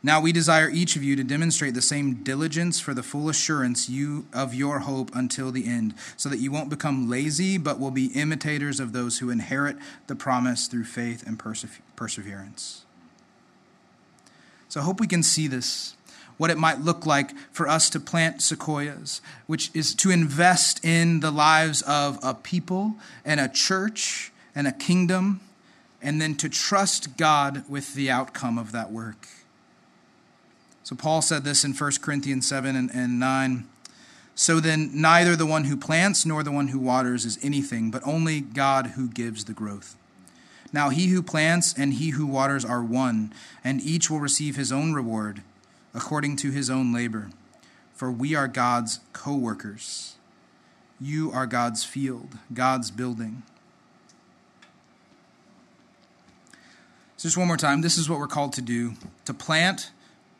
Now 0.00 0.20
we 0.20 0.30
desire 0.32 0.70
each 0.70 0.94
of 0.94 1.02
you 1.02 1.16
to 1.16 1.24
demonstrate 1.24 1.74
the 1.74 1.82
same 1.82 2.22
diligence 2.22 2.78
for 2.78 2.94
the 2.94 3.02
full 3.02 3.28
assurance 3.28 3.88
you 3.88 4.26
of 4.32 4.54
your 4.54 4.80
hope 4.80 5.10
until 5.14 5.50
the 5.50 5.66
end, 5.66 5.94
so 6.16 6.28
that 6.28 6.38
you 6.38 6.52
won't 6.52 6.70
become 6.70 7.10
lazy, 7.10 7.58
but 7.58 7.80
will 7.80 7.90
be 7.90 8.06
imitators 8.14 8.78
of 8.78 8.92
those 8.92 9.18
who 9.18 9.28
inherit 9.28 9.76
the 10.06 10.14
promise 10.14 10.68
through 10.68 10.84
faith 10.84 11.26
and 11.26 11.38
perseverance. 11.96 12.84
So 14.68 14.80
I 14.80 14.84
hope 14.84 15.00
we 15.00 15.08
can 15.08 15.24
see 15.24 15.48
this, 15.48 15.96
what 16.36 16.50
it 16.50 16.58
might 16.58 16.80
look 16.80 17.04
like 17.04 17.36
for 17.50 17.66
us 17.66 17.90
to 17.90 17.98
plant 17.98 18.40
sequoias, 18.40 19.20
which 19.48 19.70
is 19.74 19.96
to 19.96 20.10
invest 20.10 20.84
in 20.84 21.20
the 21.20 21.32
lives 21.32 21.82
of 21.82 22.20
a 22.22 22.34
people 22.34 22.94
and 23.24 23.40
a 23.40 23.48
church 23.48 24.30
and 24.54 24.68
a 24.68 24.72
kingdom, 24.72 25.40
and 26.02 26.20
then 26.20 26.34
to 26.36 26.48
trust 26.48 27.16
God 27.16 27.64
with 27.68 27.94
the 27.94 28.10
outcome 28.10 28.58
of 28.58 28.72
that 28.72 28.92
work. 28.92 29.26
So 30.82 30.96
Paul 30.96 31.20
said 31.20 31.44
this 31.44 31.64
in 31.64 31.74
1 31.74 31.92
Corinthians 32.00 32.48
7 32.48 32.74
and, 32.74 32.90
and 32.94 33.20
9. 33.20 33.68
So 34.34 34.60
then, 34.60 34.90
neither 34.94 35.34
the 35.34 35.44
one 35.44 35.64
who 35.64 35.76
plants 35.76 36.24
nor 36.24 36.42
the 36.42 36.52
one 36.52 36.68
who 36.68 36.78
waters 36.78 37.24
is 37.24 37.38
anything, 37.42 37.90
but 37.90 38.06
only 38.06 38.40
God 38.40 38.88
who 38.88 39.08
gives 39.08 39.44
the 39.44 39.52
growth. 39.52 39.96
Now, 40.72 40.90
he 40.90 41.08
who 41.08 41.22
plants 41.22 41.74
and 41.76 41.94
he 41.94 42.10
who 42.10 42.26
waters 42.26 42.64
are 42.64 42.82
one, 42.82 43.32
and 43.64 43.80
each 43.80 44.08
will 44.08 44.20
receive 44.20 44.56
his 44.56 44.70
own 44.70 44.92
reward 44.92 45.42
according 45.92 46.36
to 46.36 46.50
his 46.50 46.70
own 46.70 46.92
labor. 46.92 47.30
For 47.94 48.12
we 48.12 48.34
are 48.34 48.46
God's 48.46 49.00
co 49.12 49.34
workers. 49.34 50.16
You 51.00 51.32
are 51.32 51.46
God's 51.46 51.84
field, 51.84 52.38
God's 52.52 52.90
building. 52.90 53.42
So, 57.18 57.26
just 57.26 57.36
one 57.36 57.48
more 57.48 57.56
time, 57.56 57.80
this 57.80 57.98
is 57.98 58.08
what 58.08 58.20
we're 58.20 58.28
called 58.28 58.52
to 58.54 58.62
do 58.62 58.94
to 59.24 59.34
plant 59.34 59.90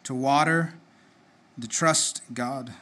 to 0.04 0.14
water, 0.14 0.72
to 1.60 1.68
trust 1.68 2.22
God. 2.32 2.72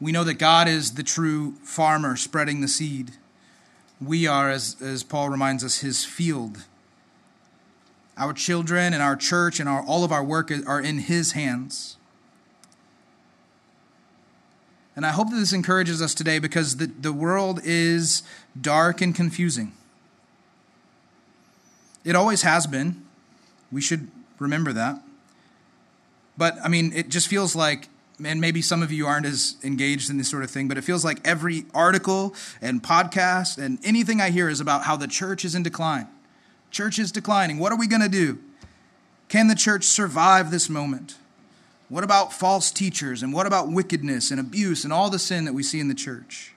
We 0.00 0.10
know 0.10 0.24
that 0.24 0.34
God 0.34 0.68
is 0.68 0.94
the 0.94 1.04
true 1.04 1.52
farmer 1.62 2.16
spreading 2.16 2.60
the 2.60 2.68
seed. 2.68 3.12
We 4.00 4.26
are, 4.26 4.50
as, 4.50 4.76
as 4.82 5.02
Paul 5.04 5.30
reminds 5.30 5.64
us, 5.64 5.78
his 5.78 6.04
field. 6.04 6.64
Our 8.18 8.34
children 8.34 8.92
and 8.92 9.02
our 9.02 9.16
church 9.16 9.60
and 9.60 9.68
our, 9.68 9.82
all 9.82 10.04
of 10.04 10.12
our 10.12 10.22
work 10.22 10.50
are 10.66 10.80
in 10.80 10.98
his 10.98 11.32
hands. 11.32 11.96
And 14.96 15.06
I 15.06 15.10
hope 15.10 15.30
that 15.30 15.36
this 15.36 15.52
encourages 15.52 16.02
us 16.02 16.12
today 16.12 16.38
because 16.40 16.76
the, 16.76 16.86
the 16.86 17.12
world 17.12 17.60
is 17.62 18.24
dark 18.60 19.00
and 19.00 19.14
confusing. 19.14 19.72
It 22.04 22.16
always 22.16 22.42
has 22.42 22.66
been. 22.66 23.04
We 23.70 23.80
should 23.80 24.08
remember 24.38 24.72
that. 24.72 25.02
But 26.36 26.56
I 26.64 26.68
mean, 26.68 26.92
it 26.94 27.08
just 27.08 27.28
feels 27.28 27.56
like, 27.56 27.88
and 28.24 28.40
maybe 28.40 28.62
some 28.62 28.82
of 28.82 28.92
you 28.92 29.06
aren't 29.06 29.26
as 29.26 29.56
engaged 29.62 30.08
in 30.08 30.18
this 30.18 30.28
sort 30.28 30.44
of 30.44 30.50
thing, 30.50 30.68
but 30.68 30.78
it 30.78 30.82
feels 30.82 31.04
like 31.04 31.26
every 31.26 31.66
article 31.74 32.34
and 32.60 32.82
podcast 32.82 33.58
and 33.58 33.78
anything 33.84 34.20
I 34.20 34.30
hear 34.30 34.48
is 34.48 34.60
about 34.60 34.84
how 34.84 34.96
the 34.96 35.08
church 35.08 35.44
is 35.44 35.54
in 35.54 35.62
decline. 35.62 36.08
Church 36.70 36.98
is 36.98 37.10
declining. 37.12 37.58
What 37.58 37.72
are 37.72 37.78
we 37.78 37.86
going 37.86 38.02
to 38.02 38.08
do? 38.08 38.38
Can 39.28 39.48
the 39.48 39.54
church 39.54 39.84
survive 39.84 40.50
this 40.50 40.68
moment? 40.68 41.16
What 41.88 42.04
about 42.04 42.32
false 42.32 42.70
teachers? 42.70 43.22
And 43.22 43.32
what 43.32 43.46
about 43.46 43.70
wickedness 43.70 44.30
and 44.30 44.38
abuse 44.38 44.84
and 44.84 44.92
all 44.92 45.10
the 45.10 45.18
sin 45.18 45.44
that 45.44 45.54
we 45.54 45.62
see 45.62 45.80
in 45.80 45.88
the 45.88 45.94
church? 45.94 46.54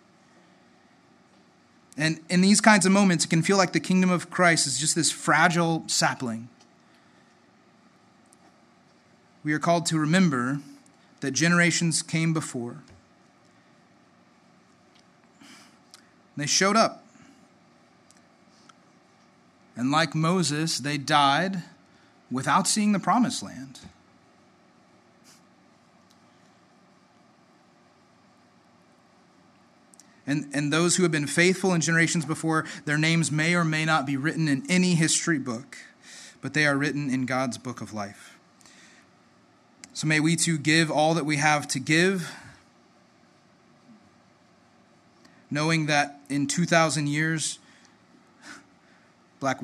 And 1.97 2.19
in 2.29 2.41
these 2.41 2.61
kinds 2.61 2.85
of 2.85 2.91
moments, 2.91 3.25
it 3.25 3.27
can 3.27 3.41
feel 3.41 3.57
like 3.57 3.73
the 3.73 3.79
kingdom 3.79 4.09
of 4.09 4.29
Christ 4.29 4.65
is 4.65 4.79
just 4.79 4.95
this 4.95 5.11
fragile 5.11 5.83
sapling 5.87 6.47
we 9.43 9.53
are 9.53 9.59
called 9.59 9.85
to 9.87 9.97
remember 9.97 10.59
that 11.21 11.31
generations 11.31 12.01
came 12.01 12.33
before. 12.33 12.77
They 16.37 16.45
showed 16.45 16.75
up. 16.75 17.03
And 19.75 19.91
like 19.91 20.13
Moses, 20.13 20.79
they 20.79 20.97
died 20.97 21.63
without 22.29 22.67
seeing 22.67 22.91
the 22.91 22.99
promised 22.99 23.41
land. 23.41 23.79
And, 30.31 30.49
and 30.53 30.71
those 30.71 30.95
who 30.95 31.03
have 31.03 31.11
been 31.11 31.27
faithful 31.27 31.73
in 31.73 31.81
generations 31.81 32.25
before, 32.25 32.63
their 32.85 32.97
names 32.97 33.33
may 33.33 33.53
or 33.53 33.65
may 33.65 33.83
not 33.83 34.05
be 34.05 34.15
written 34.15 34.47
in 34.47 34.63
any 34.69 34.95
history 34.95 35.37
book, 35.37 35.77
but 36.39 36.53
they 36.53 36.65
are 36.65 36.77
written 36.77 37.09
in 37.09 37.25
God's 37.25 37.57
book 37.57 37.81
of 37.81 37.93
life. 37.93 38.39
So 39.93 40.07
may 40.07 40.21
we 40.21 40.37
too 40.37 40.57
give 40.57 40.89
all 40.89 41.15
that 41.15 41.25
we 41.25 41.35
have 41.35 41.67
to 41.67 41.79
give, 41.79 42.33
knowing 45.49 45.87
that 45.87 46.21
in 46.29 46.47
2,000 46.47 47.07
years, 47.07 47.59
Black, 49.41 49.59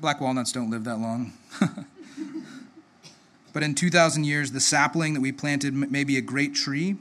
black 0.00 0.20
walnuts 0.20 0.52
don't 0.52 0.68
live 0.68 0.84
that 0.84 0.98
long. 0.98 1.32
but 3.54 3.62
in 3.62 3.74
2,000 3.74 4.24
years, 4.24 4.52
the 4.52 4.60
sapling 4.60 5.14
that 5.14 5.20
we 5.20 5.32
planted 5.32 5.72
may 5.72 6.04
be 6.04 6.18
a 6.18 6.20
great 6.20 6.54
tree, 6.54 6.96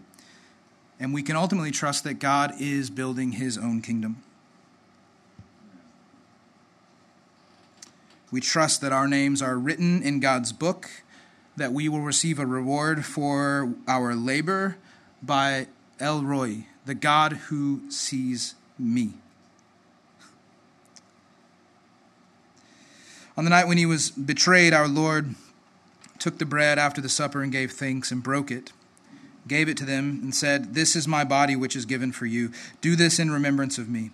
and 1.02 1.16
we 1.16 1.24
can 1.24 1.36
ultimately 1.36 1.72
trust 1.72 2.04
that 2.04 2.20
God 2.20 2.54
is 2.60 2.92
building 2.92 3.32
his 3.32 3.58
own 3.58 3.82
kingdom. 3.82 4.22
We 8.30 8.40
trust 8.40 8.82
that 8.82 8.94
our 8.94 9.08
names 9.08 9.42
are 9.42 9.58
written 9.58 10.04
in 10.04 10.20
God's 10.20 10.54
book, 10.54 10.90
that 11.58 11.74
we 11.74 11.90
will 11.90 12.02
receive 12.02 12.38
a 12.38 12.46
reward 12.46 13.04
for 13.04 13.74
our 13.88 14.14
labor 14.14 14.78
by 15.24 15.68
El 16.00 16.22
Roi, 16.22 16.68
the 16.86 16.94
God 16.94 17.34
who 17.34 17.82
sees 17.90 18.54
me. 18.78 19.14
On 23.36 23.44
the 23.44 23.50
night 23.50 23.68
when 23.68 23.80
he 23.80 23.88
was 23.88 24.12
betrayed, 24.12 24.72
our 24.72 24.88
Lord 24.88 25.34
took 26.20 26.38
the 26.38 26.46
bread 26.46 26.78
after 26.78 27.02
the 27.02 27.10
supper 27.10 27.42
and 27.42 27.52
gave 27.52 27.72
thanks 27.72 28.12
and 28.12 28.22
broke 28.22 28.52
it, 28.52 28.72
gave 29.48 29.68
it 29.68 29.78
to 29.78 29.86
them, 29.86 30.20
and 30.22 30.36
said, 30.36 30.74
This 30.74 30.96
is 30.96 31.08
my 31.08 31.24
body 31.24 31.56
which 31.56 31.76
is 31.76 31.86
given 31.86 32.12
for 32.12 32.26
you. 32.26 32.52
Do 32.82 32.96
this 32.96 33.20
in 33.20 33.32
remembrance 33.32 33.78
of 33.78 33.90
me. 33.90 34.12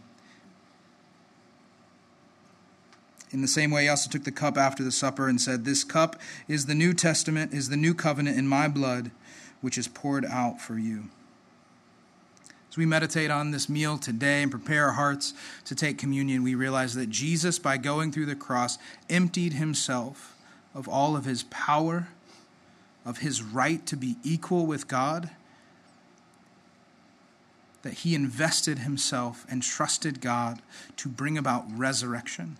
In 3.31 3.41
the 3.41 3.47
same 3.47 3.71
way, 3.71 3.83
he 3.83 3.89
also 3.89 4.09
took 4.09 4.23
the 4.23 4.31
cup 4.31 4.57
after 4.57 4.83
the 4.83 4.91
supper 4.91 5.27
and 5.27 5.39
said, 5.39 5.65
This 5.65 5.83
cup 5.83 6.15
is 6.47 6.65
the 6.65 6.75
New 6.75 6.93
Testament, 6.93 7.53
is 7.53 7.69
the 7.69 7.77
new 7.77 7.93
covenant 7.93 8.37
in 8.37 8.47
my 8.47 8.67
blood, 8.67 9.11
which 9.61 9.77
is 9.77 9.87
poured 9.87 10.25
out 10.25 10.61
for 10.61 10.77
you. 10.77 11.09
As 12.69 12.77
we 12.77 12.85
meditate 12.85 13.29
on 13.29 13.51
this 13.51 13.67
meal 13.67 13.97
today 13.97 14.43
and 14.43 14.51
prepare 14.51 14.85
our 14.85 14.93
hearts 14.93 15.33
to 15.65 15.75
take 15.75 15.97
communion, 15.97 16.41
we 16.41 16.55
realize 16.55 16.93
that 16.93 17.09
Jesus, 17.09 17.59
by 17.59 17.75
going 17.77 18.11
through 18.11 18.27
the 18.27 18.35
cross, 18.35 18.77
emptied 19.09 19.53
himself 19.53 20.35
of 20.73 20.87
all 20.87 21.17
of 21.17 21.25
his 21.25 21.43
power, 21.43 22.07
of 23.07 23.19
his 23.19 23.41
right 23.41 23.83
to 23.87 23.95
be 23.95 24.17
equal 24.23 24.67
with 24.67 24.87
God, 24.87 25.31
that 27.81 27.93
he 27.93 28.13
invested 28.13 28.79
himself 28.79 29.45
and 29.49 29.63
trusted 29.63 30.21
God 30.21 30.61
to 30.97 31.09
bring 31.09 31.37
about 31.37 31.65
resurrection 31.75 32.57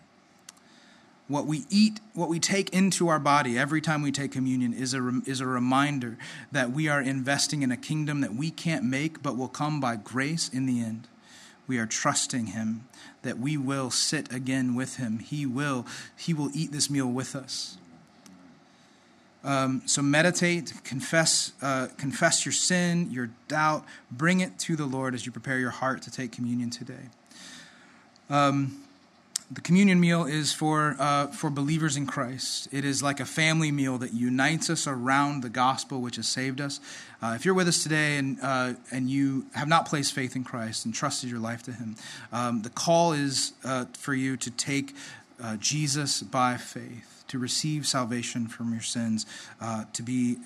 what 1.28 1.46
we 1.46 1.66
eat, 1.70 2.00
what 2.14 2.30
we 2.30 2.40
take 2.40 2.70
into 2.70 3.10
our 3.10 3.20
body 3.20 3.58
every 3.58 3.82
time 3.82 4.02
we 4.02 4.12
take 4.12 4.32
communion 4.32 4.74
is 4.74 4.94
a, 4.94 5.22
is 5.26 5.42
a 5.42 5.46
reminder 5.46 6.18
that 6.52 6.72
we 6.72 6.88
are 6.88 7.02
investing 7.02 7.62
in 7.62 7.72
a 7.72 7.78
kingdom 7.78 8.22
that 8.22 8.36
we 8.36 8.50
can't 8.50 8.84
make 8.84 9.22
but 9.22 9.38
will 9.38 9.50
come 9.50 9.80
by 9.80 9.96
grace 9.98 10.50
in 10.50 10.66
the 10.66 10.82
end. 10.82 11.08
We 11.68 11.80
are 11.80 11.86
trusting 11.86 12.48
him 12.48 12.88
that 13.24 13.40
we 13.40 13.58
will 13.58 13.92
sit 13.92 14.32
again 14.32 14.74
with 14.74 14.96
him. 14.96 15.20
He 15.20 15.46
will, 15.46 15.86
he 16.16 16.34
will 16.34 16.50
eat 16.54 16.72
this 16.72 16.90
meal 16.90 17.08
with 17.08 17.36
us. 17.36 17.78
Um, 19.48 19.82
so 19.86 20.02
meditate, 20.02 20.74
confess, 20.84 21.54
uh, 21.62 21.88
confess 21.98 22.46
your 22.46 22.52
sin, 22.52 23.10
your 23.12 23.30
doubt, 23.48 23.86
bring 24.12 24.42
it 24.42 24.60
to 24.60 24.76
the 24.76 24.86
Lord 24.86 25.14
as 25.14 25.26
you 25.26 25.32
prepare 25.32 25.58
your 25.58 25.70
heart 25.72 26.02
to 26.02 26.12
take 26.12 26.34
communion 26.34 26.70
today. 26.70 27.06
Um, 28.30 28.84
the 29.50 29.62
communion 29.62 30.02
meal 30.02 30.26
is 30.26 30.52
for, 30.52 30.98
uh, 31.00 31.28
for 31.28 31.50
believers 31.50 31.96
in 31.96 32.06
Christ. 32.06 32.68
It 32.74 32.84
is 32.84 33.02
like 33.02 33.22
a 33.22 33.26
family 33.26 33.72
meal 33.72 33.98
that 34.00 34.14
unites 34.14 34.70
us 34.70 34.86
around 34.86 35.42
the 35.42 35.50
gospel 35.50 36.02
which 36.02 36.18
has 36.18 36.28
saved 36.28 36.60
us. 36.60 36.82
Uh, 37.22 37.32
if 37.38 37.46
you're 37.46 37.54
with 37.54 37.70
us 37.70 37.82
today 37.82 38.18
and, 38.18 38.38
uh, 38.42 38.74
and 38.92 39.10
you 39.10 39.46
have 39.54 39.70
not 39.70 39.88
placed 39.88 40.12
faith 40.12 40.36
in 40.36 40.44
Christ 40.44 40.84
and 40.84 40.94
trusted 40.94 41.30
your 41.30 41.40
life 41.40 41.64
to 41.64 41.72
Him, 41.72 41.96
um, 42.34 42.64
the 42.64 42.70
call 42.70 43.14
is 43.14 43.54
uh, 43.64 43.86
for 43.94 44.14
you 44.14 44.36
to 44.36 44.52
take 44.52 44.94
uh, 45.42 45.56
Jesus 45.56 46.22
by 46.22 46.58
faith, 46.58 47.17
to 47.28 47.40
receive 47.40 47.86
salvation 47.86 48.48
from 48.48 48.72
your 48.72 48.82
sins, 48.82 49.26
uh, 49.62 49.84
to 49.94 50.04
be 50.04 50.38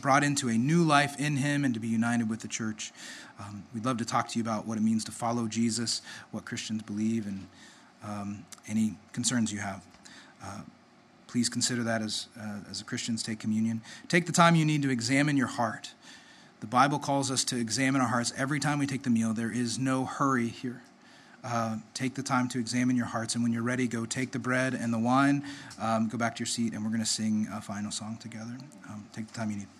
brought 0.00 0.24
into 0.24 0.48
a 0.48 0.54
new 0.54 0.82
life 0.82 1.18
in 1.18 1.36
Him, 1.36 1.64
and 1.64 1.74
to 1.74 1.80
be 1.80 1.88
united 1.88 2.28
with 2.28 2.40
the 2.40 2.48
church. 2.48 2.92
Um, 3.38 3.64
we'd 3.74 3.84
love 3.84 3.98
to 3.98 4.04
talk 4.04 4.28
to 4.28 4.38
you 4.38 4.42
about 4.42 4.66
what 4.66 4.78
it 4.78 4.82
means 4.82 5.04
to 5.04 5.12
follow 5.12 5.46
Jesus, 5.46 6.00
what 6.30 6.44
Christians 6.44 6.82
believe, 6.82 7.26
and 7.26 7.46
um, 8.02 8.44
any 8.68 8.94
concerns 9.12 9.52
you 9.52 9.58
have. 9.58 9.84
Uh, 10.42 10.60
please 11.26 11.48
consider 11.48 11.82
that 11.82 12.02
as, 12.02 12.28
uh, 12.40 12.60
as 12.70 12.82
Christians 12.82 13.22
take 13.22 13.38
communion. 13.38 13.82
Take 14.08 14.26
the 14.26 14.32
time 14.32 14.54
you 14.54 14.64
need 14.64 14.82
to 14.82 14.90
examine 14.90 15.36
your 15.36 15.48
heart. 15.48 15.92
The 16.60 16.66
Bible 16.66 16.98
calls 16.98 17.30
us 17.30 17.44
to 17.44 17.58
examine 17.58 18.00
our 18.00 18.08
hearts 18.08 18.32
every 18.36 18.60
time 18.60 18.78
we 18.78 18.86
take 18.86 19.02
the 19.02 19.10
meal. 19.10 19.34
There 19.34 19.52
is 19.52 19.78
no 19.78 20.06
hurry 20.06 20.48
here. 20.48 20.82
Uh, 21.44 21.76
take 21.94 22.14
the 22.14 22.22
time 22.22 22.48
to 22.48 22.58
examine 22.58 22.96
your 22.96 23.06
hearts, 23.06 23.34
and 23.34 23.44
when 23.44 23.52
you're 23.52 23.62
ready, 23.62 23.86
go 23.86 24.04
take 24.04 24.32
the 24.32 24.38
bread 24.38 24.74
and 24.74 24.92
the 24.92 24.98
wine, 24.98 25.44
um, 25.80 26.08
go 26.08 26.18
back 26.18 26.34
to 26.34 26.40
your 26.40 26.46
seat, 26.46 26.72
and 26.72 26.82
we're 26.82 26.90
going 26.90 27.00
to 27.00 27.06
sing 27.06 27.46
a 27.52 27.60
final 27.60 27.90
song 27.90 28.16
together. 28.20 28.56
Um, 28.88 29.06
take 29.12 29.28
the 29.28 29.34
time 29.34 29.50
you 29.50 29.58
need. 29.58 29.75